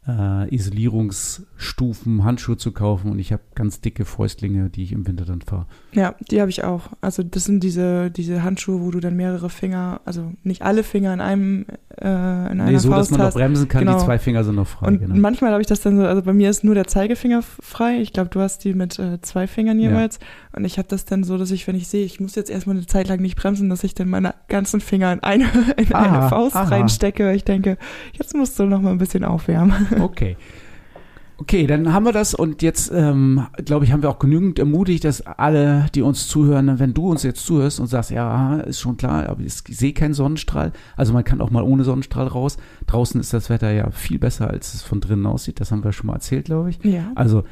Isolierungsstufen 0.08 2.24
Handschuhe 2.24 2.58
zu 2.58 2.72
kaufen 2.72 3.12
und 3.12 3.20
ich 3.20 3.32
habe 3.34 3.42
ganz 3.56 3.82
dicke 3.82 4.06
Fäustlinge, 4.06 4.70
die 4.70 4.84
ich 4.84 4.92
im 4.92 5.08
Winter 5.08 5.26
dann 5.26 5.42
fahre. 5.42 5.66
Ja, 5.94 6.14
die 6.30 6.42
habe 6.42 6.50
ich 6.52 6.64
auch. 6.64 6.90
Also 7.02 7.24
das 7.24 7.46
sind 7.46 7.64
diese, 7.64 8.12
diese 8.12 8.44
Handschuhe, 8.44 8.82
wo 8.82 8.92
du 8.92 9.00
dann 9.00 9.16
mehrere 9.16 9.50
Finger, 9.50 10.02
also 10.06 10.32
nicht 10.44 10.62
alle 10.62 10.84
Finger 10.84 11.14
in 11.14 11.22
einem 11.22 11.66
äh, 12.00 12.06
in 12.06 12.62
einer 12.62 12.66
Nee, 12.66 12.78
so, 12.78 12.90
dass 12.90 12.98
Faust 12.98 13.12
man 13.12 13.20
noch 13.20 13.26
hast. 13.28 13.34
bremsen 13.36 13.68
kann, 13.68 13.86
Genau. 13.86 13.98
die 13.98 14.06
zwei 14.06 14.20
Finger 14.20 14.44
sind 14.44 14.56
noch 14.56 14.68
frei. 14.68 14.88
Und 14.88 15.00
genau. 15.00 15.16
manchmal 15.16 15.52
habe 15.52 15.62
ich 15.62 15.68
das 15.68 15.82
dann 15.82 15.98
so, 15.98 16.06
also 16.06 16.22
bei 16.22 16.34
mir 16.34 16.50
ist 16.50 16.64
nur 16.64 16.76
der 16.76 16.88
Zeigefinger 16.88 17.42
frei. 17.42 18.00
Ich 18.02 18.14
glaube, 18.14 18.30
du 18.30 18.42
hast 18.42 18.64
die 18.64 18.74
mit 18.74 19.00
äh, 19.00 19.22
zwei 19.22 19.48
Fingern 19.48 19.80
Ja. 19.80 19.90
jeweils. 19.90 20.20
Und 20.54 20.66
ich 20.66 20.78
habe 20.78 20.88
das 20.88 21.06
dann 21.06 21.24
so, 21.24 21.38
dass 21.38 21.52
ich, 21.52 21.68
wenn 21.68 21.76
ich 21.76 21.88
sehe, 21.88 22.06
ich 22.06 22.20
muss 22.20 22.36
jetzt 22.36 22.50
erstmal 22.50 22.76
eine 22.78 22.86
Zeit 22.86 23.08
lang 23.08 23.22
nicht 23.22 23.36
bremsen, 23.38 23.70
dass 23.70 23.84
ich 23.84 23.94
dann 23.94 24.10
meine 24.10 24.34
ganzen 24.48 24.82
Finger 24.82 25.12
in 25.14 25.22
eine, 25.24 25.46
in 25.78 25.94
Aha, 25.94 26.20
eine 26.20 26.30
Faust 26.30 26.56
aha. 26.56 26.66
reinstecke. 26.70 27.34
Ich 27.34 27.44
denke, 27.44 27.78
jetzt 28.14 28.36
musst 28.36 28.60
du 28.60 28.66
noch 28.66 28.82
mal 28.82 28.92
ein 28.92 28.98
bisschen 28.98 29.24
aufwärmen. 29.24 29.74
Okay. 30.02 30.38
Okay, 31.38 31.68
dann 31.68 31.92
haben 31.92 32.06
wir 32.06 32.14
das 32.14 32.34
und 32.34 32.62
jetzt, 32.62 32.90
ähm, 32.96 33.46
glaube 33.66 33.84
ich, 33.84 33.92
haben 33.92 34.02
wir 34.02 34.10
auch 34.10 34.20
genügend 34.20 34.58
ermutigt, 34.58 35.04
dass 35.04 35.22
alle, 35.22 35.88
die 35.94 36.02
uns 36.02 36.30
zuhören, 36.30 36.80
wenn 36.80 36.94
du 36.94 37.10
uns 37.10 37.24
jetzt 37.24 37.46
zuhörst 37.46 37.82
und 37.82 37.88
sagst, 37.88 38.10
ja, 38.10 38.60
ist 38.62 38.80
schon 38.80 38.96
klar, 38.96 39.28
aber 39.28 39.42
ich 39.42 39.54
sehe 39.54 39.92
keinen 39.92 40.14
Sonnenstrahl, 40.14 40.72
also 40.96 41.12
man 41.12 41.26
kann 41.26 41.42
auch 41.42 41.52
mal 41.52 41.64
ohne 41.64 41.84
Sonnenstrahl 41.84 42.28
raus. 42.28 42.56
Draußen 42.88 43.20
ist 43.20 43.34
das 43.34 43.50
Wetter 43.50 43.72
ja 43.72 43.92
viel 43.92 44.18
besser, 44.18 44.50
als 44.50 44.74
es 44.76 44.82
von 44.82 45.02
drinnen 45.02 45.26
aussieht, 45.26 45.60
das 45.60 45.72
haben 45.72 45.84
wir 45.84 45.92
schon 45.92 46.08
mal 46.08 46.14
erzählt, 46.14 46.46
glaube 46.46 46.70
ich. 46.70 46.82
Ja. 46.84 47.12
Also 47.16 47.44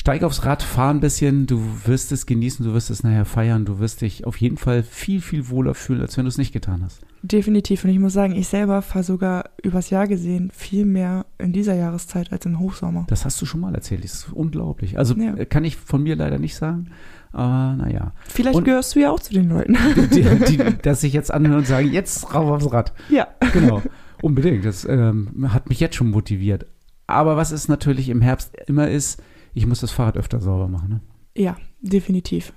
steig 0.00 0.22
aufs 0.22 0.46
Rad, 0.46 0.62
fahr 0.62 0.90
ein 0.94 1.00
bisschen, 1.00 1.46
du 1.46 1.60
wirst 1.84 2.10
es 2.10 2.24
genießen, 2.24 2.64
du 2.64 2.72
wirst 2.72 2.88
es 2.88 3.02
nachher 3.02 3.26
feiern, 3.26 3.66
du 3.66 3.80
wirst 3.80 4.00
dich 4.00 4.24
auf 4.26 4.38
jeden 4.38 4.56
Fall 4.56 4.82
viel, 4.82 5.20
viel 5.20 5.50
wohler 5.50 5.74
fühlen, 5.74 6.00
als 6.00 6.16
wenn 6.16 6.24
du 6.24 6.30
es 6.30 6.38
nicht 6.38 6.52
getan 6.52 6.82
hast. 6.82 7.00
Definitiv. 7.22 7.84
Und 7.84 7.90
ich 7.90 7.98
muss 7.98 8.14
sagen, 8.14 8.34
ich 8.34 8.48
selber 8.48 8.80
fahre 8.80 9.04
sogar 9.04 9.50
übers 9.62 9.90
Jahr 9.90 10.06
gesehen 10.08 10.50
viel 10.54 10.86
mehr 10.86 11.26
in 11.36 11.52
dieser 11.52 11.74
Jahreszeit 11.74 12.32
als 12.32 12.46
im 12.46 12.58
Hochsommer. 12.58 13.04
Das 13.10 13.26
hast 13.26 13.40
du 13.42 13.44
schon 13.46 13.60
mal 13.60 13.74
erzählt, 13.74 14.02
das 14.02 14.14
ist 14.14 14.32
unglaublich. 14.32 14.96
Also 14.98 15.14
Ja. 15.16 15.34
äh, 15.34 15.44
kann 15.44 15.64
ich 15.64 15.76
von 15.76 16.02
mir 16.02 16.16
leider 16.16 16.38
nicht 16.38 16.56
sagen, 16.56 16.92
aber 17.32 17.74
naja. 17.76 18.12
Vielleicht 18.26 18.56
Und- 18.56 18.64
gehörst 18.64 18.94
du 18.96 19.00
ja 19.00 19.10
auch 19.10 19.20
zu 19.20 19.34
den 19.34 19.50
Leuten. 19.50 19.76
die, 20.14 20.56
die, 20.56 20.78
dass 20.80 21.02
sich 21.02 21.12
jetzt 21.12 21.30
anhören 21.30 21.58
und 21.58 21.66
sagen, 21.66 21.92
jetzt 21.92 22.34
rauf 22.34 22.50
aufs 22.50 22.72
Rad. 22.72 22.94
ja. 23.10 23.28
Genau, 23.52 23.82
unbedingt. 24.22 24.64
Das 24.64 24.86
ähm, 24.88 25.52
hat 25.52 25.68
mich 25.68 25.78
jetzt 25.78 25.96
schon 25.96 26.10
motiviert. 26.10 26.64
Aber 27.06 27.36
was 27.36 27.50
es 27.52 27.68
natürlich 27.68 28.08
im 28.08 28.22
Herbst 28.22 28.54
immer 28.66 28.88
ist, 28.88 29.20
ich 29.54 29.66
muss 29.66 29.80
das 29.80 29.90
Fahrrad 29.90 30.16
öfter 30.16 30.40
sauber 30.40 30.68
machen. 30.68 30.88
Ne? 30.88 31.00
Ja, 31.36 31.56
definitiv. 31.80 32.52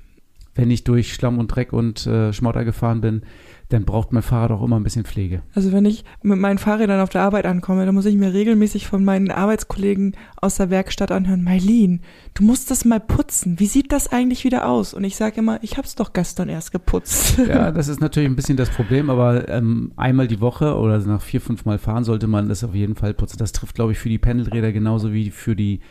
Wenn 0.55 0.69
ich 0.69 0.83
durch 0.83 1.13
Schlamm 1.13 1.39
und 1.39 1.47
Dreck 1.47 1.73
und 1.73 2.05
äh, 2.05 2.31
Schmotter 2.31 2.63
gefahren 2.63 3.01
bin, 3.01 3.23
dann 3.69 3.85
braucht 3.85 4.13
mein 4.13 4.21
Fahrrad 4.21 4.51
auch 4.51 4.61
immer 4.61 4.75
ein 4.75 4.83
bisschen 4.83 5.03
Pflege. 5.03 5.41
Also 5.55 5.71
wenn 5.71 5.85
ich 5.85 6.05
mit 6.21 6.37
meinen 6.37 6.59
Fahrrädern 6.59 7.01
auf 7.01 7.09
der 7.09 7.23
Arbeit 7.23 7.47
ankomme, 7.47 7.87
dann 7.87 7.95
muss 7.95 8.05
ich 8.05 8.15
mir 8.15 8.31
regelmäßig 8.31 8.85
von 8.85 9.03
meinen 9.03 9.31
Arbeitskollegen 9.31 10.15
aus 10.39 10.57
der 10.57 10.69
Werkstatt 10.69 11.11
anhören, 11.11 11.43
Mailin, 11.43 12.01
du 12.35 12.43
musst 12.43 12.69
das 12.69 12.85
mal 12.85 12.99
putzen. 12.99 13.59
Wie 13.59 13.65
sieht 13.65 13.91
das 13.91 14.11
eigentlich 14.11 14.43
wieder 14.43 14.69
aus? 14.69 14.93
Und 14.93 15.03
ich 15.05 15.15
sage 15.15 15.39
immer, 15.39 15.57
ich 15.63 15.77
hab's 15.77 15.95
doch 15.95 16.13
gestern 16.13 16.49
erst 16.49 16.71
geputzt. 16.71 17.39
Ja, 17.53 17.71
das 17.71 17.87
ist 17.87 17.99
natürlich 17.99 18.29
ein 18.29 18.35
bisschen 18.35 18.57
das 18.57 18.69
Problem, 18.69 19.09
aber 19.09 19.49
ähm, 19.49 19.91
einmal 19.95 20.27
die 20.27 20.39
Woche 20.39 20.77
oder 20.77 20.97
nach 20.99 21.21
vier, 21.21 21.41
fünf 21.41 21.65
Mal 21.65 21.77
fahren 21.77 22.03
sollte 22.03 22.27
man 22.27 22.47
das 22.47 22.63
auf 22.63 22.73
jeden 22.73 22.95
Fall 22.95 23.13
putzen. 23.13 23.37
Das 23.37 23.51
trifft, 23.51 23.75
glaube 23.75 23.91
ich, 23.91 23.99
für 23.99 24.09
die 24.09 24.17
Pendelräder 24.17 24.71
genauso 24.71 25.11
wie 25.13 25.29
für 25.29 25.55
die 25.55 25.81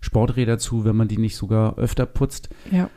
Sporträder 0.00 0.58
zu, 0.58 0.84
wenn 0.84 0.96
man 0.96 1.08
die 1.08 1.18
nicht 1.18 1.36
sogar 1.36 1.78
öfter 1.78 2.06
putzt. 2.06 2.48
Ja. 2.70 2.90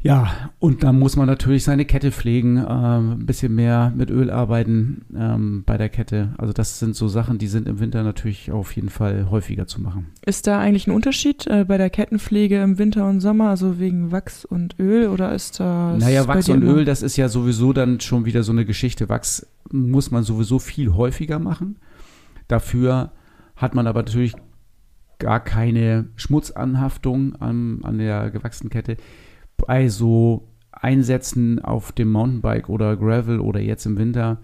Ja, 0.00 0.52
und 0.60 0.84
dann 0.84 0.96
muss 0.96 1.16
man 1.16 1.26
natürlich 1.26 1.64
seine 1.64 1.84
Kette 1.84 2.12
pflegen, 2.12 2.58
ähm, 2.58 3.12
ein 3.12 3.26
bisschen 3.26 3.52
mehr 3.52 3.92
mit 3.96 4.10
Öl 4.10 4.30
arbeiten 4.30 5.04
ähm, 5.16 5.64
bei 5.66 5.76
der 5.76 5.88
Kette. 5.88 6.34
Also 6.38 6.52
das 6.52 6.78
sind 6.78 6.94
so 6.94 7.08
Sachen, 7.08 7.38
die 7.38 7.48
sind 7.48 7.66
im 7.66 7.80
Winter 7.80 8.04
natürlich 8.04 8.52
auf 8.52 8.70
jeden 8.76 8.90
Fall 8.90 9.28
häufiger 9.28 9.66
zu 9.66 9.80
machen. 9.80 10.06
Ist 10.24 10.46
da 10.46 10.60
eigentlich 10.60 10.86
ein 10.86 10.92
Unterschied 10.92 11.48
äh, 11.48 11.64
bei 11.66 11.78
der 11.78 11.90
Kettenpflege 11.90 12.62
im 12.62 12.78
Winter 12.78 13.08
und 13.08 13.20
Sommer, 13.20 13.48
also 13.48 13.80
wegen 13.80 14.12
Wachs 14.12 14.44
und 14.44 14.78
Öl 14.78 15.08
oder 15.08 15.34
ist 15.34 15.58
das 15.58 15.98
naja, 15.98 16.28
Wachs 16.28 16.48
und 16.48 16.62
Öl, 16.62 16.84
das 16.84 17.02
ist 17.02 17.16
ja 17.16 17.28
sowieso 17.28 17.72
dann 17.72 17.98
schon 17.98 18.24
wieder 18.24 18.44
so 18.44 18.52
eine 18.52 18.64
Geschichte. 18.64 19.08
Wachs 19.08 19.48
muss 19.72 20.12
man 20.12 20.22
sowieso 20.22 20.60
viel 20.60 20.94
häufiger 20.94 21.40
machen. 21.40 21.76
Dafür 22.46 23.10
hat 23.56 23.74
man 23.74 23.88
aber 23.88 24.02
natürlich 24.02 24.34
gar 25.18 25.40
keine 25.40 26.08
Schmutzanhaftung 26.16 27.36
an, 27.36 27.80
an 27.82 27.98
der 27.98 28.30
gewachsenen 28.30 28.70
Kette. 28.70 28.96
Bei 29.56 29.88
so 29.88 30.48
Einsätzen 30.72 31.58
auf 31.58 31.92
dem 31.92 32.10
Mountainbike 32.12 32.68
oder 32.68 32.96
Gravel 32.96 33.40
oder 33.40 33.60
jetzt 33.60 33.86
im 33.86 33.98
Winter, 33.98 34.38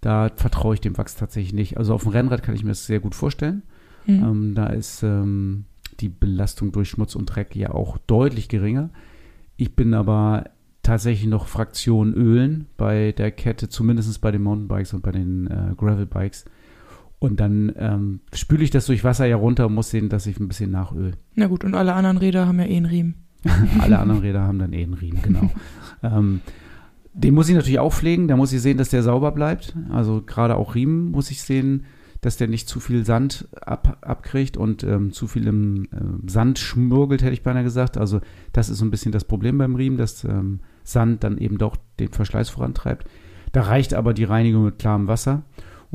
da 0.00 0.30
vertraue 0.34 0.74
ich 0.74 0.80
dem 0.80 0.96
Wachs 0.96 1.16
tatsächlich 1.16 1.52
nicht. 1.52 1.76
Also 1.76 1.94
auf 1.94 2.02
dem 2.04 2.12
Rennrad 2.12 2.42
kann 2.42 2.54
ich 2.54 2.62
mir 2.62 2.70
das 2.70 2.86
sehr 2.86 3.00
gut 3.00 3.14
vorstellen. 3.14 3.62
Mhm. 4.06 4.24
Ähm, 4.24 4.54
da 4.54 4.66
ist 4.66 5.02
ähm, 5.02 5.64
die 6.00 6.08
Belastung 6.08 6.72
durch 6.72 6.90
Schmutz 6.90 7.14
und 7.14 7.26
Dreck 7.26 7.54
ja 7.56 7.70
auch 7.70 7.98
deutlich 7.98 8.48
geringer. 8.48 8.90
Ich 9.56 9.74
bin 9.74 9.94
aber 9.94 10.44
tatsächlich 10.82 11.28
noch 11.28 11.48
Fraktion 11.48 12.14
Ölen 12.14 12.66
bei 12.76 13.12
der 13.12 13.32
Kette, 13.32 13.68
zumindest 13.68 14.20
bei 14.20 14.30
den 14.30 14.42
Mountainbikes 14.42 14.94
und 14.94 15.02
bei 15.02 15.12
den 15.12 15.46
äh, 15.48 15.74
Gravelbikes. 15.76 16.44
Und 17.18 17.40
dann 17.40 17.72
ähm, 17.76 18.20
spüle 18.34 18.62
ich 18.62 18.70
das 18.70 18.86
durch 18.86 19.02
Wasser 19.02 19.26
ja 19.26 19.36
runter 19.36 19.66
und 19.66 19.74
muss 19.74 19.90
sehen, 19.90 20.08
dass 20.08 20.26
ich 20.26 20.38
ein 20.38 20.48
bisschen 20.48 20.70
nachöl. 20.70 21.12
Na 21.34 21.46
gut, 21.46 21.64
und 21.64 21.74
alle 21.74 21.94
anderen 21.94 22.18
Räder 22.18 22.46
haben 22.46 22.58
ja 22.58 22.66
eh 22.66 22.76
einen 22.76 22.86
Riemen. 22.86 23.14
Alle 23.78 24.00
anderen 24.00 24.22
Räder 24.22 24.42
haben 24.42 24.58
dann 24.58 24.72
eh 24.72 24.82
einen 24.82 24.94
Riemen, 24.94 25.22
genau. 25.22 25.50
ähm, 26.02 26.40
den 27.12 27.34
muss 27.34 27.48
ich 27.48 27.54
natürlich 27.54 27.78
auch 27.78 27.92
pflegen, 27.92 28.26
da 28.26 28.36
muss 28.36 28.52
ich 28.52 28.60
sehen, 28.60 28.76
dass 28.76 28.88
der 28.88 29.04
sauber 29.04 29.30
bleibt. 29.30 29.76
Also 29.90 30.20
gerade 30.20 30.56
auch 30.56 30.74
Riemen 30.74 31.12
muss 31.12 31.30
ich 31.30 31.42
sehen, 31.42 31.84
dass 32.20 32.36
der 32.36 32.48
nicht 32.48 32.68
zu 32.68 32.80
viel 32.80 33.04
Sand 33.04 33.48
ab, 33.60 33.98
abkriegt 34.00 34.56
und 34.56 34.82
ähm, 34.82 35.12
zu 35.12 35.26
viel 35.26 35.46
im 35.46 35.84
äh, 35.84 36.28
Sand 36.30 36.58
schmurgelt, 36.58 37.22
hätte 37.22 37.32
ich 37.32 37.42
beinahe 37.42 37.62
gesagt. 37.62 37.96
Also 37.96 38.20
das 38.52 38.68
ist 38.68 38.78
so 38.78 38.84
ein 38.84 38.90
bisschen 38.90 39.12
das 39.12 39.24
Problem 39.24 39.58
beim 39.58 39.76
Riemen, 39.76 39.96
dass 39.96 40.24
ähm, 40.24 40.60
Sand 40.82 41.24
dann 41.24 41.38
eben 41.38 41.56
doch 41.56 41.76
den 41.98 42.08
Verschleiß 42.08 42.48
vorantreibt. 42.48 43.06
Da 43.52 43.62
reicht 43.62 43.94
aber 43.94 44.12
die 44.12 44.24
Reinigung 44.24 44.64
mit 44.64 44.78
klarem 44.78 45.06
Wasser. 45.06 45.42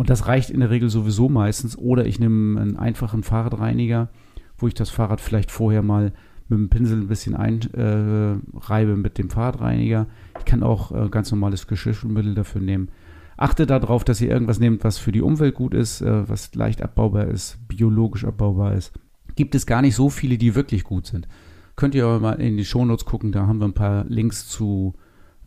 Und 0.01 0.09
das 0.09 0.25
reicht 0.25 0.49
in 0.49 0.61
der 0.61 0.71
Regel 0.71 0.89
sowieso 0.89 1.29
meistens. 1.29 1.77
Oder 1.77 2.07
ich 2.07 2.19
nehme 2.19 2.59
einen 2.59 2.75
einfachen 2.75 3.21
Fahrradreiniger, 3.21 4.09
wo 4.57 4.67
ich 4.67 4.73
das 4.73 4.89
Fahrrad 4.89 5.21
vielleicht 5.21 5.51
vorher 5.51 5.83
mal 5.83 6.13
mit 6.49 6.57
dem 6.57 6.69
Pinsel 6.69 7.01
ein 7.01 7.07
bisschen 7.07 7.35
einreibe 7.35 8.91
äh, 8.93 8.95
mit 8.95 9.19
dem 9.19 9.29
Fahrradreiniger. 9.29 10.07
Ich 10.39 10.45
kann 10.45 10.63
auch 10.63 10.91
äh, 10.91 11.07
ganz 11.09 11.29
normales 11.29 11.67
Geschirrspülmittel 11.67 12.33
dafür 12.33 12.61
nehmen. 12.61 12.89
Achte 13.37 13.67
darauf, 13.67 14.03
dass 14.03 14.19
ihr 14.21 14.31
irgendwas 14.31 14.59
nehmt, 14.59 14.83
was 14.83 14.97
für 14.97 15.11
die 15.11 15.21
Umwelt 15.21 15.53
gut 15.53 15.75
ist, 15.75 16.01
äh, 16.01 16.27
was 16.27 16.55
leicht 16.55 16.81
abbaubar 16.81 17.27
ist, 17.27 17.59
biologisch 17.67 18.25
abbaubar 18.25 18.73
ist. 18.73 18.93
Gibt 19.35 19.53
es 19.53 19.67
gar 19.67 19.83
nicht 19.83 19.93
so 19.93 20.09
viele, 20.09 20.39
die 20.39 20.55
wirklich 20.55 20.83
gut 20.83 21.05
sind. 21.05 21.27
Könnt 21.75 21.93
ihr 21.93 22.05
aber 22.05 22.19
mal 22.19 22.41
in 22.41 22.57
die 22.57 22.65
Shownotes 22.65 23.05
gucken, 23.05 23.31
da 23.31 23.45
haben 23.45 23.59
wir 23.59 23.67
ein 23.67 23.73
paar 23.73 24.05
Links 24.05 24.47
zu 24.47 24.95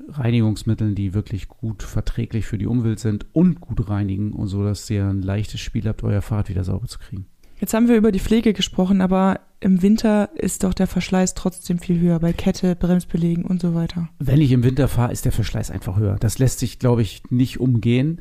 Reinigungsmitteln, 0.09 0.95
die 0.95 1.15
wirklich 1.15 1.49
gut 1.49 1.83
verträglich 1.83 2.47
für 2.47 2.59
die 2.59 2.67
Umwelt 2.67 3.01
sind 3.01 3.27
und 3.33 3.61
gut 3.61 3.89
reinigen 3.89 4.33
und 4.33 4.49
so, 4.49 4.63
dass 4.65 4.89
ihr 4.91 5.07
ein 5.07 5.23
leichtes 5.23 5.61
Spiel 5.61 5.87
habt, 5.87 6.03
euer 6.03 6.23
Fahrrad 6.23 6.49
wieder 6.49 6.65
sauber 6.65 6.87
zu 6.87 6.99
kriegen. 6.99 7.27
Jetzt 7.61 7.73
haben 7.73 7.89
wir 7.89 7.97
über 7.97 8.13
die 8.13 8.21
Pflege 8.21 8.53
gesprochen, 8.53 9.01
aber 9.01 9.41
im 9.61 9.81
Winter 9.81 10.31
ist 10.35 10.65
doch 10.65 10.75
der 10.75 10.87
Verschleiß 10.87 11.35
trotzdem 11.35 11.79
viel 11.79 12.01
höher 12.01 12.19
bei 12.19 12.33
Kette, 12.33 12.75
Bremsbelägen 12.77 13.45
und 13.45 13.63
so 13.63 13.75
weiter. 13.75 14.09
Wenn 14.19 14.41
ich 14.41 14.53
im 14.53 14.65
Winter 14.65 14.89
fahre, 14.89 15.13
ist 15.13 15.25
der 15.25 15.33
Verschleiß 15.33 15.71
einfach 15.71 15.97
höher. 15.97 16.17
Das 16.19 16.39
lässt 16.39 16.59
sich, 16.59 16.79
glaube 16.79 17.03
ich, 17.03 17.23
nicht 17.31 17.61
umgehen. 17.61 18.21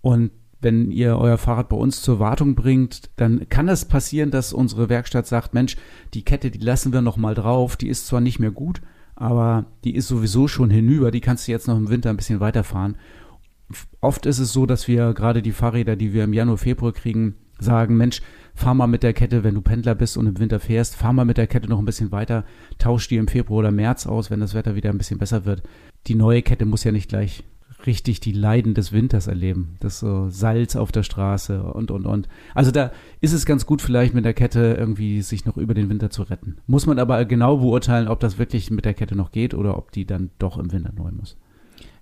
Und 0.00 0.32
wenn 0.60 0.90
ihr 0.90 1.16
euer 1.18 1.38
Fahrrad 1.38 1.68
bei 1.68 1.76
uns 1.76 2.02
zur 2.02 2.18
Wartung 2.18 2.54
bringt, 2.54 3.10
dann 3.16 3.48
kann 3.48 3.68
es 3.68 3.84
passieren, 3.84 4.30
dass 4.30 4.52
unsere 4.52 4.88
Werkstatt 4.88 5.26
sagt, 5.26 5.54
Mensch, 5.54 5.76
die 6.14 6.24
Kette, 6.24 6.50
die 6.50 6.58
lassen 6.58 6.92
wir 6.92 7.02
noch 7.02 7.16
mal 7.16 7.34
drauf, 7.34 7.76
die 7.76 7.88
ist 7.88 8.06
zwar 8.06 8.20
nicht 8.20 8.38
mehr 8.38 8.50
gut, 8.50 8.80
aber 9.20 9.66
die 9.84 9.94
ist 9.94 10.08
sowieso 10.08 10.48
schon 10.48 10.70
hinüber, 10.70 11.10
die 11.10 11.20
kannst 11.20 11.46
du 11.46 11.52
jetzt 11.52 11.68
noch 11.68 11.76
im 11.76 11.90
Winter 11.90 12.08
ein 12.08 12.16
bisschen 12.16 12.40
weiterfahren. 12.40 12.96
Oft 14.00 14.24
ist 14.24 14.38
es 14.38 14.54
so, 14.54 14.64
dass 14.64 14.88
wir 14.88 15.12
gerade 15.12 15.42
die 15.42 15.52
Fahrräder, 15.52 15.94
die 15.94 16.14
wir 16.14 16.24
im 16.24 16.32
Januar, 16.32 16.56
Februar 16.56 16.92
kriegen, 16.92 17.36
sagen, 17.58 17.98
Mensch, 17.98 18.22
fahr 18.54 18.74
mal 18.74 18.86
mit 18.86 19.02
der 19.02 19.12
Kette, 19.12 19.44
wenn 19.44 19.54
du 19.54 19.60
Pendler 19.60 19.94
bist 19.94 20.16
und 20.16 20.26
im 20.26 20.38
Winter 20.38 20.58
fährst, 20.58 20.96
fahr 20.96 21.12
mal 21.12 21.26
mit 21.26 21.36
der 21.36 21.46
Kette 21.46 21.68
noch 21.68 21.78
ein 21.78 21.84
bisschen 21.84 22.12
weiter, 22.12 22.46
tausch 22.78 23.08
die 23.08 23.16
im 23.16 23.28
Februar 23.28 23.58
oder 23.58 23.70
März 23.70 24.06
aus, 24.06 24.30
wenn 24.30 24.40
das 24.40 24.54
Wetter 24.54 24.74
wieder 24.74 24.88
ein 24.88 24.98
bisschen 24.98 25.18
besser 25.18 25.44
wird. 25.44 25.62
Die 26.06 26.14
neue 26.14 26.40
Kette 26.40 26.64
muss 26.64 26.84
ja 26.84 26.90
nicht 26.90 27.10
gleich 27.10 27.44
richtig 27.86 28.20
die 28.20 28.32
Leiden 28.32 28.74
des 28.74 28.92
Winters 28.92 29.26
erleben. 29.26 29.76
Das 29.80 30.00
so 30.00 30.28
Salz 30.28 30.76
auf 30.76 30.92
der 30.92 31.02
Straße 31.02 31.62
und, 31.62 31.90
und, 31.90 32.06
und. 32.06 32.28
Also 32.54 32.70
da 32.70 32.92
ist 33.20 33.32
es 33.32 33.46
ganz 33.46 33.66
gut, 33.66 33.82
vielleicht 33.82 34.14
mit 34.14 34.24
der 34.24 34.34
Kette 34.34 34.76
irgendwie 34.78 35.22
sich 35.22 35.44
noch 35.44 35.56
über 35.56 35.74
den 35.74 35.88
Winter 35.88 36.10
zu 36.10 36.22
retten. 36.22 36.58
Muss 36.66 36.86
man 36.86 36.98
aber 36.98 37.24
genau 37.24 37.58
beurteilen, 37.58 38.08
ob 38.08 38.20
das 38.20 38.38
wirklich 38.38 38.70
mit 38.70 38.84
der 38.84 38.94
Kette 38.94 39.16
noch 39.16 39.32
geht 39.32 39.54
oder 39.54 39.76
ob 39.76 39.92
die 39.92 40.06
dann 40.06 40.30
doch 40.38 40.58
im 40.58 40.72
Winter 40.72 40.92
neu 40.96 41.10
muss. 41.10 41.36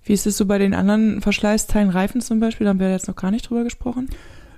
Wie 0.04 0.12
ist 0.12 0.26
es 0.26 0.36
so 0.36 0.46
bei 0.46 0.58
den 0.58 0.74
anderen 0.74 1.20
Verschleißteilen, 1.20 1.90
Reifen 1.90 2.20
zum 2.20 2.40
Beispiel? 2.40 2.64
Da 2.64 2.70
haben 2.70 2.80
wir 2.80 2.90
jetzt 2.90 3.08
noch 3.08 3.16
gar 3.16 3.30
nicht 3.30 3.48
drüber 3.48 3.64
gesprochen. 3.64 4.08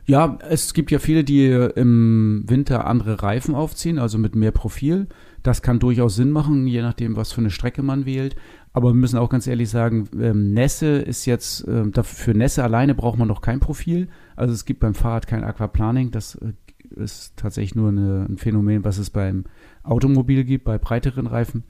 Ja, 0.07 0.39
es 0.49 0.75
gibt 0.75 0.91
ja 0.91 0.99
viele, 0.99 1.25
die 1.25 1.47
im 1.47 2.45
Winter 2.47 2.87
andere 2.87 3.23
Reifen 3.23 3.55
aufziehen, 3.55 3.99
also 3.99 4.19
mit 4.19 4.35
mehr 4.35 4.51
Profil. 4.51 5.07
Das 5.43 5.63
kann 5.63 5.79
durchaus 5.79 6.17
Sinn 6.17 6.31
machen, 6.31 6.67
je 6.67 6.83
nachdem, 6.83 7.17
was 7.17 7.33
für 7.33 7.41
eine 7.41 7.51
Strecke 7.51 7.83
man 7.83 8.05
wählt. 8.05 8.37
Aber 8.73 8.91
wir 8.91 8.95
müssen 8.95 9.19
auch 9.19 9.31
ganz 9.31 9.47
ehrlich 9.47 9.71
sagen, 9.71 10.09
ähm, 10.21 10.53
Nässe 10.53 10.99
ist 10.99 11.27
jetzt, 11.27 11.67
äh, 11.67 12.03
für 12.03 12.35
Nässe 12.35 12.63
alleine 12.63 12.95
braucht 12.95 13.19
man 13.19 13.29
noch 13.29 13.41
kein 13.41 13.61
Profil. 13.61 14.09
Also 14.37 14.55
es 14.55 14.65
gibt 14.65 14.81
beim 14.81 14.95
Fahrrad 14.95 15.27
kein 15.27 15.43
Aquaplaning. 15.43 16.11
Das 16.11 16.37
äh, 16.37 16.53
ist 16.97 17.37
tatsächlich 17.37 17.75
nur 17.75 17.89
eine, 17.89 18.27
ein 18.29 18.39
Phänomen, 18.39 18.85
was 18.85 18.99
es 18.99 19.11
beim 19.11 19.45
Automobil 19.83 20.45
gibt, 20.45 20.65
bei 20.65 20.79
breiteren 20.79 21.27
Reifen. 21.27 21.65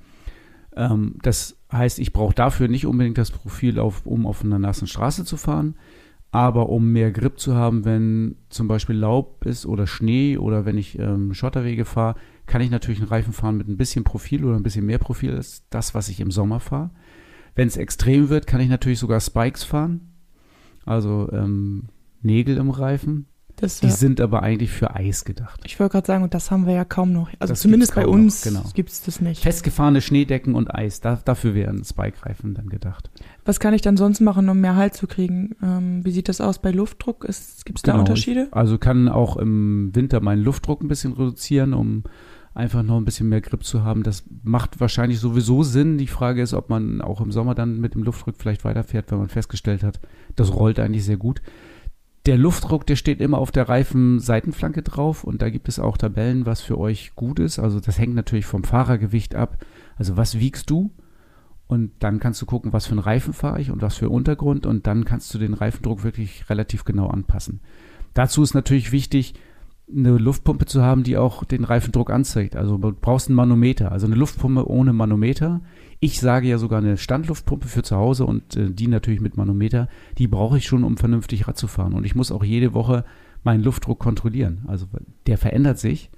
Ähm, 0.77 1.17
das 1.23 1.57
heißt, 1.73 1.99
ich 1.99 2.13
brauche 2.13 2.35
dafür 2.35 2.69
nicht 2.69 2.87
unbedingt 2.87 3.19
das 3.19 3.31
Profil, 3.31 3.79
auf, 3.79 4.05
um 4.05 4.27
auf 4.27 4.45
einer 4.45 4.59
nassen 4.59 4.87
Straße 4.87 5.25
zu 5.25 5.37
fahren. 5.37 5.77
Aber 6.33 6.69
um 6.69 6.93
mehr 6.93 7.11
Grip 7.11 7.41
zu 7.41 7.57
haben, 7.57 7.85
wenn 7.85 8.37
zum 8.51 8.69
Beispiel 8.69 8.97
Laub 8.97 9.45
ist 9.47 9.67
oder 9.67 9.87
Schnee 9.87 10.39
oder 10.39 10.65
wenn 10.65 10.79
ich 10.79 10.99
ähm, 10.99 11.35
Schotterwege 11.35 11.85
fahre, 11.85 12.15
kann 12.51 12.61
ich 12.61 12.71
natürlich 12.71 12.99
einen 12.99 13.09
Reifen 13.09 13.33
fahren 13.33 13.57
mit 13.57 13.69
ein 13.69 13.77
bisschen 13.77 14.03
Profil 14.03 14.45
oder 14.45 14.57
ein 14.57 14.65
bisschen 14.65 14.85
mehr 14.85 14.99
Profil 14.99 15.37
als 15.37 15.63
das, 15.71 15.95
was 15.95 16.09
ich 16.09 16.19
im 16.19 16.33
Sommer 16.33 16.59
fahre. 16.59 16.91
Wenn 17.55 17.69
es 17.69 17.77
extrem 17.77 18.29
wird, 18.29 18.49
kann 18.49 18.61
ich 18.61 18.69
natürlich 18.69 18.99
sogar 18.99 19.21
Spikes 19.21 19.63
fahren. 19.63 20.13
Also 20.85 21.31
ähm, 21.33 21.85
Nägel 22.23 22.57
im 22.57 22.71
Reifen. 22.71 23.27
Das, 23.55 23.81
die 23.81 23.87
ja. 23.87 23.93
sind 23.93 24.21
aber 24.21 24.43
eigentlich 24.43 24.71
für 24.71 24.95
Eis 24.95 25.25
gedacht. 25.25 25.61
Ich 25.65 25.79
wollte 25.79 25.93
gerade 25.93 26.07
sagen, 26.07 26.25
und 26.25 26.33
das 26.33 26.51
haben 26.51 26.67
wir 26.67 26.73
ja 26.73 26.85
kaum 26.85 27.13
noch. 27.13 27.29
Also 27.39 27.53
das 27.53 27.61
zumindest 27.61 27.95
bei 27.95 28.07
uns 28.07 28.43
genau. 28.43 28.65
gibt 28.75 28.89
es 28.89 29.03
das 29.03 29.21
nicht. 29.21 29.43
Festgefahrene 29.43 30.01
Schneedecken 30.01 30.55
und 30.55 30.75
Eis, 30.75 31.01
da, 31.01 31.21
dafür 31.23 31.55
wären 31.55 31.85
Spike-Reifen 31.85 32.55
dann 32.55 32.69
gedacht. 32.69 33.11
Was 33.45 33.61
kann 33.61 33.75
ich 33.75 33.83
dann 33.83 33.99
sonst 33.99 34.21
machen, 34.21 34.49
um 34.49 34.61
mehr 34.61 34.77
Halt 34.77 34.95
zu 34.95 35.07
kriegen? 35.07 35.57
Ähm, 35.63 36.05
wie 36.05 36.11
sieht 36.11 36.29
das 36.29 36.41
aus 36.41 36.59
bei 36.59 36.71
Luftdruck? 36.71 37.21
Gibt 37.21 37.31
es 37.31 37.83
da 37.83 37.93
genau, 37.93 38.01
Unterschiede? 38.01 38.47
Ich, 38.49 38.55
also 38.55 38.79
kann 38.79 39.09
auch 39.09 39.37
im 39.37 39.95
Winter 39.95 40.21
meinen 40.21 40.43
Luftdruck 40.43 40.83
ein 40.83 40.89
bisschen 40.89 41.13
reduzieren, 41.13 41.75
um 41.75 42.05
einfach 42.61 42.83
noch 42.83 42.97
ein 42.97 43.05
bisschen 43.05 43.29
mehr 43.29 43.41
Grip 43.41 43.65
zu 43.65 43.83
haben. 43.83 44.03
Das 44.03 44.25
macht 44.43 44.81
wahrscheinlich 44.81 45.19
sowieso 45.19 45.63
Sinn. 45.63 45.99
Die 45.99 46.07
Frage 46.07 46.43
ist, 46.43 46.55
ob 46.55 46.71
man 46.71 47.01
auch 47.01 47.21
im 47.21 47.33
Sommer 47.33 47.55
dann 47.55 47.81
mit 47.81 47.95
dem 47.95 48.03
Luftdruck 48.03 48.37
vielleicht 48.39 48.65
weiterfährt, 48.65 49.11
wenn 49.11 49.19
man 49.19 49.29
festgestellt 49.29 49.83
hat, 49.83 50.01
das 50.37 50.55
rollt 50.55 50.79
eigentlich 50.79 51.05
sehr 51.05 51.17
gut 51.17 51.43
der 52.27 52.37
Luftdruck, 52.37 52.87
der 52.87 52.97
steht 52.97 53.21
immer 53.21 53.39
auf 53.39 53.51
der 53.51 53.69
Reifenseitenflanke 53.69 54.83
drauf 54.83 55.25
und 55.25 55.41
da 55.41 55.49
gibt 55.49 55.69
es 55.69 55.79
auch 55.79 55.97
Tabellen, 55.97 56.45
was 56.45 56.61
für 56.61 56.79
euch 56.79 57.13
gut 57.15 57.39
ist. 57.39 57.59
Also 57.59 57.81
das 57.81 57.99
hängt 57.99 58.15
natürlich 58.15 58.47
vom 58.47 58.65
Fahrergewicht 58.65 59.35
ab. 59.35 59.65
Also 59.97 60.17
was 60.17 60.39
wiegst 60.39 60.69
du? 60.71 60.93
Und 61.67 61.93
dann 62.01 62.21
kannst 62.21 62.43
du 62.43 62.47
gucken, 62.47 62.73
was 62.73 62.87
für 62.87 62.93
einen 62.93 63.01
Reifen 63.01 63.33
fahre 63.33 63.61
ich 63.61 63.71
und 63.71 63.81
was 63.81 63.97
für 63.97 64.11
Untergrund 64.11 64.67
und 64.67 64.87
dann 64.87 65.05
kannst 65.05 65.33
du 65.33 65.39
den 65.39 65.55
Reifendruck 65.55 66.03
wirklich 66.03 66.51
relativ 66.51 66.85
genau 66.85 67.07
anpassen. 67.07 67.61
Dazu 68.13 68.43
ist 68.43 68.55
natürlich 68.55 68.93
wichtig, 68.93 69.35
eine 69.95 70.19
Luftpumpe 70.19 70.67
zu 70.67 70.83
haben, 70.83 71.03
die 71.03 71.17
auch 71.17 71.45
den 71.45 71.65
Reifendruck 71.65 72.11
anzeigt. 72.11 72.57
Also 72.57 72.79
du 72.79 72.93
brauchst 72.93 73.29
einen 73.29 73.37
Manometer. 73.37 73.93
Also 73.93 74.07
eine 74.07 74.15
Luftpumpe 74.15 74.69
ohne 74.69 74.93
Manometer 74.93 75.61
ich 76.01 76.19
sage 76.19 76.49
ja 76.49 76.57
sogar 76.57 76.79
eine 76.79 76.97
Standluftpumpe 76.97 77.69
für 77.69 77.83
zu 77.83 77.95
Hause 77.95 78.25
und 78.25 78.57
äh, 78.57 78.71
die 78.71 78.89
natürlich 78.89 79.21
mit 79.21 79.37
Manometer, 79.37 79.89
die 80.17 80.27
brauche 80.27 80.57
ich 80.57 80.65
schon, 80.65 80.83
um 80.83 80.97
vernünftig 80.97 81.47
Rad 81.47 81.59
zu 81.59 81.69
fahren. 81.69 81.93
Und 81.93 82.05
ich 82.05 82.15
muss 82.15 82.33
auch 82.33 82.43
jede 82.43 82.73
Woche 82.73 83.05
meinen 83.45 83.63
Luftdruck 83.63 83.99
kontrollieren. 83.99 84.65
Also 84.67 84.87
der 85.27 85.37
verändert 85.37 85.79
sich, 85.79 86.11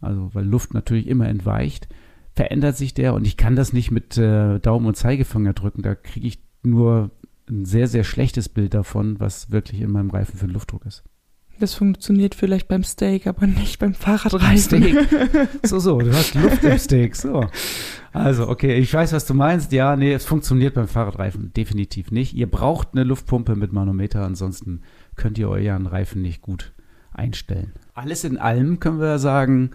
also 0.00 0.30
weil 0.32 0.44
Luft 0.44 0.74
natürlich 0.74 1.06
immer 1.06 1.28
entweicht, 1.28 1.88
verändert 2.34 2.76
sich 2.76 2.94
der 2.94 3.14
und 3.14 3.24
ich 3.24 3.36
kann 3.36 3.54
das 3.54 3.72
nicht 3.72 3.92
mit 3.92 4.18
äh, 4.18 4.58
Daumen 4.58 4.86
und 4.86 4.96
Zeigefinger 4.96 5.52
drücken. 5.52 5.82
Da 5.82 5.94
kriege 5.94 6.26
ich 6.26 6.40
nur 6.64 7.12
ein 7.48 7.64
sehr, 7.64 7.86
sehr 7.86 8.04
schlechtes 8.04 8.48
Bild 8.48 8.74
davon, 8.74 9.20
was 9.20 9.52
wirklich 9.52 9.82
in 9.82 9.92
meinem 9.92 10.10
Reifen 10.10 10.36
für 10.36 10.46
ein 10.46 10.52
Luftdruck 10.52 10.84
ist. 10.84 11.04
Das 11.62 11.74
funktioniert 11.74 12.34
vielleicht 12.34 12.66
beim 12.66 12.82
Steak, 12.82 13.28
aber 13.28 13.46
nicht 13.46 13.78
beim 13.78 13.94
Fahrradreisen. 13.94 14.82
Steak. 14.82 15.48
So, 15.62 15.78
so, 15.78 16.00
du 16.00 16.12
hast 16.12 16.34
Luft 16.34 16.64
im 16.64 16.76
Steak. 16.76 17.14
So. 17.14 17.46
Also, 18.12 18.48
okay, 18.48 18.78
ich 18.78 18.92
weiß, 18.92 19.12
was 19.12 19.26
du 19.26 19.34
meinst. 19.34 19.70
Ja, 19.70 19.94
nee, 19.94 20.12
es 20.12 20.24
funktioniert 20.24 20.74
beim 20.74 20.88
Fahrradreifen 20.88 21.52
definitiv 21.52 22.10
nicht. 22.10 22.34
Ihr 22.34 22.50
braucht 22.50 22.88
eine 22.94 23.04
Luftpumpe 23.04 23.54
mit 23.54 23.72
Manometer, 23.72 24.24
ansonsten 24.24 24.80
könnt 25.14 25.38
ihr 25.38 25.48
euren 25.48 25.86
Reifen 25.86 26.20
nicht 26.20 26.42
gut 26.42 26.72
einstellen. 27.12 27.72
Alles 27.94 28.24
in 28.24 28.38
allem 28.38 28.80
können 28.80 28.98
wir 28.98 29.20
sagen, 29.20 29.70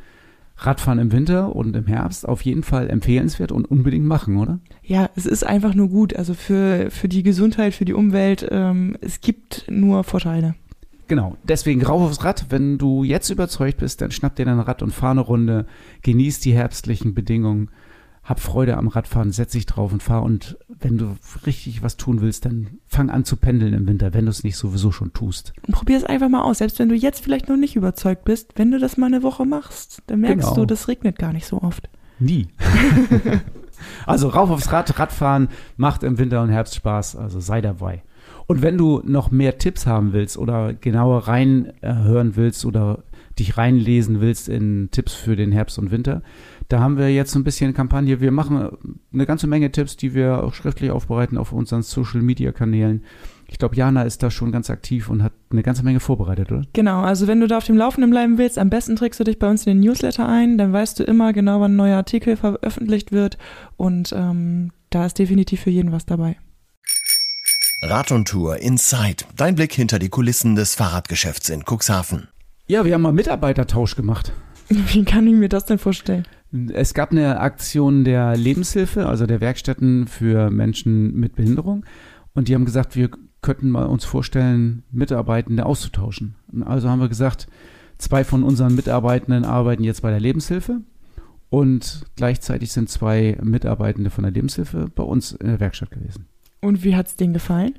Radfahren 0.57 0.99
im 0.99 1.13
Winter 1.13 1.55
und 1.55 1.73
im 1.73 1.85
Herbst 1.85 2.27
auf 2.27 2.41
jeden 2.41 2.63
Fall 2.63 2.89
empfehlenswert 2.89 3.53
und 3.53 3.63
unbedingt 3.71 4.05
machen, 4.05 4.35
oder? 4.35 4.59
Ja, 4.83 5.09
es 5.15 5.25
ist 5.25 5.45
einfach 5.47 5.73
nur 5.73 5.87
gut. 5.87 6.17
Also 6.17 6.33
für, 6.33 6.91
für 6.91 7.07
die 7.07 7.23
Gesundheit, 7.23 7.73
für 7.73 7.85
die 7.85 7.93
Umwelt, 7.93 8.45
ähm, 8.51 8.97
es 8.99 9.21
gibt 9.21 9.63
nur 9.69 10.03
Vorteile. 10.03 10.55
Genau, 11.07 11.37
deswegen 11.43 11.83
rauf 11.83 12.01
aufs 12.01 12.23
Rad. 12.23 12.47
Wenn 12.49 12.77
du 12.77 13.03
jetzt 13.03 13.29
überzeugt 13.29 13.77
bist, 13.77 14.01
dann 14.01 14.11
schnapp 14.11 14.35
dir 14.35 14.45
dein 14.45 14.59
Rad 14.59 14.81
und 14.81 14.93
fahr 14.93 15.11
eine 15.11 15.21
Runde. 15.21 15.65
Genieß 16.01 16.41
die 16.41 16.53
herbstlichen 16.53 17.13
Bedingungen. 17.13 17.69
Hab 18.23 18.41
Freude 18.41 18.75
am 18.75 18.89
Radfahren, 18.89 19.31
setz 19.31 19.53
dich 19.53 19.65
drauf 19.65 19.93
und 19.93 20.03
fahr. 20.03 20.21
Und 20.21 20.57
wenn 20.67 20.97
du 20.97 21.15
richtig 21.45 21.81
was 21.81 21.95
tun 21.95 22.19
willst, 22.19 22.45
dann 22.45 22.67
fang 22.85 23.09
an 23.09 23.23
zu 23.23 23.37
pendeln 23.37 23.73
im 23.73 23.87
Winter, 23.87 24.13
wenn 24.13 24.25
du 24.25 24.31
es 24.31 24.43
nicht 24.43 24.57
sowieso 24.57 24.91
schon 24.91 25.13
tust. 25.13 25.53
Und 25.65 25.73
probier 25.73 25.95
es 25.95 26.03
einfach 26.03 26.27
mal 26.27 26.41
aus. 26.41 26.57
Selbst 26.57 26.77
wenn 26.79 26.89
du 26.89 26.95
jetzt 26.95 27.23
vielleicht 27.23 27.47
noch 27.47 27.55
nicht 27.55 27.77
überzeugt 27.77 28.25
bist, 28.25 28.51
wenn 28.57 28.71
du 28.71 28.79
das 28.79 28.97
mal 28.97 29.05
eine 29.05 29.23
Woche 29.23 29.45
machst, 29.45 30.01
dann 30.07 30.19
merkst 30.19 30.49
genau. 30.49 30.55
du, 30.55 30.65
das 30.65 30.89
regnet 30.89 31.17
gar 31.17 31.31
nicht 31.31 31.47
so 31.47 31.61
oft. 31.61 31.87
Nie. 32.19 32.49
also 34.05 34.27
rauf 34.27 34.49
aufs 34.49 34.73
Rad, 34.73 34.99
Radfahren 34.99 35.47
macht 35.77 36.03
im 36.03 36.17
Winter 36.17 36.41
und 36.41 36.49
Herbst 36.49 36.75
Spaß. 36.75 37.15
Also 37.15 37.39
sei 37.39 37.61
dabei. 37.61 38.03
Und 38.47 38.61
wenn 38.61 38.77
du 38.77 39.01
noch 39.05 39.29
mehr 39.29 39.57
Tipps 39.57 39.85
haben 39.85 40.13
willst 40.13 40.37
oder 40.37 40.73
genauer 40.73 41.27
reinhören 41.27 42.37
willst 42.37 42.65
oder 42.65 43.03
dich 43.37 43.57
reinlesen 43.57 44.21
willst 44.21 44.49
in 44.49 44.89
Tipps 44.91 45.13
für 45.13 45.35
den 45.35 45.51
Herbst 45.51 45.77
und 45.77 45.91
Winter, 45.91 46.23
da 46.69 46.79
haben 46.79 46.97
wir 46.97 47.13
jetzt 47.13 47.31
so 47.31 47.39
ein 47.39 47.43
bisschen 47.43 47.73
Kampagne. 47.73 48.21
Wir 48.21 48.31
machen 48.31 48.69
eine 49.13 49.25
ganze 49.25 49.47
Menge 49.47 49.71
Tipps, 49.71 49.97
die 49.97 50.13
wir 50.13 50.43
auch 50.43 50.53
schriftlich 50.53 50.91
aufbereiten 50.91 51.37
auf 51.37 51.51
unseren 51.51 51.81
Social 51.81 52.21
Media 52.21 52.51
Kanälen. 52.53 53.03
Ich 53.49 53.59
glaube, 53.59 53.75
Jana 53.75 54.03
ist 54.03 54.23
da 54.23 54.31
schon 54.31 54.51
ganz 54.51 54.69
aktiv 54.69 55.09
und 55.09 55.23
hat 55.23 55.33
eine 55.51 55.63
ganze 55.63 55.83
Menge 55.83 55.99
vorbereitet, 55.99 56.51
oder? 56.51 56.63
Genau, 56.73 57.01
also 57.01 57.27
wenn 57.27 57.39
du 57.39 57.47
da 57.47 57.57
auf 57.57 57.65
dem 57.65 57.77
Laufenden 57.77 58.09
bleiben 58.09 58.37
willst, 58.37 58.57
am 58.57 58.69
besten 58.69 58.95
trägst 58.95 59.19
du 59.19 59.23
dich 59.23 59.39
bei 59.39 59.49
uns 59.49 59.65
in 59.65 59.73
den 59.73 59.79
Newsletter 59.85 60.27
ein, 60.27 60.57
dann 60.57 60.73
weißt 60.73 60.99
du 60.99 61.03
immer 61.03 61.31
genau, 61.31 61.61
wann 61.61 61.73
ein 61.73 61.77
neuer 61.77 61.97
Artikel 61.97 62.35
veröffentlicht 62.35 63.11
wird 63.11 63.37
und 63.77 64.13
ähm, 64.15 64.71
da 64.89 65.05
ist 65.05 65.19
definitiv 65.19 65.61
für 65.61 65.69
jeden 65.69 65.91
was 65.91 66.05
dabei. 66.05 66.37
Rad 67.83 68.11
und 68.11 68.27
Tour 68.27 68.57
Inside. 68.57 69.25
Dein 69.35 69.53
Blick 69.53 69.71
hinter 69.71 69.99
die 69.99 70.09
Kulissen 70.09 70.55
des 70.55 70.73
Fahrradgeschäfts 70.73 71.49
in 71.49 71.63
Cuxhaven. 71.63 72.27
Ja, 72.65 72.85
wir 72.85 72.95
haben 72.95 73.03
mal 73.03 73.13
Mitarbeitertausch 73.13 73.95
gemacht. 73.95 74.33
Wie 74.69 75.05
kann 75.05 75.27
ich 75.27 75.35
mir 75.35 75.47
das 75.47 75.65
denn 75.65 75.77
vorstellen? 75.77 76.25
Es 76.73 76.95
gab 76.95 77.11
eine 77.11 77.39
Aktion 77.39 78.03
der 78.03 78.35
Lebenshilfe, 78.35 79.05
also 79.05 79.27
der 79.27 79.41
Werkstätten 79.41 80.07
für 80.07 80.49
Menschen 80.49 81.13
mit 81.13 81.35
Behinderung. 81.35 81.85
Und 82.33 82.47
die 82.47 82.55
haben 82.55 82.65
gesagt, 82.65 82.95
wir 82.95 83.11
könnten 83.43 83.69
wir 83.69 83.89
uns 83.89 84.05
vorstellen, 84.05 84.81
Mitarbeitende 84.91 85.67
auszutauschen. 85.67 86.35
Also 86.65 86.89
haben 86.89 86.99
wir 86.99 87.09
gesagt, 87.09 87.45
zwei 87.99 88.23
von 88.23 88.41
unseren 88.41 88.73
Mitarbeitenden 88.73 89.45
arbeiten 89.45 89.83
jetzt 89.83 90.01
bei 90.01 90.09
der 90.09 90.19
Lebenshilfe 90.19 90.81
und 91.49 92.05
gleichzeitig 92.15 92.71
sind 92.71 92.89
zwei 92.89 93.37
Mitarbeitende 93.43 94.09
von 94.09 94.23
der 94.23 94.33
Lebenshilfe 94.33 94.87
bei 94.95 95.03
uns 95.03 95.33
in 95.33 95.47
der 95.47 95.59
Werkstatt 95.59 95.91
gewesen. 95.91 96.27
Und 96.61 96.83
wie 96.83 96.95
hat 96.95 97.07
es 97.07 97.15
denen 97.15 97.33
gefallen? 97.33 97.73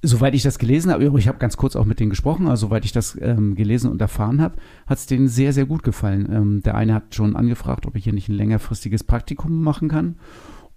Soweit 0.00 0.34
ich 0.34 0.44
das 0.44 0.58
gelesen 0.58 0.92
habe, 0.92 1.04
ich 1.18 1.28
habe 1.28 1.38
ganz 1.38 1.56
kurz 1.56 1.74
auch 1.74 1.84
mit 1.84 1.98
denen 1.98 2.10
gesprochen, 2.10 2.46
also 2.46 2.68
soweit 2.68 2.84
ich 2.84 2.92
das 2.92 3.18
ähm, 3.20 3.56
gelesen 3.56 3.90
und 3.90 4.00
erfahren 4.00 4.40
habe, 4.40 4.54
hat 4.86 4.98
es 4.98 5.06
denen 5.06 5.26
sehr, 5.26 5.52
sehr 5.52 5.66
gut 5.66 5.82
gefallen. 5.82 6.28
Ähm, 6.30 6.62
der 6.62 6.76
eine 6.76 6.94
hat 6.94 7.16
schon 7.16 7.34
angefragt, 7.34 7.84
ob 7.84 7.96
ich 7.96 8.04
hier 8.04 8.12
nicht 8.12 8.28
ein 8.28 8.36
längerfristiges 8.36 9.02
Praktikum 9.02 9.60
machen 9.62 9.88
kann. 9.88 10.16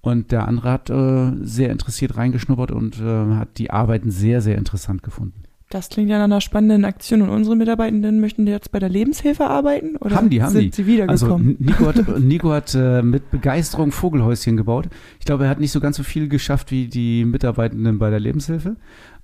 Und 0.01 0.31
der 0.31 0.47
andere 0.47 0.71
hat 0.71 0.89
äh, 0.89 1.33
sehr 1.41 1.69
interessiert 1.69 2.17
reingeschnuppert 2.17 2.71
und 2.71 2.99
äh, 2.99 3.35
hat 3.35 3.59
die 3.59 3.69
Arbeiten 3.69 4.09
sehr, 4.09 4.41
sehr 4.41 4.57
interessant 4.57 5.03
gefunden. 5.03 5.43
Das 5.71 5.87
klingt 5.87 6.09
ja 6.09 6.17
nach 6.17 6.25
einer 6.25 6.41
spannenden 6.41 6.83
Aktion. 6.83 7.21
Und 7.21 7.29
unsere 7.29 7.55
Mitarbeitenden 7.55 8.19
möchten 8.19 8.45
jetzt 8.45 8.73
bei 8.73 8.79
der 8.79 8.89
Lebenshilfe 8.89 9.47
arbeiten? 9.47 9.95
Oder 9.95 10.17
haben 10.17 10.29
die, 10.29 10.43
haben 10.43 10.51
sind 10.51 10.77
die. 10.77 10.83
sie 10.83 10.85
wiedergekommen? 10.85 11.55
Also 11.59 11.63
Nico 11.63 11.85
hat, 11.87 12.19
Nico 12.19 12.51
hat 12.51 12.75
äh, 12.75 13.01
mit 13.01 13.31
Begeisterung 13.31 13.93
Vogelhäuschen 13.93 14.57
gebaut. 14.57 14.89
Ich 15.19 15.25
glaube, 15.25 15.45
er 15.45 15.49
hat 15.49 15.61
nicht 15.61 15.71
so 15.71 15.79
ganz 15.79 15.95
so 15.95 16.03
viel 16.03 16.27
geschafft 16.27 16.71
wie 16.71 16.87
die 16.87 17.23
Mitarbeitenden 17.23 17.99
bei 17.99 18.09
der 18.09 18.19
Lebenshilfe. 18.19 18.75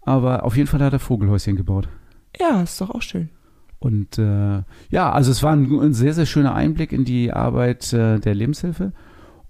Aber 0.04 0.46
auf 0.46 0.56
jeden 0.56 0.68
Fall 0.68 0.80
hat 0.80 0.94
er 0.94 1.00
Vogelhäuschen 1.00 1.58
gebaut. 1.58 1.90
Ja, 2.40 2.62
ist 2.62 2.80
doch 2.80 2.92
auch 2.92 3.02
schön. 3.02 3.30
Und 3.80 4.18
äh, 4.18 4.64
ja, 4.90 5.12
also 5.12 5.32
es 5.32 5.44
war 5.44 5.52
ein, 5.52 5.70
ein, 5.82 5.94
sehr, 5.94 6.14
sehr 6.14 6.26
schöner 6.26 6.56
Einblick 6.56 6.94
in 6.94 7.04
die 7.04 7.34
Arbeit 7.34 7.92
äh, 7.92 8.20
der 8.20 8.36
Lebenshilfe. 8.36 8.94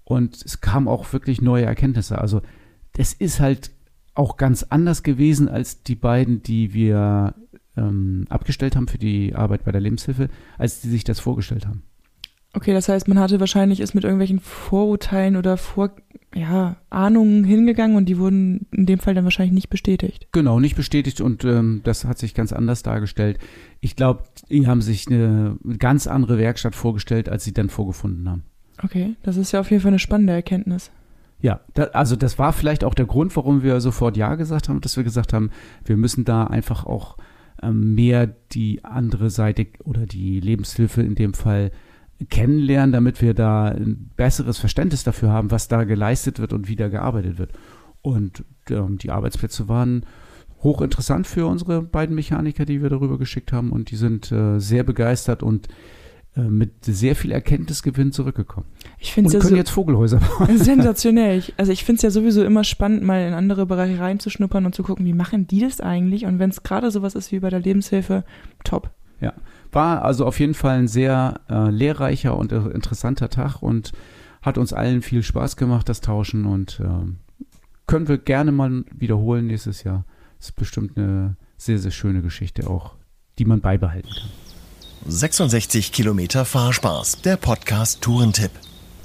Und 0.02 0.42
es 0.44 0.60
kamen 0.60 0.88
auch 0.88 1.12
wirklich 1.12 1.40
neue 1.40 1.64
Erkenntnisse. 1.64 2.18
Also 2.18 2.42
es 2.96 3.12
ist 3.12 3.38
halt 3.38 3.70
auch 4.18 4.36
ganz 4.36 4.64
anders 4.64 5.02
gewesen 5.02 5.48
als 5.48 5.82
die 5.82 5.94
beiden, 5.94 6.42
die 6.42 6.74
wir 6.74 7.34
ähm, 7.76 8.26
abgestellt 8.28 8.74
haben 8.74 8.88
für 8.88 8.98
die 8.98 9.34
Arbeit 9.34 9.64
bei 9.64 9.72
der 9.72 9.80
Lebenshilfe, 9.80 10.28
als 10.58 10.80
die 10.80 10.88
sich 10.88 11.04
das 11.04 11.20
vorgestellt 11.20 11.66
haben. 11.66 11.82
Okay, 12.54 12.72
das 12.72 12.88
heißt, 12.88 13.06
man 13.06 13.18
hatte 13.18 13.40
wahrscheinlich 13.40 13.78
ist 13.78 13.94
mit 13.94 14.04
irgendwelchen 14.04 14.40
Vorurteilen 14.40 15.36
oder 15.36 15.56
Vor 15.56 15.92
ja, 16.34 16.76
Ahnungen 16.90 17.44
hingegangen 17.44 17.96
und 17.96 18.06
die 18.06 18.18
wurden 18.18 18.66
in 18.72 18.86
dem 18.86 18.98
Fall 18.98 19.14
dann 19.14 19.24
wahrscheinlich 19.24 19.54
nicht 19.54 19.70
bestätigt. 19.70 20.26
Genau, 20.32 20.58
nicht 20.58 20.74
bestätigt 20.74 21.20
und 21.20 21.44
ähm, 21.44 21.82
das 21.84 22.04
hat 22.04 22.18
sich 22.18 22.34
ganz 22.34 22.52
anders 22.52 22.82
dargestellt. 22.82 23.38
Ich 23.80 23.96
glaube, 23.96 24.24
die 24.50 24.66
haben 24.66 24.82
sich 24.82 25.06
eine 25.06 25.56
ganz 25.78 26.06
andere 26.06 26.38
Werkstatt 26.38 26.74
vorgestellt, 26.74 27.28
als 27.28 27.44
sie 27.44 27.52
dann 27.52 27.68
vorgefunden 27.68 28.28
haben. 28.28 28.42
Okay, 28.82 29.14
das 29.22 29.36
ist 29.36 29.52
ja 29.52 29.60
auf 29.60 29.70
jeden 29.70 29.82
Fall 29.82 29.90
eine 29.90 29.98
spannende 29.98 30.32
Erkenntnis. 30.32 30.90
Ja, 31.40 31.60
da, 31.74 31.84
also 31.84 32.16
das 32.16 32.38
war 32.38 32.52
vielleicht 32.52 32.84
auch 32.84 32.94
der 32.94 33.06
Grund, 33.06 33.34
warum 33.36 33.62
wir 33.62 33.80
sofort 33.80 34.16
Ja 34.16 34.34
gesagt 34.34 34.68
haben, 34.68 34.80
dass 34.80 34.96
wir 34.96 35.04
gesagt 35.04 35.32
haben, 35.32 35.50
wir 35.84 35.96
müssen 35.96 36.24
da 36.24 36.44
einfach 36.44 36.84
auch 36.84 37.16
ähm, 37.62 37.94
mehr 37.94 38.26
die 38.26 38.84
andere 38.84 39.30
Seite 39.30 39.66
oder 39.84 40.06
die 40.06 40.40
Lebenshilfe 40.40 41.02
in 41.02 41.14
dem 41.14 41.34
Fall 41.34 41.70
kennenlernen, 42.30 42.92
damit 42.92 43.22
wir 43.22 43.34
da 43.34 43.66
ein 43.66 44.10
besseres 44.16 44.58
Verständnis 44.58 45.04
dafür 45.04 45.30
haben, 45.30 45.52
was 45.52 45.68
da 45.68 45.84
geleistet 45.84 46.40
wird 46.40 46.52
und 46.52 46.68
wie 46.68 46.76
da 46.76 46.88
gearbeitet 46.88 47.38
wird. 47.38 47.52
Und 48.02 48.44
ähm, 48.70 48.98
die 48.98 49.10
Arbeitsplätze 49.10 49.68
waren 49.68 50.04
hochinteressant 50.62 51.26
für 51.28 51.46
unsere 51.46 51.82
beiden 51.82 52.16
Mechaniker, 52.16 52.64
die 52.64 52.82
wir 52.82 52.90
darüber 52.90 53.18
geschickt 53.18 53.52
haben 53.52 53.70
und 53.70 53.92
die 53.92 53.96
sind 53.96 54.32
äh, 54.32 54.58
sehr 54.58 54.82
begeistert 54.82 55.44
und 55.44 55.68
mit 56.36 56.84
sehr 56.84 57.16
viel 57.16 57.32
Erkenntnisgewinn 57.32 58.12
zurückgekommen. 58.12 58.66
Ich 58.98 59.12
finde 59.12 59.32
ja 59.32 59.38
können 59.40 59.50
so 59.50 59.56
jetzt 59.56 59.70
Vogelhäuser 59.70 60.20
bauen. 60.20 60.58
sensationell. 60.58 61.38
Ich, 61.38 61.54
also 61.56 61.72
ich 61.72 61.84
finde 61.84 61.96
es 61.96 62.02
ja 62.02 62.10
sowieso 62.10 62.44
immer 62.44 62.64
spannend, 62.64 63.02
mal 63.02 63.26
in 63.26 63.34
andere 63.34 63.66
Bereiche 63.66 63.98
reinzuschnuppern 63.98 64.64
und 64.64 64.74
zu 64.74 64.82
gucken, 64.82 65.04
wie 65.04 65.14
machen 65.14 65.46
die 65.46 65.60
das 65.60 65.80
eigentlich? 65.80 66.26
Und 66.26 66.38
wenn 66.38 66.50
es 66.50 66.62
gerade 66.62 66.90
sowas 66.90 67.14
ist 67.14 67.32
wie 67.32 67.40
bei 67.40 67.50
der 67.50 67.60
Lebenshilfe, 67.60 68.24
top. 68.62 68.90
Ja, 69.20 69.32
war 69.72 70.04
also 70.04 70.26
auf 70.26 70.38
jeden 70.38 70.54
Fall 70.54 70.78
ein 70.78 70.88
sehr 70.88 71.40
äh, 71.50 71.70
lehrreicher 71.70 72.36
und 72.36 72.52
äh, 72.52 72.68
interessanter 72.68 73.30
Tag 73.30 73.62
und 73.62 73.92
hat 74.40 74.58
uns 74.58 74.72
allen 74.72 75.02
viel 75.02 75.22
Spaß 75.22 75.56
gemacht, 75.56 75.88
das 75.88 76.00
Tauschen 76.00 76.46
und 76.46 76.80
äh, 76.80 77.44
können 77.86 78.06
wir 78.06 78.18
gerne 78.18 78.52
mal 78.52 78.84
wiederholen 78.94 79.46
nächstes 79.48 79.82
Jahr. 79.82 80.04
Ist 80.38 80.54
bestimmt 80.54 80.96
eine 80.96 81.36
sehr, 81.56 81.78
sehr 81.78 81.90
schöne 81.90 82.22
Geschichte 82.22 82.70
auch, 82.70 82.94
die 83.38 83.44
man 83.44 83.60
beibehalten 83.60 84.08
kann. 84.08 84.47
66 85.06 85.92
Kilometer 85.92 86.44
Fahrspaß, 86.44 87.22
der 87.22 87.36
Podcast 87.36 88.02
Tourentipp. 88.02 88.50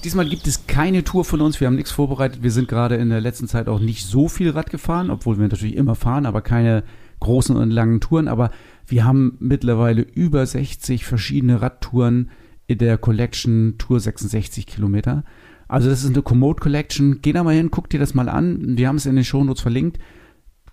Diesmal 0.04 0.28
gibt 0.28 0.48
es 0.48 0.68
keine 0.68 1.04
Tour 1.04 1.24
von 1.24 1.40
uns, 1.40 1.60
wir 1.60 1.68
haben 1.68 1.76
nichts 1.76 1.92
vorbereitet. 1.92 2.44
Wir 2.44 2.52
sind 2.52 2.68
gerade 2.68 2.96
in 2.96 3.10
der 3.10 3.22
letzten 3.22 3.48
Zeit 3.48 3.68
auch 3.68 3.80
nicht 3.80 4.06
so 4.06 4.28
viel 4.28 4.50
Rad 4.50 4.70
gefahren, 4.70 5.10
obwohl 5.10 5.38
wir 5.38 5.48
natürlich 5.48 5.76
immer 5.76 5.96
fahren, 5.96 6.26
aber 6.26 6.42
keine 6.42 6.84
großen 7.20 7.56
und 7.56 7.72
langen 7.72 8.02
Touren. 8.02 8.28
Aber 8.28 8.52
wir 8.86 9.06
haben 9.06 9.38
mittlerweile 9.40 10.02
über 10.02 10.46
60 10.46 11.06
verschiedene 11.06 11.62
Radtouren 11.62 12.32
in 12.68 12.80
der 12.80 12.98
Collection 12.98 13.76
Tour 13.78 14.00
66 14.00 14.68
Kilometer. 14.68 15.24
Also 15.68 15.90
das 15.90 16.04
ist 16.04 16.10
eine 16.10 16.22
Komoot 16.22 16.60
Collection. 16.60 17.20
Geh 17.22 17.32
da 17.32 17.44
mal 17.44 17.56
hin, 17.56 17.72
guck 17.72 17.90
dir 17.90 18.00
das 18.00 18.14
mal 18.14 18.30
an. 18.30 18.78
Wir 18.78 18.88
haben 18.88 18.98
es 18.98 19.06
in 19.06 19.16
den 19.16 19.26
Shownotes 19.26 19.62
verlinkt. 19.62 20.00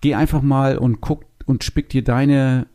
Geh 0.01 0.15
einfach 0.15 0.41
mal 0.41 0.77
und 0.77 0.99
guck 0.99 1.25
und 1.45 1.63
spick 1.63 1.89
dir 1.89 2.03
deine 2.03 2.67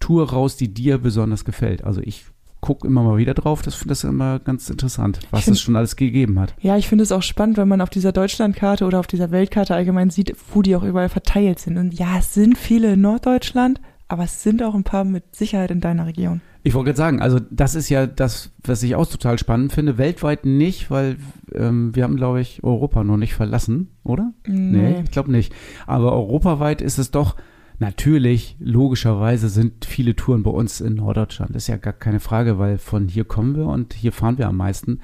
Tour 0.00 0.30
raus, 0.30 0.56
die 0.56 0.72
dir 0.72 0.98
besonders 0.98 1.44
gefällt. 1.44 1.84
Also 1.84 2.00
ich 2.02 2.24
gucke 2.60 2.86
immer 2.86 3.02
mal 3.02 3.16
wieder 3.16 3.32
drauf, 3.32 3.62
das 3.62 3.74
finde 3.74 3.90
das 3.92 4.04
immer 4.04 4.38
ganz 4.38 4.68
interessant, 4.68 5.20
was 5.30 5.44
find- 5.44 5.56
es 5.56 5.62
schon 5.62 5.76
alles 5.76 5.96
gegeben 5.96 6.38
hat. 6.38 6.54
Ja, 6.60 6.76
ich 6.76 6.88
finde 6.88 7.04
es 7.04 7.12
auch 7.12 7.22
spannend, 7.22 7.56
wenn 7.56 7.68
man 7.68 7.80
auf 7.80 7.88
dieser 7.90 8.12
Deutschlandkarte 8.12 8.84
oder 8.84 9.00
auf 9.00 9.06
dieser 9.06 9.30
Weltkarte 9.30 9.74
allgemein 9.74 10.10
sieht, 10.10 10.36
wo 10.52 10.60
die 10.60 10.76
auch 10.76 10.82
überall 10.82 11.08
verteilt 11.08 11.58
sind. 11.58 11.78
Und 11.78 11.94
ja, 11.94 12.18
es 12.18 12.34
sind 12.34 12.58
viele 12.58 12.92
in 12.94 13.00
Norddeutschland, 13.00 13.80
aber 14.08 14.24
es 14.24 14.42
sind 14.42 14.62
auch 14.62 14.74
ein 14.74 14.84
paar 14.84 15.04
mit 15.04 15.34
Sicherheit 15.34 15.70
in 15.70 15.80
deiner 15.80 16.04
Region. 16.06 16.42
Ich 16.62 16.74
wollte 16.74 16.88
gerade 16.88 16.98
sagen, 16.98 17.22
also 17.22 17.38
das 17.50 17.74
ist 17.74 17.88
ja 17.88 18.06
das, 18.06 18.50
was 18.62 18.82
ich 18.82 18.94
auch 18.94 19.06
total 19.06 19.38
spannend 19.38 19.72
finde. 19.72 19.96
Weltweit 19.96 20.44
nicht, 20.44 20.90
weil 20.90 21.16
ähm, 21.54 21.96
wir 21.96 22.02
haben, 22.04 22.16
glaube 22.16 22.42
ich, 22.42 22.62
Europa 22.62 23.02
noch 23.04 23.16
nicht 23.16 23.32
verlassen, 23.32 23.88
oder? 24.04 24.34
Nee, 24.46 25.00
ich 25.02 25.10
glaube 25.10 25.30
nicht. 25.32 25.54
Aber 25.86 26.12
europaweit 26.12 26.82
ist 26.82 26.98
es 26.98 27.10
doch, 27.10 27.36
natürlich, 27.80 28.56
logischerweise 28.60 29.48
sind 29.48 29.84
viele 29.84 30.14
Touren 30.14 30.42
bei 30.42 30.50
uns 30.50 30.80
in 30.80 30.94
Norddeutschland. 30.94 31.54
Das 31.54 31.64
ist 31.64 31.68
ja 31.68 31.76
gar 31.76 31.92
keine 31.92 32.20
Frage, 32.20 32.58
weil 32.58 32.78
von 32.78 33.08
hier 33.08 33.24
kommen 33.24 33.56
wir 33.56 33.66
und 33.66 33.94
hier 33.94 34.12
fahren 34.12 34.38
wir 34.38 34.48
am 34.48 34.56
meisten. 34.56 35.00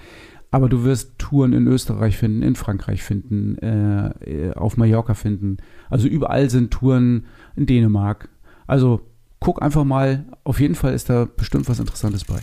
Aber 0.50 0.68
du 0.68 0.84
wirst 0.84 1.18
Touren 1.18 1.52
in 1.52 1.66
Österreich 1.66 2.16
finden, 2.16 2.42
in 2.42 2.54
Frankreich 2.54 3.02
finden, 3.02 3.58
äh, 3.58 4.52
auf 4.54 4.76
Mallorca 4.76 5.14
finden. 5.14 5.58
Also 5.90 6.06
überall 6.08 6.48
sind 6.50 6.70
Touren 6.70 7.26
in 7.56 7.66
Dänemark. 7.66 8.28
Also 8.66 9.00
guck 9.40 9.60
einfach 9.60 9.84
mal. 9.84 10.24
Auf 10.44 10.60
jeden 10.60 10.74
Fall 10.74 10.94
ist 10.94 11.10
da 11.10 11.24
bestimmt 11.26 11.68
was 11.68 11.80
Interessantes 11.80 12.24
bei. 12.24 12.38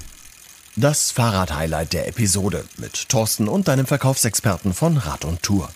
Das 0.75 1.11
Fahrrad-Highlight 1.11 1.93
der 1.93 2.07
Episode 2.07 2.65
mit 2.77 3.07
Thorsten 3.09 3.47
und 3.47 3.67
deinem 3.67 3.86
Verkaufsexperten 3.86 4.73
von 4.73 4.97
Rad 4.97 5.23
und 5.23 5.41
Tour. 5.43 5.69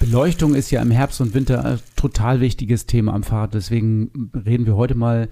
Beleuchtung 0.00 0.54
ist 0.54 0.70
ja 0.70 0.80
im 0.80 0.90
Herbst 0.90 1.20
und 1.20 1.34
Winter 1.34 1.64
ein 1.64 1.78
total 1.94 2.40
wichtiges 2.40 2.86
Thema 2.86 3.12
am 3.12 3.22
Fahrrad. 3.22 3.52
Deswegen 3.52 4.30
reden 4.34 4.64
wir 4.64 4.74
heute 4.74 4.94
mal 4.94 5.28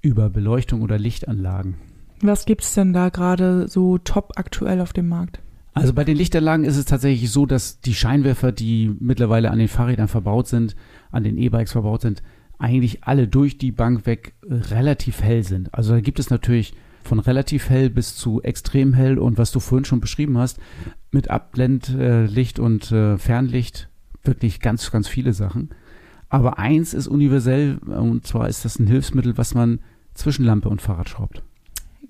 über 0.00 0.30
Beleuchtung 0.30 0.82
oder 0.82 0.98
Lichtanlagen. 0.98 1.74
Was 2.22 2.46
gibt's 2.46 2.74
denn 2.74 2.92
da 2.92 3.08
gerade 3.08 3.66
so 3.68 3.98
top 3.98 4.32
aktuell 4.36 4.80
auf 4.80 4.92
dem 4.92 5.08
Markt? 5.08 5.40
Also 5.74 5.92
bei 5.92 6.04
den 6.04 6.16
Lichtanlagen 6.16 6.64
ist 6.64 6.76
es 6.76 6.84
tatsächlich 6.84 7.28
so, 7.32 7.44
dass 7.44 7.80
die 7.80 7.94
Scheinwerfer, 7.94 8.52
die 8.52 8.94
mittlerweile 9.00 9.50
an 9.50 9.58
den 9.58 9.66
Fahrrädern 9.66 10.06
verbaut 10.06 10.46
sind, 10.46 10.76
an 11.10 11.24
den 11.24 11.36
E-Bikes 11.36 11.72
verbaut 11.72 12.02
sind, 12.02 12.22
eigentlich 12.56 13.02
alle 13.02 13.26
durch 13.26 13.58
die 13.58 13.72
Bank 13.72 14.06
weg 14.06 14.34
relativ 14.48 15.22
hell 15.22 15.42
sind. 15.42 15.74
Also 15.74 15.92
da 15.92 16.00
gibt 16.00 16.20
es 16.20 16.30
natürlich 16.30 16.74
von 17.02 17.18
relativ 17.18 17.68
hell 17.68 17.90
bis 17.90 18.14
zu 18.14 18.40
extrem 18.42 18.94
hell 18.94 19.18
und 19.18 19.38
was 19.38 19.50
du 19.50 19.58
vorhin 19.58 19.84
schon 19.84 20.00
beschrieben 20.00 20.38
hast, 20.38 20.60
mit 21.10 21.30
Abblendlicht 21.30 22.60
und 22.60 22.92
äh, 22.92 23.18
Fernlicht 23.18 23.88
wirklich 24.24 24.60
ganz, 24.60 24.90
ganz 24.90 25.08
viele 25.08 25.32
Sachen. 25.32 25.70
Aber 26.28 26.58
eins 26.58 26.94
ist 26.94 27.06
universell 27.06 27.78
und 27.78 28.26
zwar 28.26 28.48
ist 28.48 28.64
das 28.64 28.78
ein 28.78 28.86
Hilfsmittel, 28.86 29.36
was 29.38 29.54
man 29.54 29.80
zwischen 30.14 30.44
Lampe 30.44 30.68
und 30.68 30.82
Fahrrad 30.82 31.08
schraubt. 31.08 31.42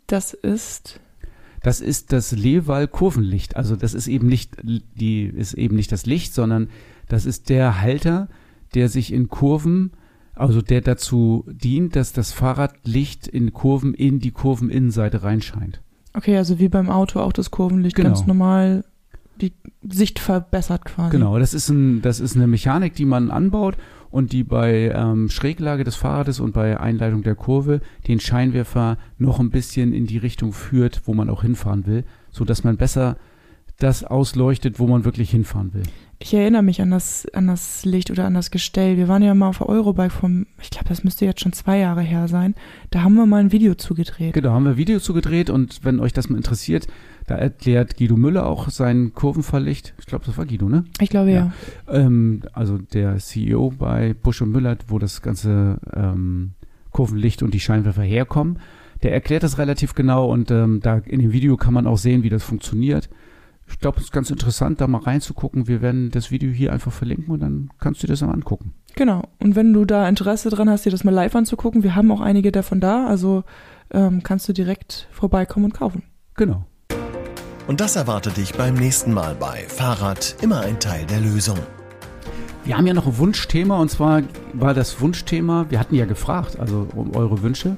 Das 0.07 0.33
ist 0.35 1.01
Das 1.63 1.81
ist 1.81 2.13
das 2.13 2.33
Lewal 2.33 2.89
Kurvenlicht. 2.89 3.57
Also 3.57 3.77
das 3.77 3.95
ist 3.95 4.07
eben 4.07 4.27
nicht 4.29 4.57
die 4.63 5.25
ist 5.25 5.55
eben 5.55 5.77
nicht 5.77 5.93
das 5.93 6.07
Licht, 6.07 6.35
sondern 6.35 6.69
das 7.09 7.27
ist 7.27 7.49
der 7.49 7.81
Halter, 7.81 8.29
der 8.75 8.89
sich 8.89 9.13
in 9.13 9.29
Kurven, 9.29 9.93
also 10.35 10.61
der 10.63 10.81
dazu 10.81 11.45
dient, 11.49 11.97
dass 11.97 12.13
das 12.13 12.33
Fahrradlicht 12.33 13.27
in 13.29 13.53
Kurven 13.53 13.95
in 13.95 14.21
die 14.21 14.31
Kurveninnenseite 14.33 15.23
reinscheint. 15.23 15.81
okay, 16.15 16.37
also 16.37 16.59
wie 16.59 16.69
beim 16.69 16.89
Auto 16.91 17.21
auch 17.21 17.33
das 17.33 17.51
Kurvenlicht 17.51 17.97
Genau. 17.97 18.09
ganz 18.11 18.27
normal 18.27 18.85
die 19.41 19.53
Sicht 19.89 20.19
verbessert 20.19 20.85
quasi. 20.85 21.11
Genau, 21.11 21.39
das 21.39 21.55
ist 21.55 21.69
ein 21.69 22.03
das 22.03 22.21
ist 22.21 22.37
eine 22.37 22.47
Mechanik, 22.47 22.95
die 22.95 23.05
man 23.05 23.31
anbaut 23.31 23.77
und 24.11 24.33
die 24.33 24.45
bei 24.45 24.93
ähm, 24.95 25.29
Schräglage 25.29 25.85
des 25.85 25.97
Fahrrades 25.97 26.41
und 26.41 26.53
bei 26.53 26.79
Einleitung 26.79 27.23
der 27.23 27.35
Kurve 27.35 27.81
den 28.07 28.21
Scheinwerfer 28.21 28.97
noch 29.19 29.41
ein 29.41 29.51
bisschen 29.51 29.93
in 29.93 30.07
die 30.07 30.19
Richtung 30.19 30.53
führt, 30.53 31.03
wo 31.07 31.15
man 31.15 31.29
auch 31.29 31.43
hinfahren 31.43 31.87
will, 31.87 32.05
so 32.31 32.45
dass 32.45 32.65
man 32.65 32.77
besser 32.77 33.17
das 33.79 34.05
ausleuchtet, 34.05 34.79
wo 34.79 34.87
man 34.87 35.05
wirklich 35.05 35.31
hinfahren 35.31 35.75
will. 35.75 35.83
Ich 36.19 36.33
erinnere 36.33 36.63
mich 36.63 36.81
an 36.81 36.91
das, 36.91 37.27
an 37.33 37.47
das 37.47 37.85
Licht 37.85 38.11
oder 38.11 38.25
an 38.25 38.35
das 38.35 38.51
Gestell. 38.51 38.97
Wir 38.97 39.09
waren 39.09 39.23
ja 39.23 39.35
mal 39.35 39.49
auf 39.49 39.59
der 39.59 39.69
Eurobike 39.69 40.11
vom, 40.11 40.47
ich 40.61 40.71
glaube, 40.71 40.89
das 40.89 41.05
müsste 41.05 41.25
jetzt 41.25 41.41
schon 41.41 41.53
zwei 41.53 41.79
Jahre 41.79 42.03
her 42.03 42.29
sein. 42.29 42.55
Da 42.91 43.03
haben 43.03 43.15
wir 43.15 43.27
mal 43.27 43.41
ein 43.41 43.53
Video 43.53 43.75
zugedreht. 43.75 44.33
Genau, 44.35 44.51
haben 44.51 44.65
wir 44.65 44.73
ein 44.73 44.77
Video 44.77 45.01
zugedreht 45.01 45.51
und 45.51 45.81
wenn 45.83 46.01
euch 46.01 46.13
das 46.13 46.29
mal 46.29 46.37
interessiert, 46.37 46.87
da 47.27 47.37
erklärt 47.37 47.97
Guido 47.97 48.17
Müller 48.17 48.47
auch 48.47 48.71
sein 48.71 49.13
Kurvenverlicht. 49.15 49.95
Ich 49.99 50.07
glaube, 50.07 50.25
das 50.27 50.37
war 50.39 50.47
Guido, 50.47 50.69
ne? 50.69 50.85
Ich 51.01 51.11
glaube 51.11 51.31
ja. 51.31 51.53
ja. 51.87 51.95
Ähm, 51.95 52.43
also 52.53 52.79
der 52.79 53.17
CEO 53.19 53.71
bei 53.71 54.15
Busch 54.15 54.41
und 54.43 54.51
Müller, 54.51 54.77
wo 54.87 54.99
das 54.99 55.23
ganze 55.23 55.79
ähm, 55.95 56.53
Kurvenlicht 56.91 57.43
und 57.43 57.55
die 57.55 57.61
Scheinwerfer 57.61 58.03
herkommen. 58.03 58.59
Der 59.03 59.13
erklärt 59.13 59.43
das 59.43 59.59
relativ 59.59 59.95
genau 59.95 60.31
und 60.33 60.51
ähm, 60.51 60.81
da 60.81 60.99
in 60.99 61.21
dem 61.21 61.33
Video 61.33 61.57
kann 61.57 61.75
man 61.75 61.87
auch 61.87 61.99
sehen, 61.99 62.23
wie 62.23 62.31
das 62.31 62.45
funktioniert 62.45 63.11
ich 63.67 63.79
glaube, 63.79 63.99
es 63.99 64.05
ist 64.05 64.13
ganz 64.13 64.31
interessant, 64.31 64.81
da 64.81 64.87
mal 64.87 65.03
reinzugucken. 65.03 65.67
Wir 65.69 65.81
werden 65.83 66.11
das 66.11 66.31
Video 66.31 66.51
hier 66.51 66.73
einfach 66.73 66.93
verlinken 66.93 67.33
und 67.33 67.41
dann 67.41 67.71
kannst 67.79 68.03
du 68.03 68.07
dir 68.07 68.13
das 68.13 68.23
mal 68.23 68.33
angucken. 68.33 68.75
Genau. 68.95 69.23
Und 69.41 69.57
wenn 69.57 69.73
du 69.73 69.85
da 69.85 70.09
Interesse 70.09 70.51
dran 70.51 70.69
hast, 70.71 70.85
dir 70.85 70.91
das 70.91 71.05
mal 71.05 71.11
live 71.13 71.35
anzugucken, 71.35 71.83
wir 71.83 71.95
haben 71.95 72.11
auch 72.13 72.21
einige 72.21 72.53
davon 72.53 72.81
da, 72.81 73.07
also 73.07 73.45
ähm, 73.91 74.23
kannst 74.23 74.49
du 74.49 74.53
direkt 74.53 75.09
vorbeikommen 75.11 75.67
und 75.67 75.75
kaufen. 75.75 76.03
Genau. 76.37 76.65
Und 77.67 77.81
das 77.81 77.97
erwartet 77.97 78.37
dich 78.37 78.53
beim 78.53 78.75
nächsten 78.75 79.13
Mal 79.13 79.35
bei 79.35 79.65
Fahrrad 79.69 80.37
immer 80.43 80.61
ein 80.61 80.79
Teil 80.79 81.07
der 81.07 81.21
Lösung. 81.21 81.59
Wir 82.65 82.77
haben 82.77 82.87
ja 82.87 82.95
noch 82.95 83.07
ein 83.07 83.19
Wunschthema 83.19 83.79
und 83.79 83.91
zwar 83.91 84.23
war 84.53 84.75
das 84.75 85.01
Wunschthema, 85.01 85.67
wir 85.71 85.79
hatten 85.79 85.95
ja 85.95 86.05
gefragt, 86.05 86.59
also 86.59 86.89
um 86.95 87.15
eure 87.15 87.43
Wünsche, 87.43 87.77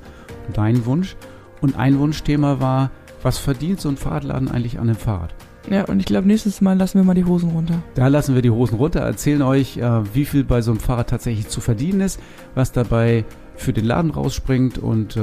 deinen 0.53 0.87
Wunsch. 0.87 1.17
Und 1.61 1.77
ein 1.77 1.99
Wunschthema 1.99 2.61
war, 2.61 2.91
was 3.23 3.39
verdient 3.39 3.81
so 3.81 3.89
ein 3.89 3.97
Fahrradladen 3.97 4.51
eigentlich 4.51 4.79
an 4.79 4.89
dem 4.89 4.97
Fahrrad? 4.97 5.35
Ja, 5.71 5.85
und 5.85 6.01
ich 6.01 6.07
glaube, 6.07 6.27
nächstes 6.27 6.61
Mal 6.61 6.77
lassen 6.77 6.99
wir 6.99 7.05
mal 7.05 7.15
die 7.15 7.25
Hosen 7.25 7.51
runter. 7.51 7.83
Da 7.95 8.09
lassen 8.09 8.35
wir 8.35 8.43
die 8.43 8.51
Hosen 8.51 8.77
runter, 8.77 9.01
erzählen 9.01 9.43
euch, 9.43 9.79
äh, 9.79 10.15
wie 10.15 10.25
viel 10.25 10.45
bei 10.45 10.63
so 10.63 10.71
einem 10.71 10.81
Fahrrad 10.81 11.11
tatsächlich 11.11 11.49
zu 11.49 11.61
verdienen 11.61 12.01
ist, 12.01 12.21
was 12.55 12.73
dabei 12.73 13.25
für 13.57 13.73
den 13.73 13.85
Laden 13.85 14.11
rausspringt 14.11 14.79
und 14.79 15.17
äh, 15.17 15.21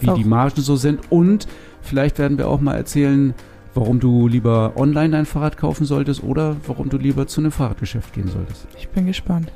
wie 0.00 0.08
auch. 0.08 0.14
die 0.14 0.24
Margen 0.24 0.60
so 0.60 0.76
sind. 0.76 1.00
Und 1.10 1.46
vielleicht 1.82 2.18
werden 2.18 2.38
wir 2.38 2.48
auch 2.48 2.60
mal 2.60 2.74
erzählen, 2.74 3.34
warum 3.74 4.00
du 4.00 4.28
lieber 4.28 4.72
online 4.76 5.10
dein 5.10 5.26
Fahrrad 5.26 5.56
kaufen 5.56 5.84
solltest 5.84 6.22
oder 6.22 6.56
warum 6.66 6.88
du 6.88 6.96
lieber 6.96 7.26
zu 7.26 7.40
einem 7.40 7.52
Fahrradgeschäft 7.52 8.12
gehen 8.14 8.28
solltest. 8.28 8.66
Ich 8.78 8.88
bin 8.88 9.06
gespannt. 9.06 9.50